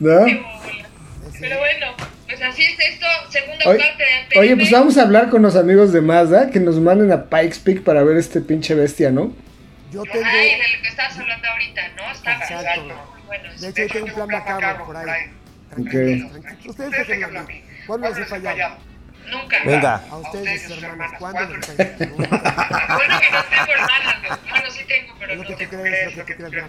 No. 0.00 0.24
Pero 1.38 1.58
bueno, 1.58 1.86
pues 2.26 2.42
así 2.42 2.64
es 2.64 2.78
esto, 2.80 3.06
segunda 3.28 3.64
Oye, 3.66 3.78
parte 3.78 4.04
de 4.32 4.40
oye, 4.40 4.56
pues 4.56 4.70
vamos 4.70 4.96
a 4.96 5.02
hablar 5.02 5.28
con 5.28 5.42
los 5.42 5.56
amigos 5.56 5.92
de 5.92 6.00
Mazda 6.00 6.50
que 6.50 6.58
nos 6.58 6.80
manden 6.80 7.12
a 7.12 7.26
Pikes 7.26 7.58
Peak 7.62 7.82
para 7.82 8.02
ver 8.02 8.16
este 8.16 8.40
pinche 8.40 8.74
bestia, 8.74 9.10
¿no? 9.10 9.32
Yo 9.92 10.02
tengo, 10.04 10.24
Ay, 10.24 10.52
de 10.52 10.76
lo 10.76 10.82
que 10.82 10.88
estabas 10.88 11.18
hablando 11.18 11.48
ahorita, 11.48 11.82
¿no? 11.96 12.12
Está 12.12 12.32
Exacto. 12.34 12.82
muy 12.82 13.22
bueno. 13.26 13.44
de 13.60 13.68
hecho, 13.68 13.82
yo 13.82 13.88
tengo 13.88 14.06
un 14.06 14.14
plan 14.14 14.28
macabro 14.28 14.86
por 14.86 14.96
ahí. 14.96 15.22
Ok. 15.72 15.90
Tranquilos. 15.90 16.32
Ustedes 16.66 16.90
déjenlo 16.90 17.40
a 17.40 17.42
mí. 17.42 17.62
¿Cuándo 17.86 18.08
les 18.08 18.18
he 18.18 18.24
fallado? 18.24 18.76
Nunca. 19.30 19.56
Venga. 19.64 20.04
A 20.10 20.16
ustedes, 20.18 20.62
sus 20.62 20.82
hermanos. 20.82 21.12
¿Cuándo? 21.18 21.40
Bueno 21.78 23.20
que 23.20 23.30
no 23.30 23.44
tengo 23.44 23.72
hermanas, 23.72 24.16
¿no? 24.22 24.38
bueno 24.50 24.70
sí 24.70 24.84
tengo, 24.86 25.14
pero 25.18 25.34
no 25.36 25.42
que 25.42 25.52
tú 25.52 25.56
tengo. 25.58 25.82
crees, 25.82 26.16
lo 26.16 26.24
que 26.26 26.34
tú 26.34 26.44
crees. 26.50 26.66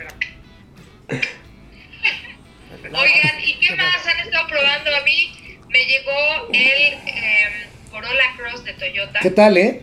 Oigan, 2.94 3.40
¿y 3.44 3.60
qué 3.60 3.76
más 3.76 4.08
han 4.08 4.20
estado 4.20 4.48
probando? 4.48 4.96
A 4.96 5.02
mí 5.02 5.58
me 5.70 5.86
llegó 5.86 6.48
el 6.54 6.58
eh, 7.08 7.68
Corolla 7.92 8.24
Cross 8.38 8.64
de 8.64 8.74
Toyota. 8.74 9.20
¿Qué 9.22 9.32
tal, 9.32 9.58
eh? 9.58 9.82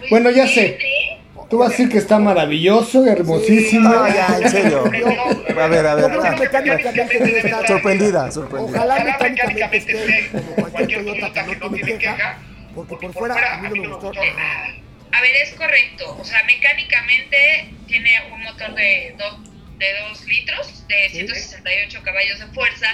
Muy 0.00 0.08
Bueno, 0.08 0.30
ya 0.30 0.44
bien, 0.44 0.54
sé. 0.54 0.66
¿eh? 0.80 1.19
Tú 1.50 1.58
vas 1.58 1.68
a 1.68 1.70
decir 1.72 1.88
que 1.88 1.98
está 1.98 2.20
maravilloso, 2.20 3.04
hermosísimo. 3.04 3.88
No, 3.88 4.06
ya, 4.06 4.38
en 4.40 4.48
serio. 4.48 4.84
A 4.84 5.66
ver, 5.66 5.84
a 5.84 6.00
Yo 6.00 6.08
creo 6.08 6.22
que 6.22 6.30
ver. 6.30 6.38
mecánicamente 6.38 7.18
debe 7.18 7.38
estar. 7.40 7.66
Sorprendida, 7.66 8.30
sorprendida. 8.30 8.78
Ojalá 8.78 9.04
mecánicamente 9.04 9.76
esté 9.78 10.30
como 10.30 10.70
cualquier 10.70 11.04
Toyota 11.04 11.44
que 11.44 11.56
no 11.56 11.70
tiene 11.70 11.98
queja, 11.98 12.38
porque 12.74 13.08
por 13.08 13.12
fuera 13.12 13.54
a 13.54 13.58
mí 13.58 13.68
no 13.68 13.82
me 13.82 13.88
gustó 13.88 14.12
nada. 14.12 14.74
A 15.10 15.20
ver, 15.20 15.30
es 15.42 15.50
correcto. 15.54 16.16
O 16.20 16.24
sea, 16.24 16.40
mecánicamente 16.44 17.74
tiene 17.88 18.10
un 18.32 18.42
motor 18.44 18.72
de 18.76 19.16
2 19.18 19.50
de 19.80 19.86
dos 20.08 20.24
litros, 20.26 20.86
de 20.86 21.08
168 21.08 22.02
caballos 22.04 22.38
de 22.38 22.46
fuerza. 22.48 22.86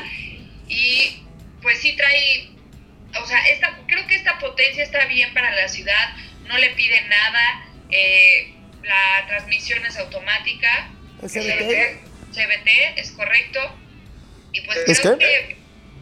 Y 0.67 1.23
pues 1.61 1.79
sí 1.81 1.95
trae. 1.95 2.49
O 3.23 3.27
sea, 3.27 3.39
esta, 3.49 3.79
creo 3.87 4.07
que 4.07 4.15
esta 4.15 4.39
potencia 4.39 4.83
está 4.83 5.05
bien 5.07 5.35
para 5.35 5.55
la 5.55 5.69
ciudad. 5.69 6.15
No 6.49 6.57
le 6.57 6.71
pide 6.71 7.03
nada. 7.03 7.67
Eh, 7.91 8.55
la 8.83 9.27
transmisión 9.27 9.85
es 9.87 9.97
automática. 9.99 10.91
¿Es 11.23 11.33
CVT? 11.33 12.01
CVT, 12.33 12.69
es 13.01 13.11
correcto. 13.13 13.61
Y 14.53 14.61
pues 14.63 14.79
¿Es 14.87 15.01
creo 15.01 15.19
qué? 15.19 15.59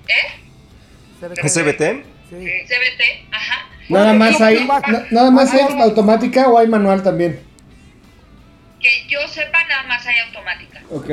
que. 0.07 0.12
¿Eh? 0.12 1.37
¿Es 1.42 1.55
CBT? 1.55 2.05
Sí. 2.31 2.37
CVT, 2.66 3.29
ajá. 3.33 3.68
Nada 3.88 4.12
más 4.14 4.40
hay, 4.40 4.64
na- 4.66 5.07
nada 5.11 5.31
más 5.31 5.53
hay 5.53 5.61
automática 5.81 6.49
o 6.49 6.59
hay 6.59 6.66
manual 6.66 7.03
también. 7.03 7.40
Que 8.81 9.07
yo 9.09 9.27
sepa, 9.29 9.64
nada 9.64 9.83
más 9.85 10.07
hay 10.07 10.18
automática. 10.20 10.83
Ok. 10.90 11.11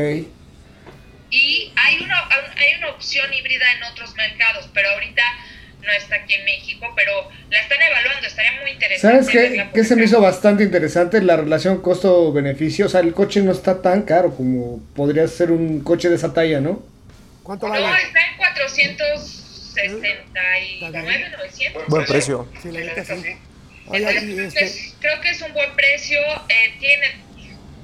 Y 1.30 1.72
hay 1.78 1.98
una, 2.04 2.28
hay 2.28 2.76
una 2.78 2.90
opción 2.90 3.34
híbrida 3.34 3.66
en 3.74 3.84
otros 3.84 4.14
mercados, 4.16 4.70
pero 4.74 4.90
ahorita 4.92 5.24
no 5.82 5.92
está 5.92 6.16
aquí 6.16 6.36
en 6.36 6.46
México, 6.46 6.86
pero 6.96 7.12
la 7.50 7.60
están 7.60 7.80
evaluando, 7.82 8.28
estaría 8.28 8.52
muy 8.62 8.72
interesante. 8.72 9.24
¿Sabes 9.24 9.30
qué, 9.30 9.68
qué 9.74 9.84
se 9.84 9.96
me 9.96 10.04
hizo 10.06 10.22
bastante 10.22 10.64
interesante? 10.64 11.22
La 11.22 11.36
relación 11.38 11.82
costo-beneficio. 11.82 12.86
O 12.86 12.90
sea, 12.90 13.02
el 13.02 13.14
coche 13.14 13.42
no 13.42 13.52
está 13.52 13.82
tan 13.82 14.04
caro 14.04 14.36
como 14.36 14.80
podría 14.96 15.28
ser 15.28 15.52
un 15.52 15.82
coche 15.82 16.10
de 16.10 16.16
esa 16.16 16.34
talla, 16.34 16.62
¿no? 16.62 16.84
¿Cuánto 17.44 17.68
No, 17.68 17.74
vale? 17.74 17.88
está 18.04 18.20
en 18.28 18.38
469, 18.38 21.32
900. 21.38 21.84
Buen 21.88 22.06
precio. 22.06 22.48
Sí, 22.62 22.72
la 22.72 22.80
neta 22.82 23.04
sí. 23.04 23.14
Oye, 23.88 24.04
y 24.04 24.06
Entonces, 24.18 24.62
este, 24.76 24.94
creo 25.02 25.20
que 25.22 25.30
es 25.32 25.42
un 25.42 25.52
buen 25.54 25.72
precio, 25.76 26.20
eh, 26.48 26.74
tiene, 26.80 27.16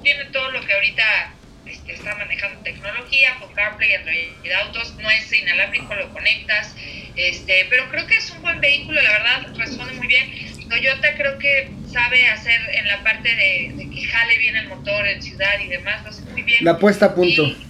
tiene 0.03 0.25
todo 0.25 0.51
lo 0.51 0.63
que 0.65 0.71
ahorita 0.73 1.33
este, 1.69 1.93
está 1.93 2.15
manejando 2.15 2.59
tecnología, 2.63 3.35
con 3.39 3.53
CarPlay, 3.53 3.93
Android 3.95 4.51
Autos, 4.63 4.95
no 5.01 5.09
es 5.09 5.31
inalámbrico, 5.33 5.93
lo 5.95 6.11
conectas, 6.13 6.75
este, 7.15 7.65
pero 7.69 7.89
creo 7.89 8.05
que 8.07 8.15
es 8.15 8.31
un 8.31 8.41
buen 8.41 8.59
vehículo, 8.61 9.01
la 9.01 9.11
verdad, 9.11 9.55
responde 9.57 9.93
muy 9.93 10.07
bien. 10.07 10.29
Toyota 10.69 11.15
creo 11.15 11.37
que 11.39 11.71
sabe 11.91 12.27
hacer 12.27 12.59
en 12.73 12.87
la 12.87 13.03
parte 13.03 13.29
de, 13.29 13.73
de 13.75 13.89
que 13.89 14.03
jale 14.03 14.37
bien 14.37 14.55
el 14.57 14.67
motor 14.67 15.07
en 15.07 15.21
ciudad 15.21 15.59
y 15.63 15.67
demás, 15.67 16.03
lo 16.03 16.09
hace 16.09 16.21
muy 16.23 16.41
bien. 16.41 16.63
La 16.63 16.77
puesta 16.77 17.07
a 17.07 17.15
punto. 17.15 17.43
Y- 17.43 17.67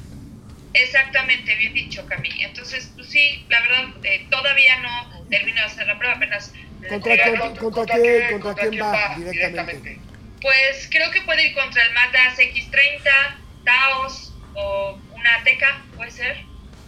Exactamente, 0.73 1.55
bien 1.55 1.73
dicho, 1.73 2.05
Cami. 2.05 2.29
Entonces, 2.39 2.91
pues 2.95 3.09
sí, 3.09 3.45
la 3.49 3.61
verdad, 3.61 3.85
eh, 4.03 4.27
todavía 4.29 4.77
no 4.79 5.25
termino 5.29 5.59
de 5.59 5.65
hacer 5.65 5.87
la 5.87 5.97
prueba, 5.97 6.15
apenas... 6.15 6.53
¿Contra, 6.87 7.15
quién, 7.15 7.55
contra, 7.55 7.95
quién, 7.95 8.39
¿Contra 8.39 8.69
quién 8.69 8.83
va 8.83 9.15
directamente? 9.17 9.99
Pues 10.41 10.87
creo 10.91 11.09
que 11.11 11.21
puede 11.21 11.47
ir 11.47 11.53
contra 11.53 11.81
el 11.83 11.93
Mazda 11.93 12.35
CX-30, 12.35 13.46
Taos 13.67 14.33
o 14.55 14.97
una 15.13 15.35
Ateca, 15.35 15.81
puede 15.95 16.09
ser, 16.11 16.37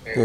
Sí. 0.06 0.22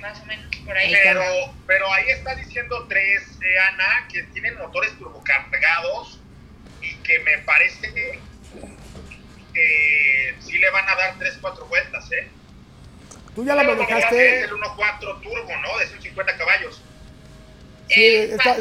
más 0.00 0.18
o 0.20 0.24
menos, 0.24 0.56
por 0.64 0.76
ahí. 0.76 0.92
Pero, 1.04 1.22
pero 1.66 1.92
ahí 1.92 2.06
está 2.08 2.34
diciendo 2.36 2.86
tres, 2.88 3.38
eh, 3.44 3.58
Ana, 3.72 4.08
que 4.10 4.22
tienen 4.32 4.56
motores 4.58 4.96
turbocargados 4.98 6.20
y 6.80 6.94
que 6.96 7.18
me 7.20 7.38
parece 7.38 7.92
que 9.52 10.34
sí 10.40 10.58
le 10.58 10.70
van 10.70 10.88
a 10.88 10.94
dar 10.96 11.18
3-4 11.18 11.68
vueltas, 11.68 12.10
¿eh? 12.12 12.28
Tú 13.34 13.44
ya 13.44 13.54
la 13.54 13.62
Es 13.62 13.68
manejaste. 13.68 14.40
el 14.44 14.52
1.4 14.52 15.20
turbo, 15.20 15.56
¿no? 15.62 15.78
De 15.78 15.86
150 15.86 16.36
caballos. 16.38 16.82
Sí, 17.88 18.02
Eh, 18.04 18.34
está, 18.34 18.56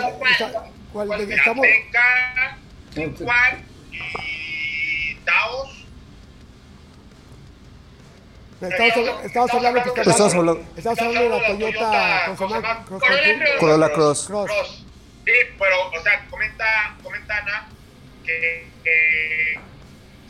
y 4.21 5.15
Taos. 5.25 5.82
Estamos, 8.69 8.97
habla- 8.97 9.25
estamos 9.25 9.53
hablando 9.53 9.79
Estamos 9.79 10.33
hablando- 10.35 10.65
estamos 10.77 10.99
hablando 10.99 11.21
de 11.21 11.29
la 11.41 11.47
Toyota. 11.47 12.23
Cross 12.25 12.37
Corolla. 12.37 12.83
Cross. 12.85 13.03
Corolla 13.59 13.89
Cross. 13.93 14.25
Cross. 14.27 14.45
Cross. 14.51 14.85
Sí, 15.25 15.31
pero, 15.57 15.89
o 15.89 16.01
sea, 16.03 16.25
comenta, 16.29 16.95
comenta 17.01 17.37
Ana 17.37 17.69
que, 18.25 18.67
que 18.83 19.59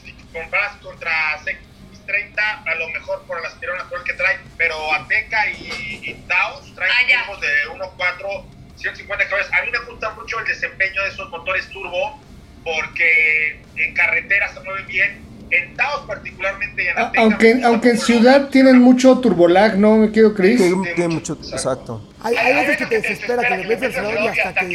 si 0.03 0.13
comparas 0.31 0.75
contra 0.77 1.11
CX30, 1.43 2.63
a 2.65 2.75
lo 2.75 2.89
mejor 2.89 3.23
por 3.23 3.39
el 3.39 3.45
aspirón 3.45 3.77
natural 3.77 4.03
que 4.03 4.13
trae, 4.13 4.39
pero 4.57 4.93
Ateca 4.93 5.49
y, 5.51 5.99
y 6.03 6.13
Taos 6.27 6.73
traen 6.75 6.91
Ah, 7.17 7.23
turbos 7.25 7.41
de 7.41 7.47
1.4, 7.69 8.45
150 8.77 9.27
caballos. 9.29 9.51
A 9.53 9.61
mí 9.63 9.71
me 9.71 9.79
gusta 9.79 10.09
mucho 10.11 10.39
el 10.39 10.45
desempeño 10.45 11.01
de 11.03 11.09
esos 11.09 11.29
motores 11.29 11.67
turbo 11.69 12.19
porque 12.63 13.61
en 13.75 13.93
carretera 13.93 14.53
se 14.53 14.59
mueven 14.61 14.87
bien. 14.87 15.32
En 15.55 15.75
Taos 15.75 16.05
particularmente 16.07 16.83
y 16.83 16.87
en 16.87 16.97
A- 16.97 17.01
Ateca 17.01 17.11
me 17.21 17.23
Aunque, 17.23 17.53
gusta 17.53 17.67
aunque 17.67 17.89
en 17.89 17.97
ciudad 17.99 18.49
tienen 18.49 18.79
mucho 18.79 19.19
turbolag, 19.19 19.77
¿no? 19.77 19.97
Me 19.97 20.11
quiero 20.11 20.33
Chris. 20.33 20.57
Tiene, 20.57 20.93
tiene 20.95 21.13
mucho, 21.13 21.37
exacto. 21.51 22.09
Hay, 22.21 22.35
hay 22.37 22.53
veces 22.55 22.77
que 22.77 22.85
te 22.85 22.95
desespera, 23.01 23.47
que 23.47 23.57
le 23.57 23.67
metes 23.67 23.97
el 23.97 24.05
y 24.23 24.27
hasta 24.27 24.53
que 24.53 24.67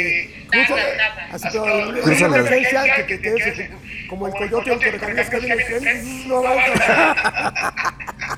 la- 2.86 2.94
que 2.96 3.02
te 3.04 3.20
quedes 3.20 3.70
como 4.08 4.26
el 4.26 4.32
coyote 4.34 4.70
del 4.70 4.78
correcaminos 4.78 5.26
que 5.30 5.40
viene 5.40 5.54
y 5.54 5.58
dice, 5.58 6.26
no 6.28 6.38
avanza. 6.38 8.34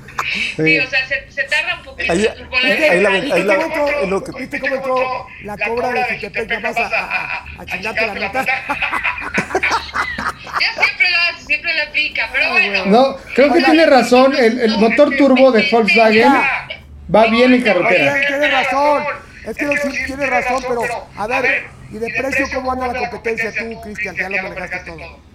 Sí, 0.55 0.79
o 0.79 0.89
sea, 0.89 1.07
se, 1.07 1.31
se 1.31 1.43
tarda 1.43 1.75
un 1.77 1.83
poquito. 1.83 2.11
Ahí- 2.11 2.21
la- 2.21 2.33
¿Viste 2.35 2.89
ahí 3.33 3.43
la- 3.43 3.55
cómo 3.55 3.67
entró- 3.67 3.99
es 4.03 4.09
lo 4.09 4.23
que- 4.23 4.31
¿Viste 4.39 4.59
cómo 4.59 4.75
entró 4.75 5.27
la 5.43 5.57
cobra 5.57 5.91
de 5.91 6.19
Jutepec 6.19 6.49
nada 6.61 6.61
más 6.61 6.77
a, 6.93 6.97
a, 6.97 7.45
a 7.61 7.65
chingarte 7.65 8.07
la 8.07 8.13
mitad? 8.13 8.45
Ya 10.59 10.73
siempre 10.83 11.09
lo 11.09 11.17
hace, 11.29 11.45
siempre 11.45 11.73
lo 11.77 11.83
aplica, 11.83 12.29
pero 12.31 12.49
bueno. 12.51 12.85
No, 12.85 13.17
creo 13.35 13.53
que 13.53 13.61
tiene 13.61 13.85
razón. 13.85 14.33
El, 14.35 14.59
el 14.59 14.77
motor 14.77 15.15
turbo 15.17 15.51
de 15.51 15.67
Volkswagen 15.71 16.31
va 17.13 17.25
bien 17.27 17.53
en 17.53 17.61
carretera. 17.61 18.13
Oye, 18.13 18.27
tienes 18.27 18.51
razón. 18.51 19.03
Es 19.45 19.57
que 19.57 19.77
sí, 19.77 20.05
tienes 20.05 20.29
razón, 20.29 20.63
pero 20.67 20.81
a 21.17 21.27
ver, 21.27 21.65
¿y 21.91 21.97
de 21.97 22.07
precio 22.15 22.45
cómo 22.53 22.71
anda 22.71 22.87
la 22.87 22.99
competencia 22.99 23.51
tú, 23.57 23.81
Cristian? 23.81 24.15
Que 24.15 24.21
ya 24.21 24.29
lo 24.29 24.43
manejaste 24.43 24.79
todo. 24.91 25.30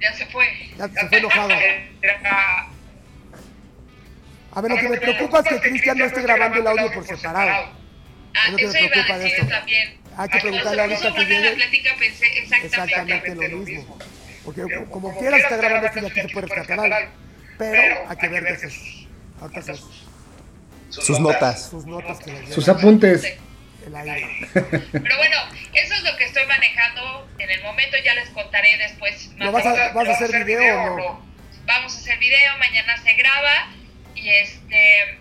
Ya 0.00 0.12
se 0.14 0.26
fue. 0.26 0.46
Ya 0.76 0.88
se 0.88 1.08
fue 1.08 1.18
enojado. 1.18 1.50
A 4.52 4.60
ver, 4.60 4.70
lo 4.70 4.76
que 4.78 4.88
me 4.88 4.96
preocupa 4.98 5.40
es 5.40 5.48
que 5.48 5.60
Cristian 5.68 5.98
no 5.98 6.04
esté 6.06 6.22
grabando 6.22 6.58
el 6.60 6.66
audio 6.66 6.92
por 6.92 7.06
separado. 7.06 7.66
Ah, 8.34 8.46
Es 8.46 8.50
lo 8.52 8.56
que 8.56 8.64
me 8.64 8.70
eso 8.70 8.78
iba 8.78 8.90
preocupa 8.90 9.14
a 9.14 9.18
de 9.18 9.24
decir 9.24 9.38
esto. 9.40 9.50
también. 9.54 9.98
Hay 10.16 10.28
que 10.28 10.38
preguntarle 10.40 10.76
Cuando 10.76 10.96
se 10.96 11.06
ahorita 11.08 11.26
que 11.28 11.34
llegue. 11.34 11.56
plática 11.56 11.90
pensé 11.98 12.26
exactamente. 12.38 12.66
Exactamente 12.66 13.48
lo 13.48 13.58
mismo. 13.58 13.98
Porque 14.44 14.62
como 14.90 15.18
quieras 15.18 15.40
está 15.40 15.56
grabando 15.56 15.86
esto 15.86 15.98
y 16.00 16.06
aquí 16.06 16.20
se 16.22 16.28
puede 16.28 16.46
rescatar 16.46 16.80
algo. 16.80 17.10
Pero 17.58 18.08
hay 18.08 18.16
que 18.16 18.28
ver 18.28 18.44
de 18.44 18.58
sus, 18.70 19.06
ahorita 19.40 19.62
sus, 19.62 20.08
Sus 20.90 21.20
notas. 21.20 21.68
sus 21.70 21.84
notas 21.86 22.18
que 22.20 22.32
les 22.32 22.54
Sus 22.54 22.68
apuntes. 22.68 23.36
El 23.88 23.96
aire. 23.96 24.48
Pero 24.52 25.16
bueno, 25.16 25.36
eso 25.74 25.94
es 25.94 26.02
lo 26.02 26.16
que 26.16 26.24
estoy 26.24 26.46
manejando 26.46 27.28
en 27.38 27.50
el 27.50 27.62
momento. 27.62 27.96
Ya 28.04 28.14
les 28.14 28.28
contaré 28.30 28.76
después. 28.78 29.30
más 29.36 29.46
¿Lo 29.46 29.52
vas 29.52 29.66
a, 29.66 29.92
vas 29.92 30.08
a 30.08 30.12
hacer 30.12 30.44
video 30.44 30.82
o 30.82 30.96
no? 30.96 31.26
Vamos 31.66 31.94
a 31.94 31.98
hacer 31.98 32.18
video, 32.18 32.56
mañana 32.58 32.96
se 33.02 33.12
graba 33.14 33.68
y 34.14 34.28
este 34.30 35.18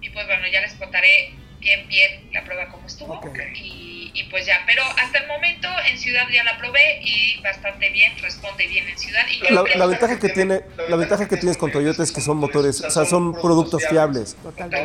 y 0.00 0.08
pues 0.10 0.26
bueno, 0.26 0.46
ya 0.48 0.60
les 0.62 0.72
contaré 0.74 1.34
bien 1.58 1.86
bien 1.88 2.30
la 2.32 2.42
prueba 2.42 2.68
cómo 2.70 2.86
estuvo 2.86 3.12
Ok. 3.12 3.38
y, 3.54 4.10
y 4.14 4.24
pues 4.30 4.46
ya, 4.46 4.62
pero 4.66 4.82
hasta 4.82 5.18
el 5.18 5.26
momento 5.26 5.68
en 5.90 5.98
ciudad 5.98 6.26
ya 6.32 6.42
la 6.42 6.56
probé 6.56 7.00
y 7.02 7.38
bastante 7.42 7.90
bien, 7.90 8.16
responde 8.22 8.66
bien 8.66 8.88
en 8.88 8.98
ciudad 8.98 9.26
y 9.30 9.40
creo 9.40 9.62
La, 9.62 9.70
que 9.70 9.78
la 9.78 9.86
ventaja 9.86 10.18
que 10.18 10.30
tiene, 10.30 10.62
la 10.88 10.96
ventaja 10.96 11.28
que 11.28 11.36
tienes 11.36 11.58
con 11.58 11.70
Toyota 11.70 12.02
es 12.02 12.12
que 12.12 12.22
son 12.22 12.38
motores, 12.38 12.80
o 12.80 12.90
sea, 12.90 13.04
son 13.04 13.34
productos 13.34 13.84
fiables. 13.88 14.36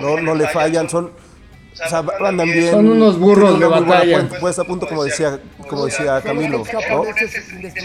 No, 0.01 0.17
no 0.19 0.35
le 0.35 0.49
fallan, 0.49 0.89
son, 0.89 1.13
o 1.83 1.89
sea, 1.89 2.03
andan 2.25 2.51
bien. 2.51 2.71
Son 2.71 2.87
unos 2.89 3.19
burros 3.19 3.59
de 3.59 3.65
una 3.67 3.75
muy 3.77 3.85
buena 3.85 3.99
batalla. 3.99 4.19
puesta- 4.19 4.39
puesta 4.39 4.61
a 4.61 4.65
punto, 4.65 4.87
como 4.87 5.03
decía, 5.03 5.39
como 5.67 5.85
decía 5.85 6.21
Camilo, 6.21 6.63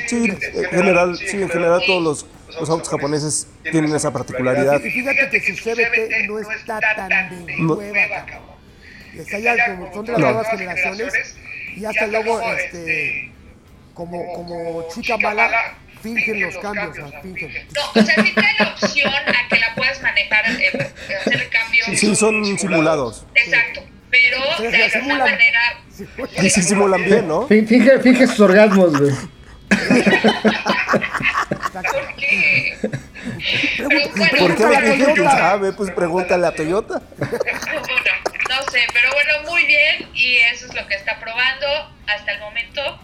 Sí, 0.06 0.24
en 0.54 0.64
general, 0.70 1.16
sí, 1.18 1.42
en 1.42 1.48
general 1.48 1.82
todos 1.86 2.02
los, 2.02 2.26
los 2.60 2.70
autos 2.70 2.88
japoneses 2.88 3.46
tienen 3.70 3.94
esa 3.94 4.12
particularidad. 4.12 4.80
Y 4.82 4.90
fíjate 4.90 5.28
que 5.30 5.40
su 5.40 5.54
CBT 5.62 6.26
no 6.28 6.38
está 6.38 6.80
tan 6.96 7.46
de 7.46 7.56
No. 7.58 7.74
nueva, 7.76 8.26
cabrón. 8.26 8.50
Está 9.16 9.38
ya 9.38 9.56
como 9.66 9.92
son 9.92 10.04
de 10.06 10.12
las 10.12 10.20
No. 10.20 10.26
nuevas 10.26 10.48
generaciones 10.50 11.36
y 11.76 11.84
hasta 11.84 12.06
luego, 12.06 12.40
este, 12.52 13.32
como, 13.94 14.32
como 14.34 14.84
chica 14.94 15.16
mala, 15.18 15.50
fingen 16.02 16.40
los 16.42 16.56
cambios, 16.58 16.98
o 16.98 17.08
sea, 17.10 17.20
fingen. 17.22 17.52
no, 17.74 18.00
o 18.00 18.04
sea, 18.04 18.14
sí 18.24 18.32
la 18.58 18.68
opción 18.68 19.12
a 19.12 19.48
que 19.48 19.58
la 19.60 19.74
puedas 19.74 20.02
manejar, 20.02 20.44
eh, 20.50 20.92
hacer 21.20 21.42
el 21.42 21.48
cambio. 21.48 21.84
Sí, 21.94 22.14
son 22.16 22.44
simulados. 22.58 23.24
Exacto, 23.34 23.82
pero 24.10 24.38
Sí, 24.56 24.62
de 24.64 24.70
sí, 24.70 24.82
alguna 24.82 24.90
simulan. 25.00 25.30
manera 25.30 25.60
Y 26.42 26.50
sí 26.50 26.62
simulan 26.62 27.04
bien, 27.04 27.28
¿no? 27.28 27.46
Fin- 27.46 27.66
Finge, 27.66 27.98
finge 28.00 28.26
sus 28.26 28.40
orgasmos, 28.40 28.98
güey. 28.98 29.12
¿Por 31.72 32.14
qué? 32.16 32.76
Pregunta- 33.76 34.10
¿Por 34.14 34.56
qué 34.56 34.64
pregúntale 34.64 34.70
lo 34.70 34.76
a 34.76 34.80
dije? 34.80 34.96
¿Quién 35.04 35.14
Toyota. 35.16 35.30
sabe? 35.38 35.72
Pues 35.72 35.90
pregúntale 35.92 36.46
a 36.46 36.54
Toyota. 36.54 37.02
Bueno, 37.18 37.34
no 38.48 38.62
sé, 38.72 38.80
pero 38.92 39.10
bueno, 39.12 39.50
muy 39.50 39.64
bien. 39.66 40.08
Y 40.14 40.36
eso 40.52 40.66
es 40.66 40.74
lo 40.74 40.86
que 40.86 40.94
está 40.94 41.18
probando 41.20 41.66
hasta 42.06 42.32
el 42.32 42.40
momento. 42.40 43.00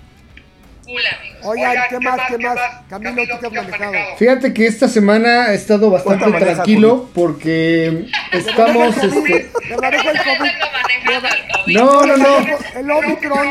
Cool, 0.87 1.03
amigos. 1.18 1.39
Oigan, 1.43 1.76
¿qué 1.91 1.99
más, 1.99 2.20
qué 2.28 2.39
más? 2.39 2.59
Camilo, 2.89 3.22
¿tú 3.26 3.41
qué 3.41 3.47
has 3.47 3.53
manejado? 3.53 4.16
Fíjate 4.18 4.55
que 4.55 4.66
esta 4.66 4.87
semana 4.87 5.51
he 5.53 5.57
estado 5.57 5.91
bastante 5.91 6.20
¿Cuánta 6.20 6.39
maneja, 6.39 6.55
tranquilo 6.62 7.09
porque 7.12 8.07
estamos, 8.32 8.97
este... 8.97 9.51
No, 11.66 12.07
no, 12.07 12.16
no. 12.16 12.37
El 12.76 12.91
Omicron. 12.91 13.49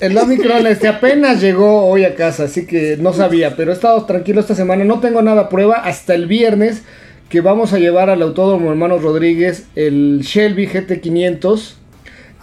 El 0.00 0.18
Omicron 0.18 0.66
este 0.66 0.88
apenas 0.88 1.40
llegó 1.40 1.86
hoy 1.86 2.04
a 2.04 2.16
casa, 2.16 2.44
así 2.44 2.66
que 2.66 2.96
no 2.98 3.12
sabía, 3.12 3.54
pero 3.54 3.70
he 3.70 3.74
estado 3.74 4.04
tranquilo 4.04 4.40
esta 4.40 4.56
semana, 4.56 4.82
no 4.82 4.98
tengo 4.98 5.22
nada 5.22 5.42
a 5.42 5.48
prueba 5.48 5.76
hasta 5.76 6.14
el 6.14 6.26
viernes 6.26 6.82
que 7.28 7.40
vamos 7.40 7.72
a 7.72 7.78
llevar 7.78 8.10
al 8.10 8.20
Autódromo 8.22 8.70
Hermanos 8.70 9.02
Rodríguez 9.02 9.68
el 9.76 10.22
Shelby 10.22 10.66
GT500, 10.66 11.76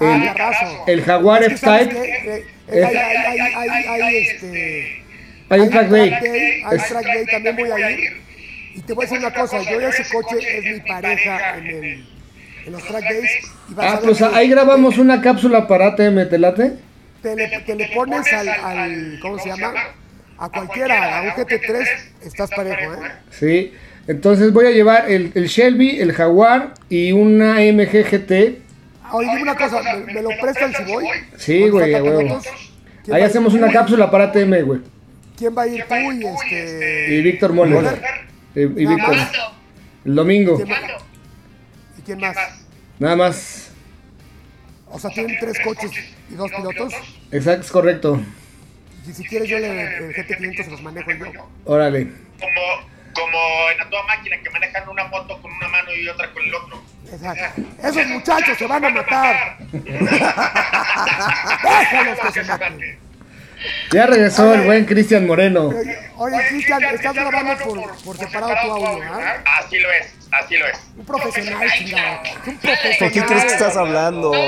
Ah, 0.02 0.16
el, 0.16 0.34
carrazo. 0.34 0.84
el 0.88 1.02
Jaguar 1.02 1.44
Es 1.44 1.50
que, 1.50 1.58
¿sabes 1.58 1.88
F-Type, 1.90 2.46
Hay, 2.72 2.82
hay, 2.84 3.40
hay, 3.40 4.02
hay, 4.02 4.18
este... 4.18 5.04
hay 5.50 5.60
un 5.60 5.70
track 5.70 5.90
day. 5.90 6.10
Hay 6.66 6.78
track 6.78 7.06
day, 7.06 7.26
también 7.26 7.56
voy 7.56 7.72
a 7.72 7.92
ir. 7.92 8.22
Y 8.76 8.82
te 8.82 8.94
voy 8.94 9.06
a 9.06 9.10
decir 9.10 9.20
una 9.20 9.34
cosa, 9.34 9.62
yo 9.62 9.80
ese 9.80 10.04
coche 10.14 10.38
es 10.58 10.64
mi 10.74 10.80
pareja 10.88 11.58
en, 11.58 11.68
el, 11.68 12.06
en 12.66 12.72
los 12.72 12.84
track 12.86 13.04
days. 13.04 13.32
Y 13.70 13.74
vas 13.74 13.94
Ah, 13.94 14.00
pues 14.04 14.22
ahí 14.22 14.50
grabamos 14.50 14.98
una 14.98 15.22
cápsula 15.22 15.68
para 15.68 15.88
ATM, 15.88 16.30
¿te 16.30 16.38
late? 16.38 16.74
te 17.22 17.36
le, 17.36 17.48
te 17.48 17.76
le 17.76 17.88
pones 17.88 18.32
al, 18.32 18.48
al, 18.48 19.20
¿cómo 19.22 19.38
se 19.40 19.50
llama? 19.50 19.74
A 20.38 20.50
cualquiera, 20.50 21.20
a 21.20 21.22
un 21.24 21.30
GT3, 21.32 21.88
estás 22.26 22.50
parejo, 22.52 22.94
¿eh? 22.94 23.12
Sí, 23.30 23.74
entonces 24.08 24.54
voy 24.54 24.68
a 24.68 24.72
llevar 24.72 25.10
el, 25.12 25.32
el 25.36 25.48
Shelby, 25.48 26.00
el 26.00 26.14
Jaguar 26.14 26.74
y 26.90 27.12
una 27.12 27.56
MG 27.56 28.06
GT. 28.10 28.62
Oye, 29.12 29.30
dime 29.30 29.42
una 29.44 29.56
cosa, 29.56 29.82
¿me, 29.82 30.14
me 30.14 30.22
lo 30.22 30.30
prestan 30.42 30.74
si 30.74 30.84
voy? 30.84 31.06
Sí, 31.38 31.70
güey, 31.70 31.92
¿quién 33.04 33.16
Ahí 33.16 33.24
hacemos 33.24 33.54
una 33.54 33.72
cápsula 33.72 34.10
para 34.12 34.26
ATM, 34.26 34.66
güey. 34.66 34.82
¿Quién 35.38 35.58
va 35.58 35.64
a 35.64 35.68
ir 35.68 35.86
tú 35.88 35.96
y 35.96 36.26
este... 36.26 37.16
Y 37.16 37.22
Víctor 37.22 37.54
Moller. 37.54 38.02
Y, 38.56 38.62
y 38.62 38.86
Víctor. 38.86 39.16
El 40.06 40.16
domingo. 40.16 40.56
¿Quién 40.58 40.68
¿Cuándo? 40.68 40.94
¿Y 41.98 42.02
quién 42.02 42.20
más? 42.20 42.38
Nada 43.00 43.16
más. 43.16 43.72
O 44.88 45.00
sea, 45.00 45.10
tienen 45.12 45.38
tres 45.40 45.58
coches 45.64 45.92
y 46.30 46.36
dos 46.36 46.52
pilotos. 46.52 46.94
Exacto, 47.32 47.66
es 47.66 47.72
correcto. 47.72 48.22
Y 49.08 49.14
si 49.14 49.24
quieres 49.24 49.50
yo 49.50 49.58
le, 49.60 49.98
el 49.98 50.14
GT500 50.14 50.66
se 50.66 50.72
los 50.72 50.82
manejo 50.82 51.12
yo. 51.12 51.50
Órale. 51.66 52.08
como, 52.40 52.90
como 53.14 53.40
en 53.74 53.82
manejando 53.82 53.98
a 53.98 54.08
máquina 54.08 54.38
que 54.44 54.50
manejan 54.50 54.90
una 54.90 55.06
moto 55.06 55.42
con 55.42 55.52
una 55.52 55.68
mano 55.70 55.96
y 55.96 56.08
otra 56.10 56.32
con 56.32 56.44
el 56.44 56.54
otro. 56.54 56.84
Exacto. 57.12 57.62
Esos 57.84 58.08
muchachos 58.08 58.58
se 58.58 58.66
van 58.68 58.86
a 58.86 58.90
matar. 58.90 59.58
Déjalos 59.72 60.30
que 62.20 62.32
se 62.32 62.44
maten. 62.44 63.00
Ya 63.92 64.06
regresó 64.06 64.54
el 64.54 64.62
buen 64.62 64.86
Cristian 64.86 65.28
Moreno. 65.28 65.70
Oye, 66.16 66.38
Cristian, 66.50 66.82
estás 66.82 67.14
grabando 67.14 67.58
por, 67.64 67.98
por 68.04 68.18
separado 68.18 68.54
tu 68.62 68.72
audio, 68.72 69.04
¿ah? 69.14 69.36
Así 69.60 69.78
lo 69.80 69.92
es, 69.92 70.16
así 70.32 70.56
lo 70.58 70.66
es. 70.66 70.80
Un 70.98 71.06
profesional, 71.06 71.70
chingado. 71.78 72.20
Un 72.20 72.24
¿Con 72.24 72.42
quién 72.44 72.58
profesional. 72.60 73.26
crees 73.28 73.44
que 73.46 73.52
estás 73.52 73.76
hablando? 73.76 74.32
Por 74.32 74.40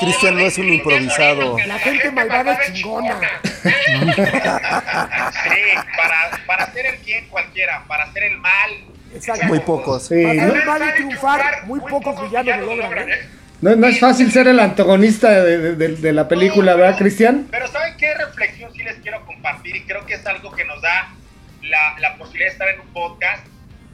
Cristian 0.00 0.34
no 0.34 0.40
es 0.40 0.58
un 0.58 0.68
improvisado. 0.68 1.56
La 1.66 1.78
gente 1.78 2.10
malvada 2.10 2.54
es 2.54 2.72
chingona. 2.72 3.30
Sí, 5.44 5.60
para, 5.96 6.30
para 6.46 6.64
hacer 6.64 6.86
el 6.86 6.96
bien 6.98 7.28
cualquiera, 7.28 7.84
para 7.86 8.04
hacer 8.04 8.24
el 8.24 8.38
mal. 8.38 8.70
Exacto. 9.16 9.46
Muy 9.46 9.60
pocos. 9.60 10.06
Sí, 10.06 10.22
Para 10.22 10.46
no, 10.46 10.64
mal 10.64 10.82
y 10.88 10.94
triunfar, 10.96 11.66
muy 11.66 11.80
pocos 11.80 12.22
villanos 12.22 12.58
lo 12.66 12.76
logran, 12.76 13.08
¿eh? 13.10 13.14
no, 13.60 13.74
no 13.76 13.86
es 13.86 13.98
fácil 14.00 14.30
ser 14.30 14.48
el 14.48 14.60
antagonista 14.60 15.30
de, 15.42 15.58
de- 15.58 15.74
de- 15.76 15.96
de 15.96 16.12
la 16.12 16.28
película, 16.28 16.74
¿verdad, 16.74 16.98
Cristian? 16.98 17.46
Pero 17.50 17.66
¿saben 17.68 17.94
qué 17.98 18.14
reflexión 18.14 18.72
sí 18.74 18.82
les 18.82 18.96
quiero 18.96 19.24
compartir? 19.26 19.74
Y 19.76 19.82
creo 19.82 20.04
que 20.06 20.14
es 20.14 20.26
algo 20.26 20.52
que 20.52 20.64
nos 20.64 20.80
da 20.82 21.14
la, 21.62 21.98
la 22.00 22.16
posibilidad 22.16 22.48
de 22.48 22.52
estar 22.52 22.68
en 22.68 22.80
un 22.80 22.88
podcast. 22.92 23.46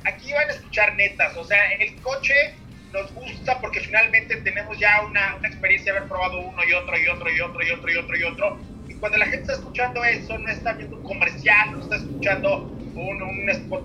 Aquí 0.05 0.33
van 0.33 0.49
a 0.49 0.53
escuchar 0.53 0.95
netas, 0.97 1.37
o 1.37 1.45
sea, 1.45 1.73
en 1.73 1.81
el 1.83 1.95
coche 2.03 2.35
nos 2.93 3.11
gusta 3.15 3.59
porque 3.61 3.81
finalmente 3.81 4.37
tenemos 4.39 4.79
ya 4.79 5.01
una, 5.09 5.37
una 5.37 5.49
experiencia 5.49 5.93
de 5.93 5.99
haber 5.99 6.09
probado 6.11 6.41
uno 6.41 6.63
y 6.69 6.73
otro 6.75 6.99
y 6.99 7.07
otro 7.09 7.31
y 7.31 7.41
otro 7.41 7.65
y 7.65 7.71
otro 7.71 7.91
y 7.93 7.97
otro 7.97 8.17
y 8.19 8.23
otro. 8.25 8.59
Y 8.89 8.95
cuando 8.97 9.17
la 9.19 9.25
gente 9.27 9.43
está 9.43 9.55
escuchando 9.55 10.05
eso, 10.05 10.37
no 10.37 10.49
está 10.51 10.73
viendo 10.75 10.97
un 10.97 11.03
comercial, 11.05 11.73
no 11.73 11.81
está 11.81 11.97
escuchando 11.97 12.65
un, 12.95 13.23
un 13.23 13.49
spot. 13.49 13.85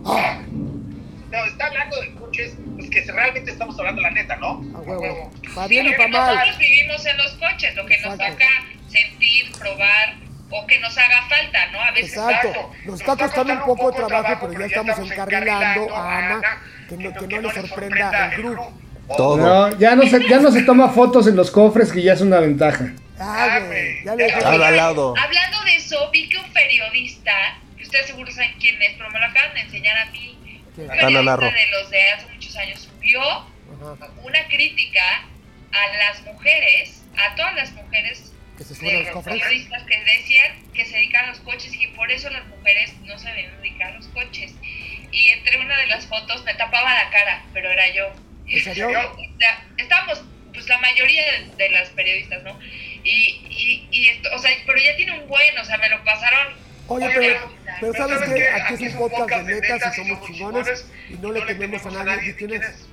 No, 1.38 1.46
está 1.46 1.68
hablando 1.68 2.02
de 2.02 2.12
coches, 2.14 2.56
pues 2.76 2.90
que 2.90 3.02
realmente 3.12 3.52
estamos 3.52 3.78
hablando 3.78 4.02
la 4.02 4.12
neta, 4.12 4.36
¿no? 4.38 4.62
A 4.76 4.80
huevo. 4.80 5.32
Para 5.54 5.68
bien 5.68 5.86
y 5.86 5.90
Porque 5.90 6.12
para 6.12 6.26
mal. 6.26 6.36
nosotros 6.36 6.58
vivimos 6.58 7.06
en 7.06 7.18
los 7.18 7.32
coches, 7.34 7.76
lo 7.76 7.86
que 7.86 7.98
nos 8.00 8.18
toca 8.18 8.48
sentir, 8.88 9.52
probar 9.58 10.16
o 10.50 10.66
que 10.66 10.80
nos 10.80 10.98
haga 10.98 11.28
falta, 11.28 11.72
¿no? 11.72 11.82
A 11.82 11.92
veces 11.92 12.14
Exacto. 12.14 12.72
Nos 12.86 13.00
está 13.02 13.16
costando 13.18 13.54
un 13.54 13.66
poco 13.66 13.92
de 13.92 13.98
trabajo, 13.98 14.48
pero 14.48 14.60
ya 14.60 14.66
estamos 14.66 15.12
encarrilando 15.12 15.96
a 15.96 16.18
Ana 16.18 16.62
que 16.88 16.98
no, 16.98 17.14
que 17.14 17.28
no 17.28 17.42
le 17.42 17.54
sorprenda 17.54 18.34
el 18.34 18.42
grupo. 18.42 18.74
Todo. 19.16 19.38
No, 19.38 19.78
ya 19.78 19.96
no 19.96 20.04
se, 20.04 20.28
ya 20.28 20.40
no 20.40 20.52
se 20.52 20.64
toma 20.64 20.90
fotos 20.90 21.28
en 21.28 21.36
los 21.36 21.50
cofres, 21.52 21.92
que 21.92 22.02
ya 22.02 22.14
es 22.14 22.22
una 22.22 22.40
ventaja. 22.40 22.94
Ah, 23.20 23.60
güey. 23.66 24.04
Ya 24.04 24.16
le 24.16 24.28
lado. 24.76 25.14
Hablando 25.18 25.64
de 25.64 25.76
eso, 25.76 26.10
vi 26.12 26.28
que 26.28 26.38
un 26.38 26.52
periodista, 26.52 27.32
que 27.78 27.84
ustedes 27.84 28.08
seguro 28.08 28.32
saben 28.32 28.54
quién 28.60 28.82
es, 28.82 28.96
pero 28.98 29.10
me 29.12 29.20
lo 29.20 29.26
acaban 29.26 29.54
de 29.54 29.62
enseñar 29.62 29.98
a 29.98 30.06
mí, 30.12 30.37
un 30.78 30.92
Ana 30.92 31.02
periodista 31.02 31.24
Narro. 31.24 31.52
de 31.52 31.68
los 31.72 31.90
de 31.90 32.10
hace 32.12 32.26
muchos 32.34 32.56
años 32.58 32.80
subió 32.82 33.22
Ajá. 33.22 34.12
una 34.24 34.48
crítica 34.48 35.26
a 35.72 35.88
las 35.98 36.22
mujeres, 36.24 37.04
a 37.18 37.36
todas 37.36 37.56
las 37.56 37.72
mujeres 37.74 38.32
Que 38.58 38.64
se 38.64 38.76
suben 38.76 39.08
a 39.08 39.12
los 39.12 39.24
periodistas 39.24 39.84
que 39.84 40.00
decían 40.04 40.64
que 40.74 40.86
se 40.86 40.96
dedican 40.98 41.26
a 41.26 41.28
los 41.30 41.40
coches 41.42 41.74
y 41.74 41.80
que 41.80 41.88
por 41.90 42.12
eso 42.12 42.30
las 42.30 42.46
mujeres 42.48 42.94
no 43.02 43.18
se 43.18 43.28
deben 43.30 43.56
dedicar 43.58 43.92
a 43.94 43.96
los 43.98 44.08
coches. 44.08 44.54
Y 45.12 45.28
entre 45.30 45.58
una 45.60 45.78
de 45.78 45.88
las 45.88 46.06
fotos 46.08 46.44
me 46.44 46.54
tapaba 46.56 46.94
la 46.94 47.10
cara, 47.10 47.44
pero 47.54 47.72
era 47.72 47.88
yo. 47.94 48.12
¿En 48.48 48.64
serio? 48.64 48.90
Está- 49.20 49.64
Estábamos, 49.78 50.22
pues 50.54 50.68
la 50.70 50.78
mayoría 50.80 51.24
de, 51.32 51.56
de 51.56 51.70
las 51.70 51.90
periodistas, 51.90 52.44
¿no? 52.44 52.60
Y, 53.04 53.42
y, 53.50 53.88
y 53.92 54.10
esto, 54.10 54.30
o 54.34 54.40
sea, 54.40 54.52
pero 54.66 54.78
ya 54.80 54.96
tiene 54.98 55.20
un 55.20 55.28
buen, 55.28 55.58
o 55.58 55.64
sea, 55.66 55.78
me 55.78 55.90
lo 55.90 56.04
pasaron. 56.04 56.54
Oye, 56.90 57.10
pero, 57.14 57.52
pero 57.82 57.94
¿sabes 57.94 58.30
qué? 58.34 58.48
Aquí 58.50 58.86
es 58.86 58.94
un 58.96 59.10
podcast 59.10 59.46
de 59.46 59.62
netas 59.62 59.94
y 59.94 59.96
somos 59.96 60.26
chingones 60.26 60.86
y 61.10 61.14
no 61.16 61.32
le 61.32 61.42
tememos 61.42 61.86
a 61.86 61.92
nadie. 62.04 62.30
¿Y 62.30 62.34
quién 62.34 62.54
es? 62.54 62.88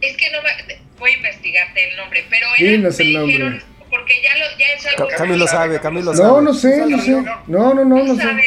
Es 0.00 0.16
que 0.16 0.30
no 0.30 0.42
me. 0.42 0.50
Voy 0.98 1.12
a 1.12 1.16
investigarte 1.16 1.90
el 1.90 1.96
nombre, 1.96 2.24
pero 2.30 2.46
era, 2.58 2.70
Dinos 2.70 3.00
el 3.00 3.12
nombre. 3.12 3.32
dijeron, 3.32 3.62
porque 3.90 4.14
ya, 4.22 4.36
lo, 4.36 4.58
ya 4.58 4.66
es 4.76 4.86
algo. 4.86 5.08
Ca- 5.08 5.16
Camilo 5.16 5.46
sabe, 5.46 5.80
Camilo 5.80 6.14
sabe. 6.14 6.28
No, 6.28 6.40
no 6.40 6.54
sé, 6.54 6.84
no 6.86 6.98
sé. 7.00 7.10
No, 7.10 7.74
no, 7.74 7.84
no, 7.84 8.04
no 8.04 8.14
sé. 8.16 8.22
¿Sabes? 8.22 8.44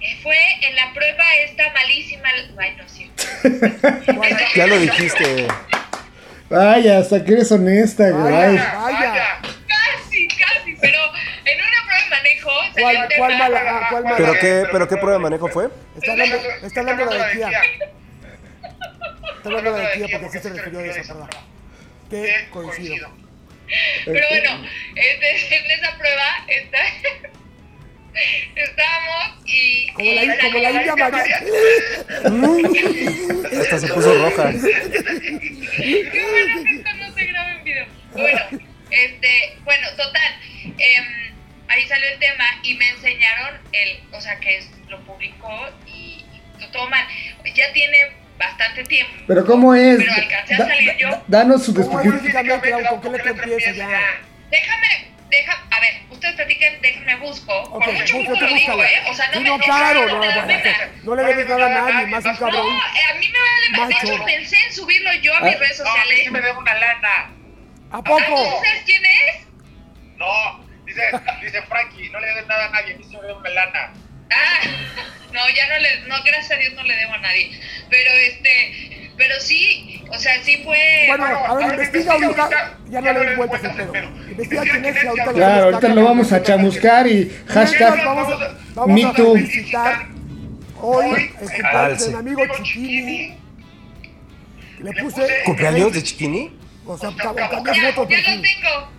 Eh, 0.00 0.18
Fue 0.22 0.36
en 0.62 0.74
la 0.76 0.92
prueba 0.92 1.24
esta 1.44 1.72
malísima. 1.72 2.28
Ay, 2.58 2.76
no 2.76 2.84
es. 2.84 2.92
Ya 4.56 4.66
lo 4.66 4.78
dijiste. 4.78 5.46
Vaya, 6.50 6.98
hasta 6.98 7.24
que 7.24 7.32
eres 7.32 7.50
honesta, 7.50 8.10
güey. 8.10 8.32
Vaya, 8.32 8.74
vaya. 8.74 9.38
Casi, 9.66 10.28
casi, 10.28 10.76
pero 10.80 10.98
en 11.44 11.58
una 11.58 11.82
prueba 11.86 12.01
de 12.01 12.01
manejo. 12.12 12.50
¿Cuál, 13.18 13.38
mala? 13.38 13.60
ah, 13.66 13.86
¿Cuál 13.90 14.04
mala? 14.04 14.16
¿Pero 14.16 14.32
qué, 14.34 14.64
pero 14.70 14.88
qué 14.88 14.96
prueba 14.96 15.14
de 15.14 15.18
manejo 15.18 15.48
fue? 15.48 15.68
Está 15.96 16.12
hablando, 16.12 16.36
está 16.62 16.80
hablando 16.80 17.06
de 17.06 17.18
la 17.18 17.26
de 17.26 17.32
Kia. 17.32 17.50
Está 19.36 19.48
hablando 19.48 19.72
de 19.72 19.82
la 19.82 19.88
de 19.88 19.94
Kia 19.96 20.08
porque 20.12 20.28
sí 20.28 20.38
se 20.42 20.48
refirió 20.50 20.80
a 20.80 20.84
esa 20.86 21.14
prueba. 21.14 21.28
Que 22.10 22.48
coincido. 22.50 23.08
Pero 24.04 24.28
bueno, 24.28 24.64
este, 24.94 25.56
en 25.56 25.70
esa 25.70 25.96
prueba 25.96 26.44
está, 26.46 26.78
estábamos 28.56 29.46
y. 29.46 29.88
Como 29.92 30.12
la, 30.12 30.24
y 30.24 30.38
como 30.38 30.58
la 30.58 30.70
India 30.70 30.96
María. 30.96 31.42
Hasta 33.60 33.78
se 33.78 33.88
puso 33.88 34.14
roja. 34.14 34.50
Qué 34.52 34.58
bueno 36.30 36.64
que 36.64 36.76
esto 36.76 36.92
no 36.98 37.14
se 37.14 37.24
graba 37.24 37.52
en 37.52 37.64
video. 37.64 37.86
Bueno, 38.12 38.40
este, 38.90 39.56
bueno, 39.64 39.88
total. 39.96 40.32
em, 40.78 41.31
ahí 41.72 41.86
salió 41.88 42.08
el 42.10 42.18
tema 42.18 42.44
y 42.62 42.74
me 42.74 42.88
enseñaron 42.90 43.58
el, 43.72 44.00
o 44.12 44.20
sea, 44.20 44.38
que 44.40 44.58
es- 44.58 44.70
lo 44.88 45.00
publicó 45.04 45.68
y, 45.86 46.24
y 46.58 46.66
todo 46.72 46.88
mal. 46.88 47.06
Ya 47.54 47.72
tiene 47.72 47.98
bastante 48.38 48.84
tiempo. 48.84 49.12
Pero 49.26 49.44
¿cómo 49.46 49.74
es? 49.74 49.98
Pero 49.98 50.12
alcancé 50.12 50.54
a 50.54 50.58
Da- 50.58 50.66
salir 50.68 50.86
da- 50.88 50.96
yo. 50.98 51.24
danos 51.28 51.64
su 51.64 51.74
¿Cómo 51.74 52.00
es 52.00 52.12
descripción. 52.22 52.84
¿Con 52.86 53.00
qué 53.00 53.08
letra 53.10 53.30
empieza 53.30 53.70
ya? 53.72 54.00
Déjame, 54.50 55.08
deja, 55.30 55.52
a 55.70 55.80
ver, 55.80 56.02
ustedes 56.10 56.34
platiquen, 56.34 56.80
déjenme 56.82 57.16
busco. 57.16 57.52
Ok, 57.62 57.84
Por 57.84 57.92
mucho 57.94 58.16
gusto 58.18 58.32
lo 58.34 58.46
digo, 58.46 58.54
búscala. 58.58 58.84
¿eh? 58.92 59.02
O 59.08 59.14
sea, 59.14 59.26
no 59.28 59.32
Sí, 59.32 59.38
me 59.40 59.48
no, 59.48 59.58
claro, 59.58 60.06
no, 60.06 60.18
no, 60.18 60.24
no, 60.24 60.46
no 61.04 61.14
le 61.16 61.22
debes 61.24 61.48
nada 61.48 61.66
a 61.66 61.90
nadie, 61.92 62.06
más 62.06 62.24
un 62.24 62.32
No, 62.32 62.38
cabrón. 62.38 62.66
eh, 62.66 63.10
a 63.10 63.14
mí 63.14 63.28
me 63.28 63.38
vale 63.38 63.68
más. 63.70 63.88
De 63.88 64.12
hecho, 64.12 64.24
pensé 64.24 64.56
en 64.66 64.72
subirlo 64.74 65.12
yo 65.14 65.34
a 65.34 65.40
mis 65.40 65.54
Ah. 65.54 65.58
redes 65.58 65.78
No, 65.80 65.84
a 65.90 65.94
mí 65.94 66.00
sociales. 66.00 66.24
sí 66.24 66.30
me 66.30 66.40
debe 66.40 66.52
una 66.58 66.74
lana. 66.74 67.30
¿A 67.92 68.02
poco? 68.02 68.20
¿tú 68.26 68.64
sabes 68.64 68.82
quién 68.84 69.02
es? 69.06 69.46
No, 70.16 70.61
dice, 70.92 71.02
dice 71.42 71.62
Frankie, 71.62 72.10
no 72.10 72.20
le 72.20 72.26
debes 72.28 72.46
nada 72.46 72.66
a 72.66 72.70
nadie, 72.70 72.94
a 72.94 72.98
mí 72.98 73.04
sí 73.08 73.16
me 73.16 73.22
debe 73.22 73.34
una 73.34 73.50
lana. 73.50 73.92
Ah, 74.30 74.60
no, 75.32 75.40
ya 75.54 75.68
no 75.68 75.78
le, 75.78 76.00
no, 76.08 76.16
gracias 76.24 76.52
a 76.52 76.56
Dios 76.56 76.74
no 76.74 76.82
le 76.84 76.94
debo 76.96 77.12
a 77.14 77.18
nadie. 77.18 77.50
Pero 77.90 78.10
este, 78.12 79.10
pero 79.16 79.34
sí, 79.40 80.02
o 80.10 80.18
sea, 80.18 80.42
sí 80.42 80.62
fue. 80.64 81.04
Bueno, 81.08 81.24
a 81.26 81.54
ver, 81.54 81.70
investiga 81.72 82.12
ahorita. 82.14 82.78
Ya 82.88 83.00
no 83.00 83.12
le 83.12 83.26
des 83.26 83.36
vueltas 83.36 83.64
al 83.64 83.74
pedo. 83.76 83.92
Investiga 84.30 84.62
quién 84.62 84.84
es 84.84 85.02
y 85.02 85.06
ahorita 85.06 85.26
lo 85.26 85.32
Claro, 85.32 85.64
ahorita 85.64 85.88
lo 85.88 86.04
vamos 86.04 86.32
a 86.32 86.42
chamuscar 86.42 87.06
y 87.06 87.30
hashtag 87.48 88.04
Vamos 88.04 88.32
a, 88.42 88.56
vamos 88.74 88.94
Me 88.94 89.04
a 89.04 89.12
Too. 89.12 89.34
felicitar 89.34 90.06
hoy 90.80 91.10
el 91.10 91.30
cumpleaños 91.34 91.74
Alce. 91.74 92.04
de 92.04 92.10
mi 92.10 92.18
amigo 92.18 92.42
Chiquini. 92.62 93.38
Le 94.80 94.92
puse. 94.94 95.42
¿Cumpleaños 95.44 95.92
de 95.92 96.02
Chiquini? 96.02 96.58
O 96.86 96.98
sea, 96.98 97.10
cam- 97.10 97.34
cambié 97.50 97.74
ya, 97.82 97.90
lo 97.92 98.06
tengo. 98.06 98.92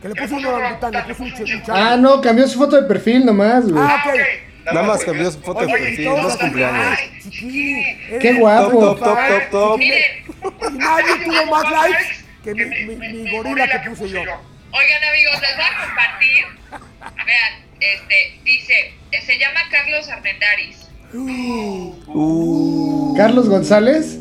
Que 0.00 0.08
le 0.08 0.14
puse 0.14 0.34
un 0.34 0.46
orangután, 0.46 0.92
le 0.92 1.14
puse 1.14 1.42
un 1.42 1.62
Ah, 1.68 1.96
no, 1.98 2.20
cambió 2.20 2.46
su 2.48 2.58
foto 2.58 2.80
de 2.80 2.86
perfil 2.88 3.26
nomás, 3.26 3.68
güey. 3.70 3.84
Ah, 3.86 4.02
ok. 4.06 4.14
Nada 4.66 4.82
más 4.86 5.04
cambió 5.04 5.30
su 5.30 5.40
foto 5.40 5.60
de 5.60 5.66
perfil, 5.72 6.04
todos 6.04 6.22
no 6.22 6.28
es 6.28 6.34
así, 6.34 6.44
cumpleaños. 6.44 6.98
Qué 8.20 8.32
guapo. 8.34 8.80
Top, 8.80 8.98
top, 9.00 9.18
top, 9.50 9.50
top, 9.50 9.80
nadie 10.72 11.24
tuvo 11.24 11.46
más 11.46 11.64
likes 11.70 12.24
que 12.44 12.54
mi, 12.54 12.64
mi, 12.64 12.96
mi 12.96 13.30
gorila 13.30 13.68
que 13.68 13.78
puse 13.90 14.08
yo. 14.08 14.20
oigan 14.20 15.04
amigos, 15.10 15.40
les 15.40 15.56
voy 15.56 15.64
a 15.64 15.86
compartir. 15.86 16.44
Vean, 17.26 17.52
este, 17.80 18.16
dice, 18.44 18.74
se 19.26 19.38
llama 19.38 19.60
Carlos 19.70 20.08
Armendaris. 20.08 20.88
Uh, 21.12 23.14
Carlos 23.16 23.48
González. 23.48 24.18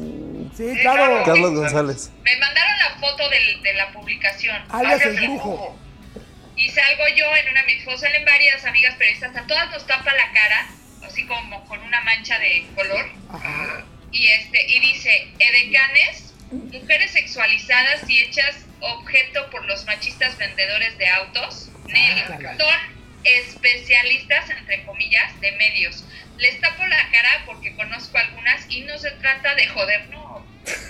Sí, 0.59 0.77
claro. 0.81 1.23
Carlos 1.25 1.53
González. 1.53 2.11
Me 2.23 2.35
mandaron 2.37 2.77
la 2.79 2.99
foto 2.99 3.29
del- 3.29 3.61
de 3.63 3.73
la 3.75 3.91
publicación. 3.91 4.61
Alias 4.69 5.01
el 5.01 5.15
brujo. 5.15 5.79
Y 6.57 6.69
salgo 6.69 7.03
yo 7.15 7.25
en 7.37 7.49
una 7.51 7.63
fotos, 7.85 8.01
salen 8.01 8.25
varias 8.25 8.65
amigas 8.65 8.95
periodistas, 8.95 9.33
a 9.37 9.47
todas 9.47 9.71
nos 9.71 9.87
tapa 9.87 10.13
la 10.13 10.31
cara, 10.33 10.67
así 11.07 11.25
como 11.25 11.63
con 11.65 11.79
una 11.81 12.01
mancha 12.01 12.37
de 12.39 12.65
color. 12.75 13.09
Y 14.11 14.27
este, 14.27 14.65
y 14.67 14.79
dice, 14.81 15.29
edecanes, 15.39 16.33
mujeres 16.51 17.11
sexualizadas 17.11 18.09
y 18.09 18.19
hechas 18.19 18.65
objeto 18.81 19.49
por 19.51 19.63
los 19.65 19.85
machistas 19.85 20.37
vendedores 20.37 20.97
de 20.97 21.07
autos, 21.07 21.69
Nelly, 21.87 22.23
son 22.57 22.75
especialistas, 23.23 24.49
entre 24.49 24.83
comillas, 24.83 25.39
de 25.39 25.51
medios. 25.53 26.03
Les 26.37 26.59
tapo 26.59 26.85
la 26.85 27.09
cara 27.11 27.43
porque 27.45 27.73
conozco 27.75 28.17
algunas 28.17 28.65
y 28.69 28.81
no 28.81 28.97
se 28.97 29.11
trata 29.11 29.55
de 29.55 29.67
joder, 29.67 30.09
no. 30.09 30.28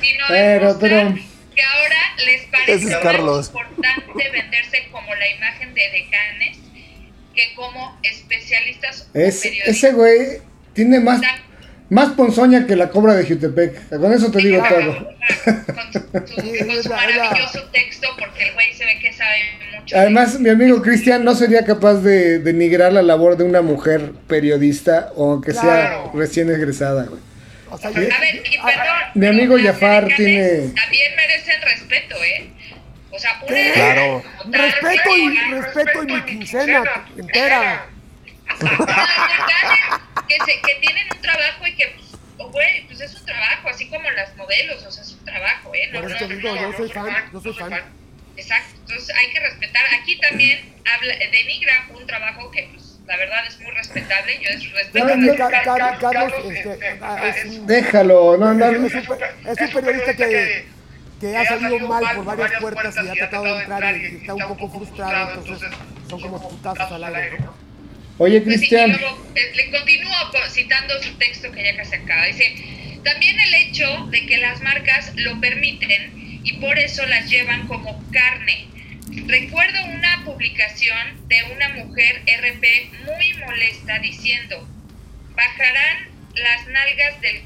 Sino 0.00 0.24
Pero, 0.28 0.78
pero- 0.78 1.14
que 1.54 1.62
ahora 1.62 1.96
les 2.26 2.42
parece 2.50 2.84
más 2.86 3.46
importante 3.46 4.30
venderse 4.30 4.88
como 4.92 5.14
la 5.14 5.30
imagen 5.30 5.72
de 5.74 5.82
decanes 5.90 6.58
que 7.34 7.54
como 7.54 7.98
especialistas 8.02 9.08
Es, 9.14 9.40
periodistas. 9.40 9.68
ese 9.76 9.92
güey 9.92 10.18
tiene 10.74 11.00
más, 11.00 11.20
Más 11.88 12.10
ponzoña 12.10 12.66
que 12.66 12.76
la 12.76 12.90
cobra 12.90 13.14
de 13.14 13.24
Jutepec. 13.26 13.88
Con 13.98 14.12
eso 14.12 14.30
te 14.30 14.38
digo 14.38 14.62
todo. 14.68 15.08
Con 15.74 15.92
su, 15.92 16.10
con 16.10 16.82
su 16.82 16.88
maravilloso 16.90 17.62
texto, 17.72 18.08
porque 18.18 18.48
el 18.48 18.54
güey 18.54 18.74
se 18.74 18.84
ve 18.84 18.98
que 19.00 19.12
sabe 19.12 19.36
mucho. 19.80 19.96
Además, 19.96 20.40
mi 20.40 20.50
amigo 20.50 20.82
Cristian 20.82 21.24
no 21.24 21.34
sería 21.34 21.64
capaz 21.64 22.00
de 22.00 22.40
denigrar 22.40 22.92
la 22.92 23.02
labor 23.02 23.36
de 23.36 23.44
una 23.44 23.62
mujer 23.62 24.12
periodista 24.26 25.12
o 25.14 25.32
aunque 25.32 25.52
sea 25.52 26.04
recién 26.12 26.50
egresada, 26.50 27.04
güey. 27.04 27.20
O 27.70 27.78
sea, 27.78 27.90
A 27.90 27.92
ver, 27.92 28.42
y 28.50 28.58
perdón. 28.58 29.02
Mi 29.14 29.26
amigo 29.26 29.56
Jafar 29.60 30.06
tiene- 30.16 30.68
También 30.74 31.16
merecen 31.16 31.60
respeto, 31.62 32.22
¿eh? 32.22 32.48
O 33.10 33.18
sea, 33.18 33.40
¿Qué? 33.48 33.72
Claro. 33.74 34.22
respeto 34.50 35.16
y 35.16 35.36
respeto 35.52 36.02
y 36.02 36.06
mi 36.06 36.22
quincena 36.22 36.82
entera. 37.16 37.86
Que, 40.28 40.34
se, 40.44 40.60
que 40.60 40.74
tienen 40.80 41.06
un 41.14 41.22
trabajo 41.22 41.66
y 41.66 41.74
que, 41.74 41.86
pues, 41.88 42.06
oh, 42.38 42.48
güey, 42.50 42.86
pues 42.86 43.00
es 43.00 43.14
un 43.14 43.24
trabajo, 43.24 43.68
así 43.68 43.88
como 43.88 44.10
las 44.10 44.34
modelos, 44.36 44.84
o 44.84 44.90
sea, 44.90 45.02
es 45.02 45.12
un 45.12 45.24
trabajo, 45.24 45.72
¿eh? 45.74 45.88
No, 45.92 46.00
Por 46.00 46.10
eso 46.10 46.20
no, 46.20 46.28
te 46.28 46.36
digo, 46.36 46.54
no, 46.54 46.60
yo 46.70 46.76
soy 46.76 46.88
fan, 46.90 47.30
yo 47.32 47.40
soy 47.40 47.54
fan. 47.54 47.72
Exacto, 48.36 48.74
entonces 48.80 49.16
hay 49.16 49.30
que 49.32 49.40
respetar. 49.40 49.82
Aquí 50.00 50.18
también 50.18 50.74
habla, 50.84 51.14
denigra 51.32 51.86
un 51.94 52.06
trabajo 52.06 52.50
que, 52.50 52.68
pues, 52.74 52.85
la 53.06 53.16
verdad 53.16 53.46
es 53.46 53.60
muy 53.60 53.70
respetable. 53.72 54.38
Yo 54.42 54.50
es 54.50 54.72
respeto. 54.72 55.08
¿Sabes 55.08 55.30
que 55.30 55.36
Ca- 55.36 55.62
Car- 55.62 55.98
Carlos 55.98 56.32
este, 56.50 56.78
es 57.28 57.44
un 57.58 57.66
Déjalo, 57.66 58.36
no, 58.36 58.54
no, 58.54 58.72
no. 58.72 58.86
Es 58.86 58.94
un, 58.94 59.02
pe- 59.06 59.50
es 59.50 59.60
un 59.60 59.70
periodista 59.70 60.14
que, 60.16 60.66
que 61.20 61.36
ha 61.36 61.44
salido 61.44 61.88
mal 61.88 62.04
por 62.16 62.24
varias 62.24 62.60
puertas 62.60 62.94
y 63.04 63.08
ha 63.08 63.12
tratado 63.14 63.44
de 63.44 63.60
entrar 63.62 63.96
y 63.96 64.04
está 64.16 64.34
un 64.34 64.48
poco 64.48 64.70
frustrado, 64.70 65.34
entonces 65.40 65.68
son 66.08 66.20
como 66.20 66.48
putazos 66.48 66.92
al 66.92 67.04
aire. 67.14 67.38
¿no? 67.40 67.54
Oye, 68.18 68.40
Pues 68.40 68.60
sí, 68.60 68.68
Cristian. 68.68 68.90
y 68.90 68.92
luego, 68.98 69.26
eh, 69.34 69.52
le 69.54 69.70
continúo 69.70 70.12
co- 70.32 70.50
citando 70.50 71.02
su 71.02 71.12
texto 71.18 71.52
que 71.52 71.62
ya 71.64 71.76
casi 71.76 71.96
acaba. 71.96 72.24
Dice, 72.26 72.54
también 73.04 73.38
el 73.38 73.54
hecho 73.54 74.06
de 74.10 74.26
que 74.26 74.38
las 74.38 74.60
marcas 74.62 75.12
lo 75.16 75.38
permiten 75.40 76.40
y 76.42 76.54
por 76.54 76.78
eso 76.78 77.04
las 77.06 77.28
llevan 77.30 77.66
como 77.68 78.02
carne. 78.10 78.68
Recuerdo 79.24 79.84
una 79.86 80.22
publicación 80.24 81.28
de 81.28 81.42
una 81.44 81.70
mujer 81.70 82.22
RP 82.26 82.90
muy 83.06 83.34
molesta 83.34 83.98
diciendo, 83.98 84.68
bajarán 85.34 86.08
las 86.34 86.66
nalgas 86.68 87.20
del 87.22 87.42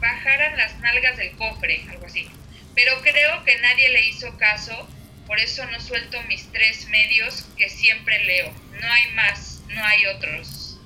bajaran 0.00 0.56
las 0.56 0.78
nalgas 0.80 1.16
del 1.16 1.30
cofre, 1.36 1.84
algo 1.90 2.06
así. 2.06 2.28
Pero 2.74 3.00
creo 3.00 3.44
que 3.44 3.56
nadie 3.60 3.88
le 3.90 4.08
hizo 4.08 4.36
caso, 4.36 4.88
por 5.26 5.38
eso 5.38 5.64
no 5.66 5.80
suelto 5.80 6.20
mis 6.24 6.50
tres 6.52 6.86
medios 6.88 7.46
que 7.56 7.70
siempre 7.70 8.22
leo. 8.24 8.52
No 8.80 8.92
hay 8.92 9.12
más, 9.12 9.62
no 9.68 9.84
hay 9.84 10.06
otros. 10.06 10.78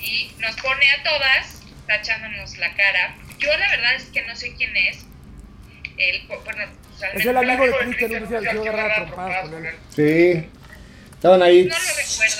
Y 0.00 0.32
nos 0.38 0.54
pone 0.56 0.90
a 0.92 1.02
todas 1.02 1.62
tachándonos 1.86 2.56
la 2.58 2.74
cara. 2.74 3.16
Yo 3.38 3.48
la 3.56 3.70
verdad 3.70 3.94
es 3.94 4.04
que 4.04 4.22
no 4.22 4.36
sé 4.36 4.54
quién 4.54 4.76
es. 4.76 5.06
Él, 5.96 6.22
bueno, 6.44 6.64
Es 7.14 7.26
el 7.26 7.36
amigo 7.36 7.66
de 7.66 7.72
Cristian, 7.78 8.22
un 8.22 8.28
día 8.28 8.52
yo 8.52 8.62
agarraba 8.62 8.94
trompadas 8.96 9.48
con 9.48 9.66
él. 9.66 9.74
Sí. 9.94 10.48
Estaban 11.14 11.42
ahí. 11.42 11.64
No 11.64 11.74
lo 11.76 11.96
recuerdo. 11.96 12.36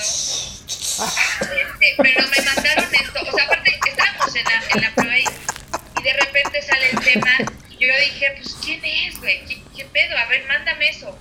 Este, 1.01 1.95
pero 1.97 2.21
me 2.27 2.45
mandaron 2.45 2.85
esto. 2.93 3.19
O 3.21 3.35
sea, 3.35 3.45
aparte, 3.45 3.79
estábamos 3.87 4.35
en 4.35 4.43
la, 4.43 4.63
en 4.75 4.81
la 4.81 4.95
prueba 4.95 5.17
y, 5.17 5.23
y 5.23 6.03
de 6.03 6.13
repente 6.13 6.61
sale 6.61 6.89
el 6.91 6.99
tema. 6.99 7.31
Y 7.69 7.85
yo 7.87 7.93
dije, 7.99 8.27
pues, 8.37 8.55
¿quién 8.63 8.81
es, 8.83 9.19
güey? 9.19 9.45
¿Qué, 9.45 9.61
qué 9.75 9.85
pedo? 9.85 10.17
A 10.17 10.25
ver, 10.27 10.45
mándame 10.47 10.89
eso. 10.89 11.17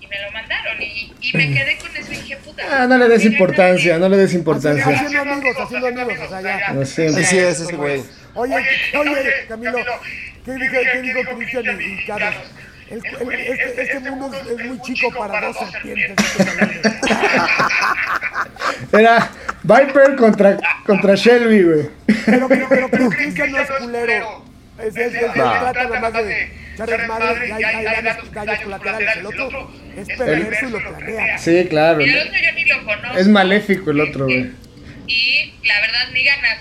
Y 0.00 0.06
me 0.06 0.20
lo 0.22 0.30
mandaron. 0.32 0.80
Y, 0.80 1.12
y 1.20 1.32
me 1.36 1.52
quedé 1.52 1.76
con 1.78 1.94
eso 1.96 2.12
y 2.12 2.16
dije, 2.16 2.36
puta. 2.38 2.62
Ah, 2.70 2.86
no 2.86 2.96
le 2.98 3.08
des 3.08 3.24
importancia, 3.24 3.98
no 3.98 4.08
le 4.08 4.16
des 4.16 4.34
importancia. 4.34 4.84
haciendo 4.86 5.20
amigos, 5.20 5.56
haciendo 5.58 5.88
amigos, 5.88 6.18
o 6.24 6.28
sea, 6.28 6.40
ya. 6.40 6.72
No 6.72 6.86
sé. 6.86 7.08
Así 7.08 7.38
es 7.38 7.60
ese 7.60 7.76
güey. 7.76 8.02
Oye, 8.34 8.54
oye, 8.94 9.32
Camilo, 9.48 9.78
¿qué 10.44 10.52
dijo, 10.52 10.76
qué 10.92 11.02
dijo 11.02 11.36
Cristian 11.36 11.80
y, 11.80 11.84
y 11.84 12.06
Carlos? 12.06 12.34
El- 12.90 13.02
el- 13.06 13.32
este, 13.32 13.82
este 13.82 14.10
mundo 14.10 14.36
es, 14.36 14.46
es 14.60 14.66
muy 14.66 14.80
chico 14.82 15.10
para 15.16 15.40
dos 15.46 15.56
serpientes. 15.58 16.16
este. 16.38 16.90
Era 18.92 19.30
Viper 19.62 20.16
contra, 20.16 20.56
contra 20.84 21.14
Shelby, 21.14 21.62
güey. 21.62 21.88
Pero, 22.26 22.48
pero, 22.48 22.66
pero, 22.68 22.88
pero 22.90 23.08
Cristian 23.10 23.52
no 23.52 23.60
es 23.60 23.70
culero. 23.70 24.44
Es, 24.78 24.96
es, 24.96 25.14
es, 25.14 25.22
No. 25.22 25.32
trata 25.34 25.84
nada 25.84 26.00
más 26.00 26.12
de 26.14 26.52
echar 26.74 27.06
madre 27.06 27.48
y 27.48 27.52
hay, 27.62 27.84
daños, 27.84 28.16
colaterales. 28.64 29.16
El 29.18 29.26
otro 29.26 29.70
es 29.96 30.08
perverso 30.18 30.66
y 30.66 30.70
lo 30.70 30.78
planea. 30.96 31.38
Sí, 31.38 31.66
claro. 31.68 31.98
Mira, 31.98 32.22
el 32.22 32.28
otro 32.28 32.40
yo 32.40 32.52
ni 32.54 32.64
lo 32.64 32.84
conozco. 32.84 33.18
Es 33.18 33.28
maléfico 33.28 33.90
el 33.90 34.00
otro, 34.00 34.24
güey. 34.24 34.50
Y 35.06 35.54
la 35.64 35.80
verdad, 35.80 36.08
ni 36.12 36.24
ganas. 36.24 36.58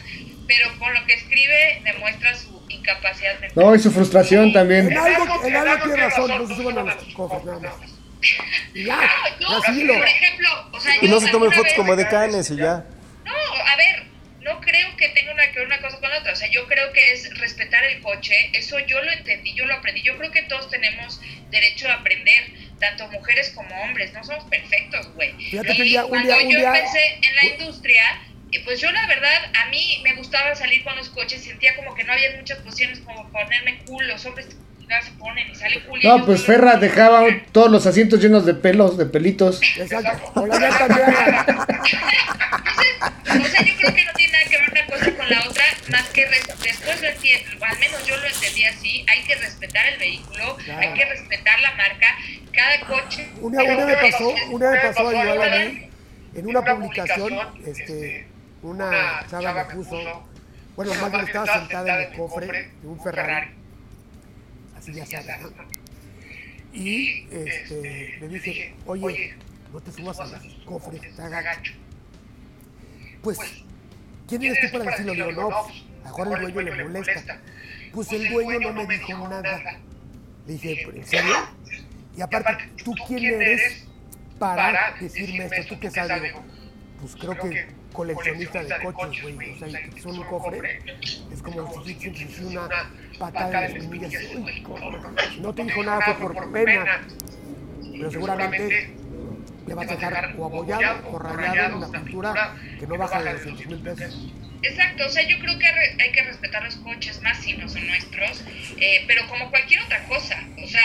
Pero 0.47 0.67
con 0.79 0.93
lo 0.93 1.05
que 1.05 1.13
escribe, 1.13 1.81
demuestra 1.85 2.33
su 2.35 2.48
incapacidad 2.91 3.39
mental. 3.39 3.63
No, 3.63 3.75
y 3.75 3.79
su 3.79 3.91
frustración 3.91 4.51
también. 4.53 4.91
En 4.91 4.97
algo, 4.97 5.45
en 5.45 5.55
algo 5.55 5.83
tiene 5.83 5.97
razón, 5.97 6.27
no 6.29 6.47
se 6.47 6.55
suban 6.55 6.77
a 6.77 6.83
los 6.95 7.03
cofres 7.13 7.43
nada 7.45 7.59
más. 7.59 7.75
Y 8.73 8.83
ya, 8.83 8.99
No, 9.39 9.61
síguelo. 9.61 9.93
por 9.97 10.05
ejemplo, 10.07 10.49
o 10.73 10.79
sea, 10.79 10.93
Y 11.01 11.07
no 11.07 11.19
se 11.21 11.29
tomen 11.29 11.51
fotos 11.53 11.73
como 11.73 11.95
de 11.95 12.05
canes 12.07 12.51
y 12.51 12.57
ya. 12.57 12.83
No, 13.23 13.33
a 13.33 13.75
ver, 13.77 14.03
no 14.41 14.59
creo 14.59 14.95
que 14.97 15.07
tenga 15.09 15.31
una 15.33 15.49
que 15.51 15.59
ver 15.59 15.67
una 15.67 15.79
cosa 15.81 15.99
con 15.99 16.09
la 16.09 16.19
otra. 16.19 16.33
O 16.33 16.35
sea, 16.35 16.49
yo 16.51 16.67
creo 16.67 16.91
que 16.91 17.13
es 17.13 17.37
respetar 17.39 17.83
el 17.85 18.01
coche. 18.01 18.33
Eso 18.53 18.77
yo 18.79 19.01
lo 19.01 19.11
entendí, 19.11 19.53
yo 19.55 19.65
lo 19.65 19.73
aprendí. 19.73 20.01
Yo 20.01 20.17
creo 20.17 20.31
que 20.31 20.43
todos 20.43 20.69
tenemos 20.69 21.21
derecho 21.49 21.87
a 21.89 21.93
aprender, 21.93 22.51
tanto 22.79 23.07
mujeres 23.07 23.51
como 23.55 23.73
hombres. 23.83 24.11
No 24.13 24.23
somos 24.23 24.43
perfectos, 24.45 25.13
güey. 25.15 25.33
Y 25.37 25.57
día- 25.83 26.03
un 26.03 26.09
cuando 26.09 26.27
día- 26.27 26.45
un 26.45 26.51
yo 26.51 26.59
día- 26.59 26.75
empecé 26.75 27.19
en 27.21 27.35
la 27.35 27.45
industria, 27.45 28.03
pues 28.65 28.81
yo 28.81 28.91
la 28.91 29.05
verdad, 29.07 29.51
a 29.55 29.69
mí 29.69 30.01
me 30.03 30.15
gustaba 30.15 30.55
salir 30.55 30.83
con 30.83 30.95
los 30.95 31.09
coches. 31.09 31.43
Sentía 31.43 31.75
como 31.75 31.93
que 31.95 32.03
no 32.03 32.13
había 32.13 32.35
muchas 32.37 32.57
posiciones 32.59 32.99
como 32.99 33.29
ponerme 33.31 33.79
cool. 33.85 34.07
Los 34.07 34.25
hombres 34.25 34.47
ya 34.89 35.01
se 35.03 35.11
ponen 35.11 35.51
y 35.51 35.55
sale 35.55 35.81
cool. 35.85 35.99
y 36.01 36.07
No, 36.07 36.25
pues 36.25 36.43
Ferra 36.43 36.77
dejaba 36.77 37.21
un- 37.21 37.43
todos 37.51 37.69
los 37.71 37.85
asientos 37.85 38.19
llenos 38.21 38.45
de 38.47 38.55
pelos, 38.55 38.97
de 38.97 39.05
pelitos. 39.05 39.61
Exacto. 39.77 40.31
O 40.33 40.47
la 40.47 40.57
llanta 40.59 40.87
negra. 40.87 41.45
Entonces, 42.49 43.45
o 43.45 43.47
sea, 43.47 43.63
yo 43.65 43.75
creo 43.77 43.93
que 43.93 44.05
no 44.05 44.13
tiene 44.13 44.33
nada 44.33 44.45
que 44.49 44.57
ver 44.57 44.69
una 44.71 44.85
cosa 44.87 45.15
con 45.15 45.29
la 45.29 45.39
otra, 45.47 45.63
más 45.91 46.09
que 46.09 46.25
res- 46.25 46.47
después 46.63 47.01
lo 47.01 47.07
entiendo, 47.07 47.65
al 47.65 47.77
menos 47.79 48.05
yo 48.07 48.17
lo 48.17 48.25
entendí 48.25 48.63
así, 48.65 49.05
hay 49.07 49.23
que 49.23 49.35
respetar 49.35 49.85
el 49.89 49.99
vehículo, 49.99 50.57
hay 50.75 50.93
que 50.93 51.05
respetar 51.05 51.59
la 51.59 51.75
marca, 51.75 52.07
cada 52.51 52.79
coche. 52.87 53.27
Un 53.41 53.51
día, 53.51 53.61
un 53.63 53.77
día 53.77 53.85
me 53.85 53.95
pasó, 54.11 54.29
un 54.49 54.59
día 54.59 54.69
me 54.71 54.77
pasó 54.79 55.11
igual 55.11 55.53
a 55.53 55.55
mí, 55.59 55.89
en 56.35 56.47
una 56.47 56.61
publicación, 56.65 57.39
este, 57.65 58.27
una 58.61 59.25
chava 59.29 59.53
me 59.53 59.75
puso, 59.75 59.97
bueno, 60.75 60.93
más 60.95 61.11
bien 61.11 61.25
estaba 61.25 61.59
sentada 61.59 62.03
en 62.03 62.11
el 62.11 62.17
cofre 62.17 62.71
de 62.81 62.87
un 62.87 62.99
Ferrari, 63.01 63.51
así 64.77 64.93
ya 64.93 65.05
sabes, 65.05 65.41
¿no? 65.41 65.49
Y 66.71 67.27
este, 67.31 68.17
le 68.19 68.27
dije, 68.27 68.75
oye, 68.85 69.35
no 69.73 69.79
te 69.79 69.91
subas 69.91 70.19
a 70.19 70.25
los 70.25 70.53
cofres, 70.65 71.03
está 71.03 71.29
gacho. 71.29 71.73
Pues, 73.21 73.39
¿quién 74.27 74.43
eres 74.43 74.61
tú 74.61 74.77
para 74.77 74.91
decirlo? 74.91 75.13
Digo, 75.13 75.31
no, 75.31 75.49
pues, 75.49 75.83
a 76.05 76.09
lo 76.09 76.25
mejor 76.25 76.43
el 76.43 76.53
dueño 76.53 76.75
le 76.75 76.83
molesta. 76.85 77.39
Pues 77.93 78.11
el 78.11 78.29
dueño 78.29 78.59
no 78.59 78.73
me 78.73 78.97
dijo 78.97 79.27
nada. 79.27 79.79
Le 80.45 80.53
dije, 80.53 80.83
¿en 80.83 81.05
serio? 81.05 81.35
Y 82.15 82.21
aparte, 82.21 82.69
¿tú 82.83 82.93
quién 83.07 83.25
eres 83.25 83.87
para 84.37 84.95
decirme 84.99 85.45
esto? 85.45 85.75
¿Tú 85.75 85.79
qué 85.79 85.91
sabes? 85.91 86.33
Pues 87.01 87.15
creo 87.15 87.35
que 87.35 87.78
coleccionista 87.99 88.63
de 88.63 88.75
coches, 88.81 89.21
güey. 89.23 89.51
O 89.51 89.59
sea, 89.59 89.79
son 90.01 90.19
un 90.19 90.23
cofre. 90.25 90.79
Es 91.33 91.41
como 91.41 91.83
si 91.83 91.93
si 91.95 92.43
una 92.45 92.69
patada 93.19 93.61
las 93.61 93.71
espinillas. 93.71 94.23
Uy, 94.35 94.65
no 95.41 95.53
te 95.53 95.63
dijo 95.63 95.83
nada 95.83 96.15
fue 96.17 96.33
por 96.33 96.51
pena. 96.51 97.01
Pero 97.91 98.11
seguramente 98.11 98.93
le 99.67 99.73
vas 99.73 99.91
a 99.91 99.95
dejar 99.95 100.33
o 100.37 100.45
abollado 100.45 101.09
o 101.11 101.19
rayado 101.19 101.67
en 101.77 101.83
una 101.83 101.91
pintura 102.03 102.55
que 102.79 102.87
no 102.87 102.97
baja 102.97 103.21
de 103.21 103.33
200 103.33 103.65
mil 103.67 103.79
pesos. 103.79 104.31
Exacto, 104.61 105.05
o 105.05 105.09
sea, 105.09 105.25
yo 105.27 105.39
creo 105.39 105.57
que 105.57 105.65
hay 105.67 106.11
que 106.11 106.21
respetar 106.21 106.63
los 106.63 106.75
coches 106.77 107.21
más 107.21 107.37
si 107.37 107.53
no 107.53 107.69
son 107.69 107.85
nuestros, 107.87 108.43
eh, 108.77 109.05
pero 109.07 109.25
como 109.29 109.49
cualquier 109.49 109.81
otra 109.83 110.03
cosa, 110.05 110.35
o 110.61 110.67
sea, 110.67 110.81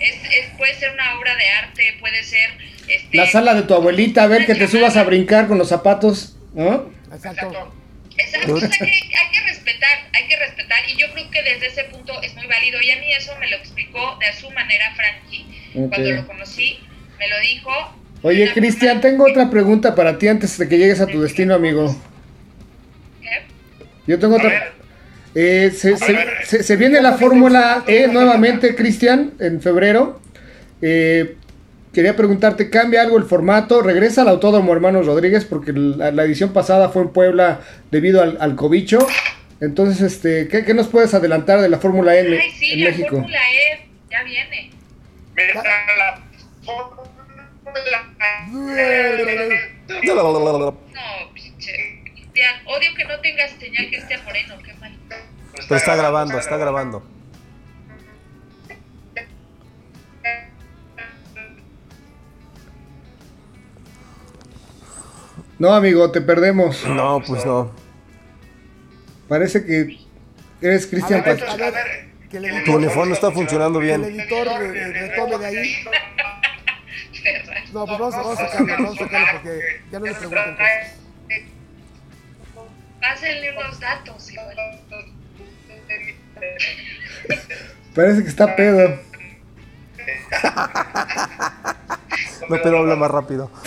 es, 0.00 0.14
es- 0.24 0.50
puede 0.56 0.74
ser 0.76 0.92
una 0.94 1.18
obra 1.18 1.34
de 1.36 1.46
arte, 1.50 1.94
puede 2.00 2.22
ser... 2.22 2.48
Este, 2.88 3.18
La 3.18 3.26
sala 3.26 3.52
de 3.52 3.64
tu 3.64 3.74
abuelita, 3.74 4.22
a 4.22 4.28
ver 4.28 4.46
que 4.46 4.54
te 4.54 4.66
subas 4.66 4.96
a 4.96 5.04
brincar 5.04 5.46
con 5.46 5.58
los 5.58 5.68
zapatos, 5.68 6.37
¿no? 6.54 6.90
Exacto. 7.12 7.72
Exacto, 8.20 8.54
o 8.54 8.58
sea 8.60 8.68
que 8.68 8.84
hay 8.84 9.30
que 9.32 9.40
respetar, 9.46 9.98
hay 10.12 10.26
que 10.26 10.36
respetar, 10.36 10.78
y 10.92 10.96
yo 11.00 11.06
creo 11.12 11.30
que 11.30 11.40
desde 11.44 11.66
ese 11.68 11.84
punto 11.84 12.20
es 12.20 12.34
muy 12.34 12.46
válido, 12.48 12.80
y 12.82 12.90
a 12.90 12.96
mí 12.96 13.12
eso 13.12 13.32
me 13.38 13.48
lo 13.48 13.56
explicó 13.56 14.18
de 14.18 14.32
su 14.40 14.50
manera 14.50 14.92
Frankie, 14.96 15.46
cuando 15.88 16.10
lo 16.10 16.26
conocí, 16.26 16.80
me 17.16 17.28
lo 17.28 17.38
dijo. 17.38 17.70
Oye, 18.22 18.52
Cristian, 18.52 18.96
forma- 18.96 19.00
tengo 19.02 19.24
otra 19.30 19.48
pregunta 19.50 19.94
para 19.94 20.18
ti 20.18 20.26
antes 20.26 20.58
de 20.58 20.68
que 20.68 20.78
llegues 20.78 21.00
a 21.00 21.06
tu 21.06 21.20
destino, 21.22 21.54
amigo. 21.54 21.96
¿Qué? 23.22 23.28
Yo 24.08 24.18
tengo 24.18 24.34
otra. 24.36 24.72
Eh, 25.36 25.70
se, 25.72 25.96
se- 25.96 26.26
se- 26.44 26.62
se 26.64 26.76
viene 26.76 27.00
la 27.00 27.12
Fórmula 27.12 27.84
E 27.86 28.08
nuevamente, 28.08 28.74
Cristian, 28.74 29.34
en 29.38 29.62
febrero. 29.62 30.20
Eh, 30.82 31.36
quería 31.92 32.16
preguntarte, 32.16 32.70
¿cambia 32.70 33.02
algo 33.02 33.18
el 33.18 33.24
formato? 33.24 33.82
¿Regresa 33.82 34.22
al 34.22 34.28
Autódromo 34.28 34.72
Hermanos 34.72 35.06
Rodríguez? 35.06 35.44
Porque 35.44 35.72
la, 35.72 36.10
la 36.10 36.24
edición 36.24 36.52
pasada 36.52 36.88
fue 36.90 37.02
en 37.02 37.08
Puebla 37.10 37.60
debido 37.90 38.22
al, 38.22 38.38
al 38.40 38.56
cobicho. 38.56 38.98
Entonces, 39.60 40.00
este, 40.00 40.48
¿qué, 40.48 40.64
qué 40.64 40.74
nos 40.74 40.88
puedes 40.88 41.14
adelantar 41.14 41.60
de 41.60 41.68
la 41.68 41.78
Fórmula 41.78 42.14
E 42.14 42.20
en, 42.20 42.40
Ay, 42.40 42.50
sí, 42.52 42.72
en 42.72 42.84
la 42.84 42.90
México? 42.90 43.08
Fórmula 43.16 43.38
E 43.52 43.88
ya 44.10 44.22
viene. 44.22 44.70
La 45.36 45.52
Fórmula 45.54 46.22
No, 50.94 51.34
pinche. 51.34 52.02
Cristian, 52.04 52.54
odio 52.66 52.94
que 52.96 53.04
no 53.04 53.18
tengas 53.20 53.50
señal 53.58 53.88
Cristian 53.88 54.24
Moreno, 54.24 54.54
qué 54.64 54.74
mal. 54.74 54.96
Pero 55.52 55.76
está 55.76 55.96
grabando, 55.96 56.38
está 56.38 56.56
grabando. 56.56 57.04
No, 65.58 65.72
amigo, 65.72 66.10
te 66.10 66.20
perdemos. 66.20 66.84
No, 66.86 67.20
pues 67.26 67.44
no. 67.44 67.72
Parece 69.28 69.64
que 69.64 69.98
eres 70.60 70.86
Cristian 70.86 71.20
A 71.20 71.24
ver, 71.24 71.38
Pacheco. 71.40 71.64
a 71.64 71.70
ver, 71.70 72.08
que 72.30 72.36
el 72.38 72.64
Tu 72.64 72.76
uniforme 72.76 73.12
está 73.14 73.30
funcionando 73.30 73.80
que 73.80 73.92
el 73.92 74.00
bien. 74.02 74.20
editor 74.20 74.46
retome 74.48 75.38
de 75.38 75.46
ahí. 75.46 75.74
No, 77.72 77.84
pues 77.86 77.98
vamos, 77.98 78.14
a- 78.14 78.18
vamos 78.18 78.38
a 78.40 78.48
sacarlo, 78.48 78.72
vamos 78.74 78.96
a 79.00 79.04
sacarlo 79.04 79.26
porque 79.42 79.80
ya 79.90 79.98
no 79.98 80.04
le 80.06 80.14
pregunten 80.14 80.54
cosas. 80.56 80.94
Pásenle 83.00 83.52
unos 83.58 83.80
datos 83.80 84.30
igual. 84.32 84.56
Parece 87.94 88.22
que 88.22 88.28
está 88.28 88.54
pedo. 88.56 89.00
No, 92.48 92.56
pero 92.62 92.78
habla 92.78 92.96
más 92.96 93.10
rápido. 93.10 93.50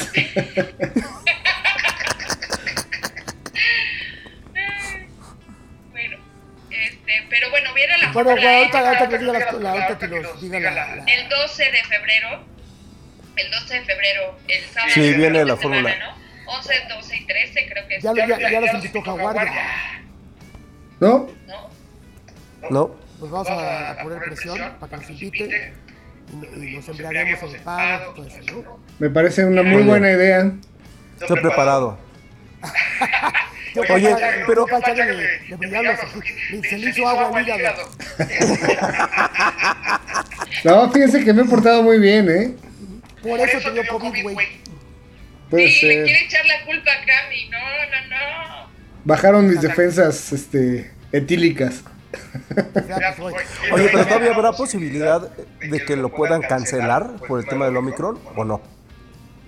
este, 7.15 7.27
pero 7.29 7.49
bueno, 7.49 7.73
viene 7.73 7.97
la 7.97 8.11
Bueno, 8.11 8.29
Fórmula 8.31 8.51
E 8.53 8.57
ahorita, 8.59 8.79
ahorita 8.79 9.09
que 9.09 9.17
diga 9.17 9.33
la, 9.33 9.51
la- 9.51 9.71
ahorita 9.71 9.97
que 9.99 10.07
nos 10.07 10.41
diga 10.41 10.59
la, 10.59 10.71
la- 10.95 11.03
el 11.05 11.29
12 11.29 11.63
de 11.63 11.83
febrero. 11.83 12.43
El 13.37 13.49
12 13.51 13.73
de 13.73 13.81
febrero, 13.85 14.37
el 14.47 14.63
sábado. 14.65 14.91
Sí, 14.93 15.13
viene 15.13 15.45
la 15.45 15.55
semana, 15.57 15.57
Fórmula. 15.61 15.95
¿no? 16.45 16.53
11, 16.57 16.73
12 16.89 17.15
y 17.17 17.25
13 17.25 17.69
creo 17.69 17.87
que 17.87 17.95
es. 17.95 18.03
ya, 18.03 18.13
lo- 18.13 18.27
ya, 18.27 18.51
ya 18.51 18.61
los 18.61 18.73
invitó 18.73 19.01
Jaguar, 19.01 19.35
ya. 19.45 20.01
¿No? 20.99 21.29
¿no? 21.47 21.69
No. 22.69 22.95
pues 23.19 23.31
vamos 23.31 23.49
a, 23.49 23.91
a 23.91 23.97
poner 24.03 24.19
presión 24.19 24.59
para 24.79 24.89
que 24.89 24.97
nos 24.97 25.09
invite 25.21 25.73
y, 26.31 26.75
nos 26.75 26.87
embriaguemos 26.89 27.41
en 27.43 27.55
el 27.55 27.61
pago, 27.61 28.13
todo 28.13 28.27
eso, 28.27 28.39
¿no? 28.61 28.79
Me 28.99 29.09
parece 29.09 29.45
una 29.45 29.63
muy 29.63 29.83
buena 29.83 30.11
idea. 30.11 30.51
Estoy 31.19 31.39
preparado. 31.39 31.97
Yo, 33.73 33.81
Oye, 33.93 34.15
pero- 34.47 34.65
papá, 34.65 34.93
ya 34.93 35.05
le, 35.05 35.13
le- 35.13 36.69
se 36.69 36.77
le 36.77 36.89
hizo 36.89 37.07
agua 37.07 37.37
al 37.39 37.47
hígado. 37.47 37.89
No, 40.63 40.91
fíjense 40.91 41.23
que 41.23 41.33
me 41.33 41.41
he 41.41 41.45
portado 41.45 41.81
muy 41.81 41.97
bien, 41.99 42.29
¿eh? 42.29 42.53
Por 43.23 43.39
eso 43.39 43.57
te 43.59 43.71
dio 43.71 43.87
COVID, 43.87 44.23
güey. 44.23 44.47
Sí, 45.51 45.87
le 45.87 46.03
quiere 46.03 46.25
echar 46.25 46.45
la 46.45 46.65
culpa 46.65 46.91
a 46.91 47.05
Cami. 47.05 47.49
No, 47.49 47.57
no, 47.59 48.65
no. 48.65 48.71
Bajaron 49.03 49.47
mis 49.47 49.61
defensas 49.61 50.31
este, 50.31 50.91
etílicas. 51.11 51.83
Oye, 53.71 53.89
pero 53.91 54.05
todavía 54.05 54.33
habrá 54.35 54.51
posibilidad 54.53 55.29
de 55.59 55.83
que 55.85 55.95
lo 55.95 56.09
puedan 56.09 56.41
cancelar 56.41 57.15
por 57.27 57.39
el 57.39 57.45
tema 57.47 57.65
del 57.65 57.77
Omicron 57.77 58.19
o 58.35 58.43
no. 58.45 58.61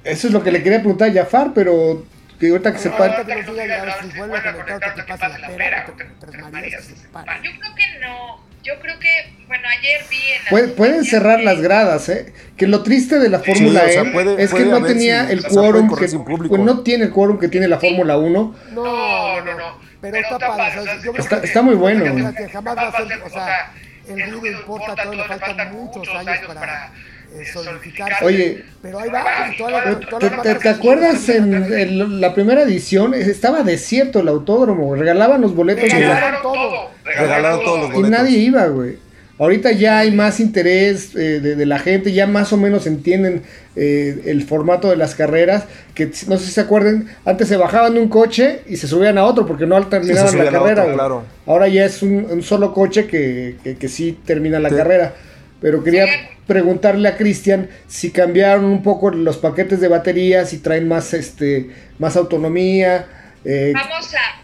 Eso 0.03 0.27
es 0.27 0.33
lo 0.33 0.43
que 0.43 0.51
le 0.51 0.63
quería 0.63 0.79
preguntar 0.79 1.09
a 1.09 1.13
Jafar, 1.13 1.51
pero 1.53 2.05
que 2.47 2.51
ahorita 2.51 2.73
que 2.73 2.79
sepa. 2.79 2.97
Ahorita 3.05 3.25
que 3.25 3.35
nos 3.43 3.45
diga 3.55 3.65
ya 3.67 4.01
si 4.01 4.17
vuelve 4.17 4.37
a 4.37 4.51
conectar, 4.51 4.93
que 4.95 5.01
te 5.01 5.07
pase 5.17 5.39
la 5.39 5.47
pera, 5.47 5.85
que 5.85 5.91
te- 5.93 6.09
Tres 6.19 6.51
Marías, 6.51 6.85
que 6.87 6.95
se 6.95 7.07
para. 7.07 7.41
Yo 7.41 7.51
creo 7.59 7.75
que 7.75 7.99
no. 8.01 8.53
Yo 8.63 8.79
creo 8.79 8.97
que, 8.97 9.09
bueno, 9.47 9.67
ayer 9.77 10.01
vi 10.09 10.15
en 10.15 10.63
las 10.63 10.71
Pueden, 10.71 11.03
cerrar 11.03 11.39
que- 11.39 11.43
las 11.45 11.59
gradas, 11.61 12.07
¿eh? 12.07 12.33
Que 12.55 12.65
lo 12.65 12.81
triste 12.81 13.19
de 13.19 13.27
la 13.29 13.39
Fórmula 13.39 13.83
o 13.85 13.89
sea, 13.89 14.01
E 14.03 14.05
puede- 14.11 14.41
es 14.41 14.53
que 14.53 14.63
no 14.65 14.81
tenía 14.83 15.25
si- 15.25 15.33
el 15.33 15.39
o 15.39 15.41
sea, 15.41 15.49
puede 15.51 15.65
quórum 15.65 15.89
que 15.89 16.47
pues 16.47 16.61
no 16.61 16.79
tiene 16.81 17.03
el 17.05 17.11
quórum 17.11 17.39
que 17.39 17.49
tiene 17.49 17.67
la 17.67 17.77
Fórmula 17.77 18.17
1. 18.17 18.55
No, 18.71 19.41
no, 19.41 19.53
no. 19.57 19.79
Pero 19.99 20.17
está 20.17 20.39
padre. 20.39 20.79
o 20.79 20.83
sea, 20.83 20.95
yo 20.95 21.11
creo 21.11 21.23
Está- 21.23 21.41
que- 21.41 21.47
está 21.47 21.61
muy 21.61 21.75
bueno. 21.75 22.33
que 22.35 22.49
jamás 22.49 22.77
va 22.77 22.87
a 22.87 22.97
ser, 23.05 23.21
o 23.21 23.29
sea, 23.29 23.71
el 24.07 24.31
ruido 24.31 24.59
importa, 24.59 24.95
todavía 24.95 25.27
le 25.27 25.39
faltan 25.39 25.71
muchos 25.73 26.07
años 26.15 26.39
para 26.47 26.91
eh, 27.35 27.43
solidificarse. 27.51 28.23
Oye. 28.25 28.63
pero 28.81 28.99
ahí 28.99 29.09
va, 29.09 29.23
y 29.53 29.57
todas 29.57 29.83
Pero, 29.83 29.99
las- 29.99 30.09
todas 30.09 30.19
¿Te, 30.19 30.25
las 30.35 30.41
te- 30.43 30.49
marcas 30.49 30.61
te 30.63 30.69
acuerdas 30.69 31.29
en, 31.29 31.53
en 31.73 32.21
la 32.21 32.33
primera 32.33 32.63
edición? 32.63 33.13
Estaba 33.13 33.63
desierto 33.63 34.19
el 34.19 34.27
autódromo, 34.27 34.93
regalaban 34.95 35.41
los 35.41 35.55
boletos 35.55 35.85
y, 35.85 35.89
Regalaron 35.89 36.41
todo. 36.41 36.89
Regalaron 37.05 37.63
todos 37.63 37.89
los 37.93 38.07
y 38.07 38.09
nadie 38.11 38.37
iba, 38.39 38.65
güey. 38.67 38.97
Ahorita 39.39 39.71
ya 39.71 39.97
hay 39.99 40.11
más 40.11 40.39
interés 40.39 41.15
eh, 41.15 41.39
de, 41.41 41.55
de 41.55 41.65
la 41.65 41.79
gente, 41.79 42.13
ya 42.13 42.27
más 42.27 42.53
o 42.53 42.57
menos 42.57 42.85
entienden 42.85 43.41
eh, 43.75 44.21
el 44.25 44.43
formato 44.43 44.91
de 44.91 44.95
las 44.95 45.15
carreras, 45.15 45.65
que 45.95 46.05
no 46.27 46.37
sé 46.37 46.45
si 46.45 46.51
se 46.51 46.61
acuerdan, 46.61 47.07
antes 47.25 47.47
se 47.47 47.57
bajaban 47.57 47.95
de 47.95 47.99
un 47.99 48.09
coche 48.09 48.61
y 48.67 48.77
se 48.77 48.87
subían 48.87 49.17
a 49.17 49.25
otro 49.25 49.47
porque 49.47 49.65
no 49.65 49.83
terminaban 49.87 50.37
la 50.37 50.43
carrera. 50.45 50.61
otro, 50.71 50.83
güey. 50.83 50.93
claro. 50.95 51.23
Ahora 51.47 51.67
ya 51.67 51.83
es 51.83 52.03
un, 52.03 52.27
un 52.29 52.43
solo 52.43 52.73
coche 52.75 53.07
que, 53.07 53.55
que, 53.63 53.75
que 53.75 53.87
sí 53.89 54.19
termina 54.23 54.59
la 54.59 54.69
Sí. 54.69 54.75
carrera. 54.75 55.13
Pero 55.59 55.83
quería. 55.83 56.05
Preguntarle 56.47 57.07
a 57.09 57.17
Cristian 57.17 57.69
si 57.87 58.11
cambiaron 58.11 58.65
un 58.65 58.83
poco 58.83 59.09
los 59.11 59.37
paquetes 59.37 59.79
de 59.79 59.87
batería, 59.87 60.45
si 60.45 60.59
traen 60.59 60.87
más 60.87 61.13
este 61.13 61.69
más 61.99 62.15
autonomía. 62.15 63.07
eh, 63.45 63.71
Vamos 63.73 64.13
a. 64.13 64.41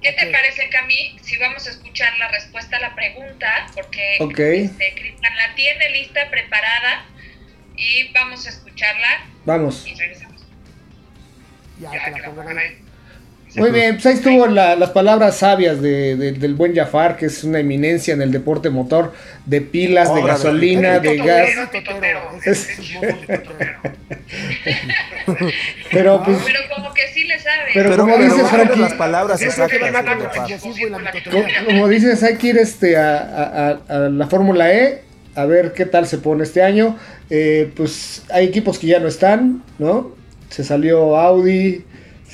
¿Qué 0.00 0.12
te 0.12 0.30
parece, 0.30 0.68
Cami? 0.70 1.18
Si 1.20 1.36
vamos 1.36 1.66
a 1.66 1.70
escuchar 1.70 2.16
la 2.18 2.28
respuesta 2.28 2.78
a 2.78 2.80
la 2.80 2.94
pregunta, 2.94 3.66
porque 3.74 4.16
este, 4.16 4.94
Cristian 4.94 5.36
la 5.36 5.54
tiene 5.54 5.90
lista, 5.90 6.30
preparada, 6.30 7.04
y 7.76 8.10
vamos 8.12 8.46
a 8.46 8.48
escucharla 8.48 9.26
vamos. 9.44 9.86
y 9.86 9.94
regresamos. 9.94 10.46
Ya, 11.80 11.90
que 12.14 12.20
la 12.20 12.30
pongan 12.30 12.58
ahí. 12.58 12.78
Muy 13.56 13.70
bien, 13.72 13.94
pues 13.96 14.06
ahí 14.06 14.14
estuvo 14.14 14.46
la- 14.46 14.76
las 14.76 14.90
palabras 14.90 15.36
sabias 15.38 15.82
de, 15.82 16.14
de- 16.16 16.32
del 16.32 16.54
buen 16.54 16.74
Jafar, 16.74 17.16
que 17.16 17.26
es 17.26 17.42
una 17.42 17.58
eminencia 17.58 18.14
en 18.14 18.22
el 18.22 18.30
deporte 18.30 18.70
motor, 18.70 19.12
de 19.44 19.60
pilas, 19.60 20.14
de 20.14 20.22
gasolina, 20.22 21.00
de 21.00 21.16
es 21.16 21.24
gas. 21.24 21.48
Pero 25.92 26.22
pues, 26.24 26.38
Pero 26.46 26.58
como 26.74 26.92
que 26.94 27.02
sí 27.12 27.24
le 27.24 27.38
sabe. 27.38 27.56
Pero 27.74 27.90
Pero, 27.90 28.02
como 28.04 28.16
pero 28.16 28.24
dice 28.30 28.42
bájale 28.42 28.64
Frankie- 28.64 28.80
las 28.80 28.92
palabras 28.94 29.42
exactas. 29.42 29.80
van 29.92 29.92
con 30.06 30.18
de 30.18 30.24
el 30.24 30.30
Jafar. 30.30 30.50
explosivo 30.52 30.86
y 30.86 30.90
la 30.90 30.98
co- 31.10 31.14
mitotería. 31.18 31.64
como 31.64 31.88
dices, 31.88 32.22
hay 32.22 32.36
que 32.36 32.46
ir 32.48 32.58
este 32.58 32.96
a, 32.96 33.16
a- 33.18 33.68
a- 33.88 33.96
a 33.96 33.98
la 34.08 34.26
Fórmula 34.26 34.72
E, 34.72 35.02
a 35.34 35.44
ver 35.44 35.72
qué 35.72 35.86
tal 35.86 36.06
se 36.06 36.18
pone 36.18 36.44
este 36.44 36.62
año. 36.62 36.96
Eh, 37.30 37.70
pues 37.76 38.24
hay 38.30 38.46
equipos 38.46 38.78
que 38.78 38.86
ya 38.88 38.98
no 38.98 39.08
están, 39.08 39.62
¿no? 39.78 40.14
Se 40.50 40.64
salió 40.64 41.16
Audi, 41.16 41.84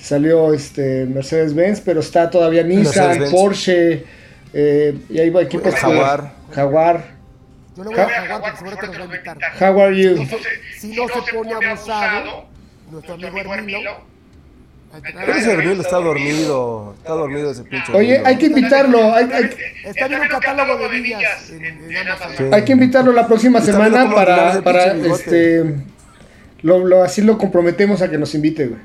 salió 0.01 0.53
este 0.55 1.07
Mercedes-Benz, 1.07 1.81
pero 1.81 2.01
está 2.01 2.31
todavía 2.31 2.63
Nissan. 2.63 3.25
Porsche, 3.31 4.05
eh, 4.53 4.99
y 5.11 5.19
hay 5.19 5.29
equipos 5.37 5.75
que- 5.75 5.81
Jaguar. 5.81 6.33
Jaguar. 6.53 7.17
Yo 7.77 7.85
le 7.85 7.91
voy 7.91 7.99
a 8.01 8.09
Jaguar 8.09 8.41
porque 8.41 8.57
seguro 8.59 8.77
que 8.79 8.87
nos 8.87 8.99
va 8.99 9.03
a 9.03 9.05
invitar. 9.05 9.39
How 9.61 9.81
are 9.83 10.03
you? 10.03 10.27
Si 10.79 10.89
no 10.95 11.03
se 11.09 11.33
pone 11.33 11.53
abusado, 11.53 12.45
nuestro 12.91 13.15
amigo 13.15 13.55
Hermilo. 13.55 14.17
a 14.93 14.97
entrenar- 14.99 15.29
Ese 15.31 15.53
Hermilo 15.53 15.83
está 15.83 15.97
dormido. 15.97 16.95
Está 16.99 17.13
dormido 17.13 17.51
ese 17.51 17.65
pinche. 17.65 17.93
Oye, 17.93 18.23
hay 18.25 18.37
que 18.39 18.47
invitarlo, 18.47 19.13
hay, 19.15 19.29
hay- 19.33 19.51
Está 19.85 20.07
un 20.07 20.29
catálogo 20.29 20.89
de 20.89 21.01
villas 21.01 21.51
en, 21.51 21.65
en 21.65 21.97
Amazon. 22.09 22.33
Sí. 22.39 22.45
hay 22.53 22.65
que 22.65 22.73
invitarlo 22.73 23.13
la 23.13 23.27
próxima 23.27 23.61
semana 23.61 24.03
cómo 24.05 24.15
para, 24.15 24.63
para 24.63 24.93
este, 24.95 25.65
lo, 26.63 26.79
lo- 26.87 27.03
así 27.03 27.21
lo 27.21 27.37
comprometemos 27.37 28.01
a 28.01 28.09
que 28.11 28.17
nos 28.17 28.35
invite, 28.35 28.69
güey. 28.69 28.81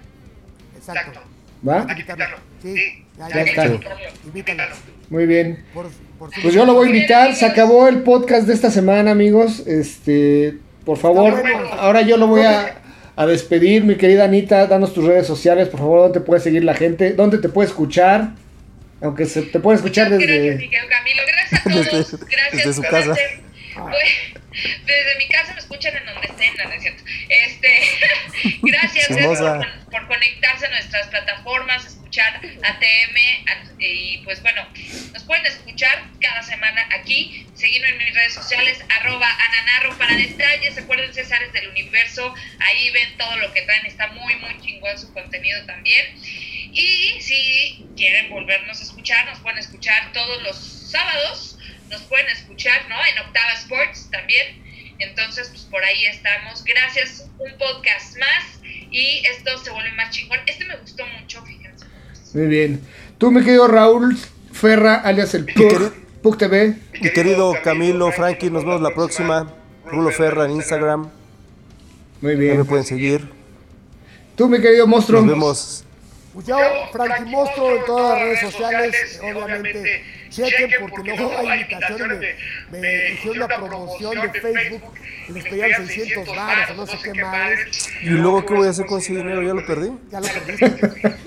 Exacto. 0.88 1.20
¿Va? 1.68 1.82
Hay 1.82 1.86
que 1.88 1.92
invitarlo. 2.02 2.38
Sí, 2.62 2.76
ya, 3.18 3.30
Ya 3.30 3.42
está. 3.42 3.66
Invítalo. 4.26 4.64
Muy 5.10 5.26
bien. 5.26 5.64
Por, 5.74 5.88
por 6.18 6.34
su- 6.34 6.42
Pues 6.42 6.54
yo 6.54 6.66
lo 6.66 6.74
voy 6.74 6.88
a 6.88 6.90
invitar. 6.92 7.36
Se 7.36 7.46
acabó 7.46 7.88
el 7.88 8.02
podcast 8.04 8.48
de 8.48 8.54
esta 8.54 8.72
semana, 8.72 9.12
amigos. 9.12 9.66
Este, 9.68 10.58
por 10.86 10.98
favor, 10.98 11.40
bueno. 11.42 11.68
ahora 11.74 12.02
yo 12.02 12.18
lo 12.18 12.28
voy 12.28 12.42
a, 12.42 12.82
a 13.16 13.26
despedir, 13.26 13.84
mi 13.84 13.96
querida 13.96 14.24
Anita. 14.26 14.66
Danos 14.68 14.94
tus 14.94 15.06
redes 15.06 15.28
sociales, 15.28 15.68
por 15.70 15.80
favor, 15.80 16.00
dónde 16.02 16.20
te 16.20 16.26
puede 16.26 16.42
seguir 16.42 16.64
la 16.64 16.74
gente, 16.74 17.14
dónde 17.14 17.38
te 17.38 17.50
puede 17.50 17.68
escuchar. 17.70 18.32
Aunque 19.02 19.26
se 19.26 19.42
te 19.44 19.60
puede 19.60 19.78
escuchar 19.78 20.10
Muchas 20.12 20.28
gracias, 20.28 20.44
desde. 20.44 20.58
Miguel 20.58 20.82
Camilo. 20.90 21.22
Gracias 21.28 21.62
a 21.62 21.70
todos. 21.92 22.12
Desde- 22.12 22.26
gracias 22.26 22.52
desde 22.66 22.74
su 22.74 22.82
casa. 22.82 23.12
hacer- 23.12 23.42
pues, 23.90 24.10
desde 24.86 25.16
mi 25.18 25.28
casa 25.28 25.54
me 25.54 25.60
escuchan 25.60 25.96
en 25.98 26.06
donde 26.06 26.28
estén, 26.28 26.54
no, 26.56 26.72
es 26.72 26.82
cierto. 26.82 27.04
Este, 27.30 27.82
gracias 28.62 29.08
por, 29.08 29.90
por 29.90 30.08
conectarse 30.08 30.66
a 30.66 30.70
nuestras 30.70 31.08
plataformas, 31.08 31.86
escuchar 31.86 32.42
ATM 32.64 33.18
y 33.82 34.20
pues 34.20 34.42
bueno, 34.42 34.68
nos 35.14 35.24
pueden 35.24 35.46
escuchar 35.46 36.04
cada 36.20 36.44
semana 36.44 36.88
aquí, 36.92 37.48
seguirme 37.56 37.90
en 37.90 37.98
mis 37.98 38.14
redes 38.14 38.34
sociales, 38.34 38.84
arroba 38.90 39.28
ananarro 39.30 39.98
para 39.98 40.16
detalles, 40.16 40.76
recuerden 40.76 41.14
Césares 41.14 41.52
del 41.52 41.70
Universo, 41.70 42.34
ahí 42.60 42.92
ven 42.92 43.18
todo 43.18 43.38
lo 43.38 43.52
que 43.54 43.64
traen, 43.64 43.86
está 43.86 44.08
muy 44.08 44.36
muy 44.36 44.60
chingón 44.62 44.98
su 45.00 45.12
contenido 45.14 45.66
también. 45.66 46.16
Y 46.74 47.20
si 47.22 47.86
quieren 47.98 48.30
volvernos 48.30 48.80
a 48.80 48.84
escuchar, 48.84 49.26
nos 49.26 49.40
pueden 49.40 49.60
escuchar 49.60 50.12
todos 50.14 50.42
los 50.44 50.58
sábados, 50.92 51.58
nos 51.92 52.02
pueden 52.04 52.28
escuchar, 52.30 52.82
¿no? 52.90 52.96
En 52.96 53.28
Octava 53.28 53.54
Sports 53.54 54.10
también. 54.12 54.62
Entonces, 55.00 55.50
pues 55.50 55.62
por 55.64 55.84
ahí 55.84 56.06
estamos. 56.06 56.64
Gracias, 56.64 57.28
un 57.38 57.52
podcast 57.58 58.18
más 58.18 58.60
y 58.92 59.24
esto 59.26 59.58
se 59.64 59.70
vuelve 59.72 59.92
más 59.94 60.12
chingón. 60.12 60.40
Este 60.48 60.66
me 60.66 60.78
gustó 60.78 61.06
mucho, 61.20 61.44
fíjense. 61.46 61.86
Muy 62.34 62.48
bien. 62.48 62.82
Tú, 63.18 63.32
mi 63.32 63.44
querido 63.44 63.68
Raúl 63.68 64.18
Ferra, 64.52 64.96
alias 64.96 65.34
el 65.34 65.46
Pug, 65.46 65.94
Pug 66.22 66.38
TV. 66.38 66.76
Mi 67.02 67.10
querido 67.12 67.54
Camilo, 67.64 68.12
Frankie, 68.12 68.50
nos 68.50 68.64
vemos 68.64 68.82
la 68.82 68.94
próxima. 68.94 69.54
Rulo 69.86 70.12
Ferra 70.12 70.46
en 70.46 70.52
Instagram. 70.52 71.10
Muy 72.22 72.34
Ya 72.34 72.38
me 72.38 72.44
bien. 72.44 72.66
pueden 72.66 72.86
seguir. 72.86 73.28
Tú, 74.36 74.48
mi 74.48 74.62
querido 74.62 74.88
monstruo. 74.88 75.22
Nos 75.22 75.30
vemos. 75.30 75.84
Pues 76.34 76.48
yo, 76.48 76.58
Frankie 76.94 77.26
Monstruo 77.30 77.76
en 77.76 77.86
todas 77.86 78.18
las 78.18 78.22
redes 78.22 78.40
sociales, 78.40 79.20
obviamente, 79.22 80.04
chequen 80.32 80.72
porque 80.80 81.04
luego 81.16 81.38
hay 81.38 81.62
invitaciones, 81.62 82.20
me, 82.72 82.80
me 82.80 83.12
hicieron 83.12 83.38
una 83.38 83.48
promoción 83.48 84.22
de 84.22 84.42
Facebook 84.42 84.84
y 85.28 85.32
les 85.34 85.44
pedían 85.44 85.88
600 85.88 86.36
baros 86.36 86.70
o 86.70 86.74
no 86.74 86.88
sé 86.88 86.98
qué 87.04 87.22
más, 87.22 87.52
¿Y 88.02 88.10
luego 88.10 88.46
qué 88.46 88.54
voy 88.54 88.68
a 88.68 88.70
hacer 88.70 88.86
con 88.86 89.00
ese 89.00 89.14
dinero? 89.14 89.44
¿Ya 89.44 89.54
lo 89.54 89.66
perdí? 89.66 89.92
ya 90.10 90.20
lo 90.20 90.28
perdiste. 90.28 90.66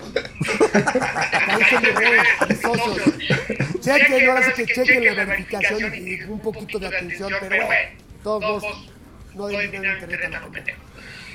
Ahí 0.75 1.63
redes, 1.95 2.23
mis 2.49 2.61
socios. 2.61 3.15
Chequen, 3.81 4.29
ahora 4.29 4.43
sí 4.43 4.53
que 4.65 4.75
chequen 4.75 5.05
la 5.05 5.25
verificación 5.25 5.95
y, 5.95 6.23
un 6.23 6.41
poquito 6.41 6.79
de 6.79 6.87
atención, 6.87 7.33
pero 7.41 7.67
bueno, 7.67 7.91
todos 8.23 8.65
no 9.35 9.47
hay 9.47 9.69
dinero 9.69 9.85
en 9.85 9.95
internet 9.95 10.25
a 10.25 10.29
la 10.31 10.41
competencia. 10.41 10.85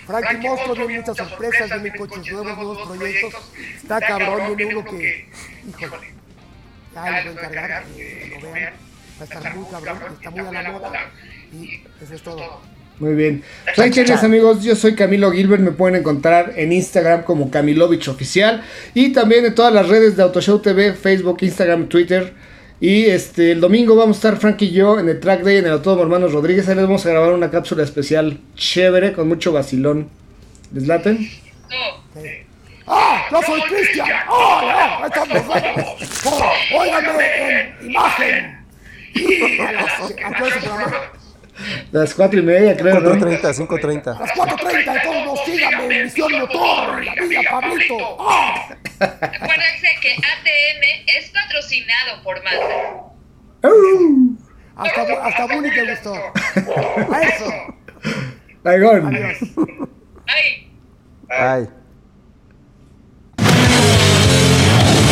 Frankie 0.07 0.37
Monstruo 0.37 0.75
viene 0.75 1.01
muchas 1.01 1.17
sorpresas, 1.17 1.69
vienen 1.69 1.99
coches 1.99 2.33
nuevos, 2.33 2.57
nuevos 2.57 2.87
proyectos. 2.87 3.51
Está 3.75 3.99
cabrón, 3.99 4.57
viene 4.57 4.75
uno 4.75 4.83
que, 4.85 5.29
híjole, 5.79 6.18
ya 6.93 7.23
les 7.23 7.33
voy 7.33 7.43
a 7.43 7.47
encargar 7.47 7.83
que 7.85 8.39
lo 8.41 8.51
vean. 8.51 8.73
Va 9.19 9.21
a 9.21 9.23
estar 9.23 9.55
muy 9.55 9.65
cabrón, 9.69 10.13
está 10.13 10.31
muy 10.31 10.39
a 10.39 10.61
la 10.61 10.71
moda. 10.71 11.11
Y 11.51 11.83
eso 12.01 12.13
es 12.13 12.21
todo. 12.21 12.61
Muy 12.99 13.15
bien. 13.15 13.43
Pues 13.63 13.79
ahí 13.79 13.91
tienes, 13.91 14.23
amigos. 14.23 14.63
Yo 14.63 14.75
soy 14.75 14.93
Camilo 14.93 15.31
Gilbert. 15.31 15.61
Me 15.61 15.71
pueden 15.71 15.95
encontrar 15.95 16.53
en 16.57 16.73
Instagram 16.73 17.23
como 17.23 17.49
Camilovich 17.49 18.09
Oficial. 18.09 18.63
Y 18.93 19.13
también 19.13 19.45
en 19.45 19.55
todas 19.55 19.73
las 19.73 19.87
redes 19.87 20.17
de 20.17 20.23
Autoshow 20.23 20.59
TV, 20.59 20.93
Facebook, 20.93 21.37
Instagram, 21.41 21.87
Twitter. 21.87 22.33
Y 22.81 23.05
este 23.05 23.51
el 23.51 23.59
domingo 23.59 23.95
vamos 23.95 24.17
a 24.17 24.19
estar 24.19 24.37
Frank 24.37 24.61
y 24.61 24.71
yo 24.71 24.99
en 24.99 25.09
el 25.09 25.19
Track 25.19 25.43
Day 25.43 25.57
en 25.57 25.65
el 25.65 25.73
Autódromo 25.73 26.03
Hermanos 26.03 26.33
Rodríguez. 26.33 26.67
Ahí 26.67 26.75
les 26.75 26.85
vamos 26.85 27.05
a 27.05 27.09
grabar 27.09 27.33
una 27.33 27.49
cápsula 27.49 27.83
especial 27.83 28.39
chévere 28.55 29.13
con 29.13 29.27
mucho 29.27 29.51
vacilón. 29.51 30.09
¿Les 30.73 30.87
laten? 30.87 31.29
No. 31.69 32.48
¡Ah! 32.89 33.27
¡Yo 33.31 33.41
soy 33.43 33.61
Cristian! 33.61 34.09
¡Ah! 34.27 34.99
¡Ah! 35.01 35.07
¡Estamos 35.07 35.45
buenos! 35.45 36.25
¡Oh! 36.25 36.51
¡Óigame 36.79 37.49
en 37.49 37.89
imagen! 37.89 38.65
Y 39.13 39.59
a 39.61 39.71
las, 39.71 40.01
¿a 40.01 40.33
qué 40.33 40.59
programa? 40.59 41.11
Las 41.91 42.13
cuatro 42.13 42.39
y 42.39 42.43
media, 42.43 42.75
creo, 42.75 42.99
¿no? 42.99 43.11
4.30, 43.11 43.41
5.30. 43.41 44.19
Las 44.19 44.31
4.30, 44.31 44.95
entonces 44.95 45.25
no 45.25 45.35
síganme 45.45 45.97
en 45.97 46.03
Misión 46.05 46.31
Motor, 46.31 47.03
la 47.03 47.13
Villa 47.15 47.41
Pablito. 47.49 48.17
¡Ah! 48.19 48.69
Acuérdense 48.99 49.87
que 50.01 50.13
ATM 50.13 50.83
es 51.17 51.29
patrocinado 51.31 52.23
por 52.23 52.43
Mazda. 52.43 53.09
Hasta, 54.77 55.01
hasta 55.27 55.45
Bully 55.53 55.69
te 55.71 55.89
gustó. 55.89 56.13
A 56.13 57.21
eso. 57.21 57.51
Adiós. 58.63 59.03
Ay. 60.27 60.71
Ay. 61.29 61.69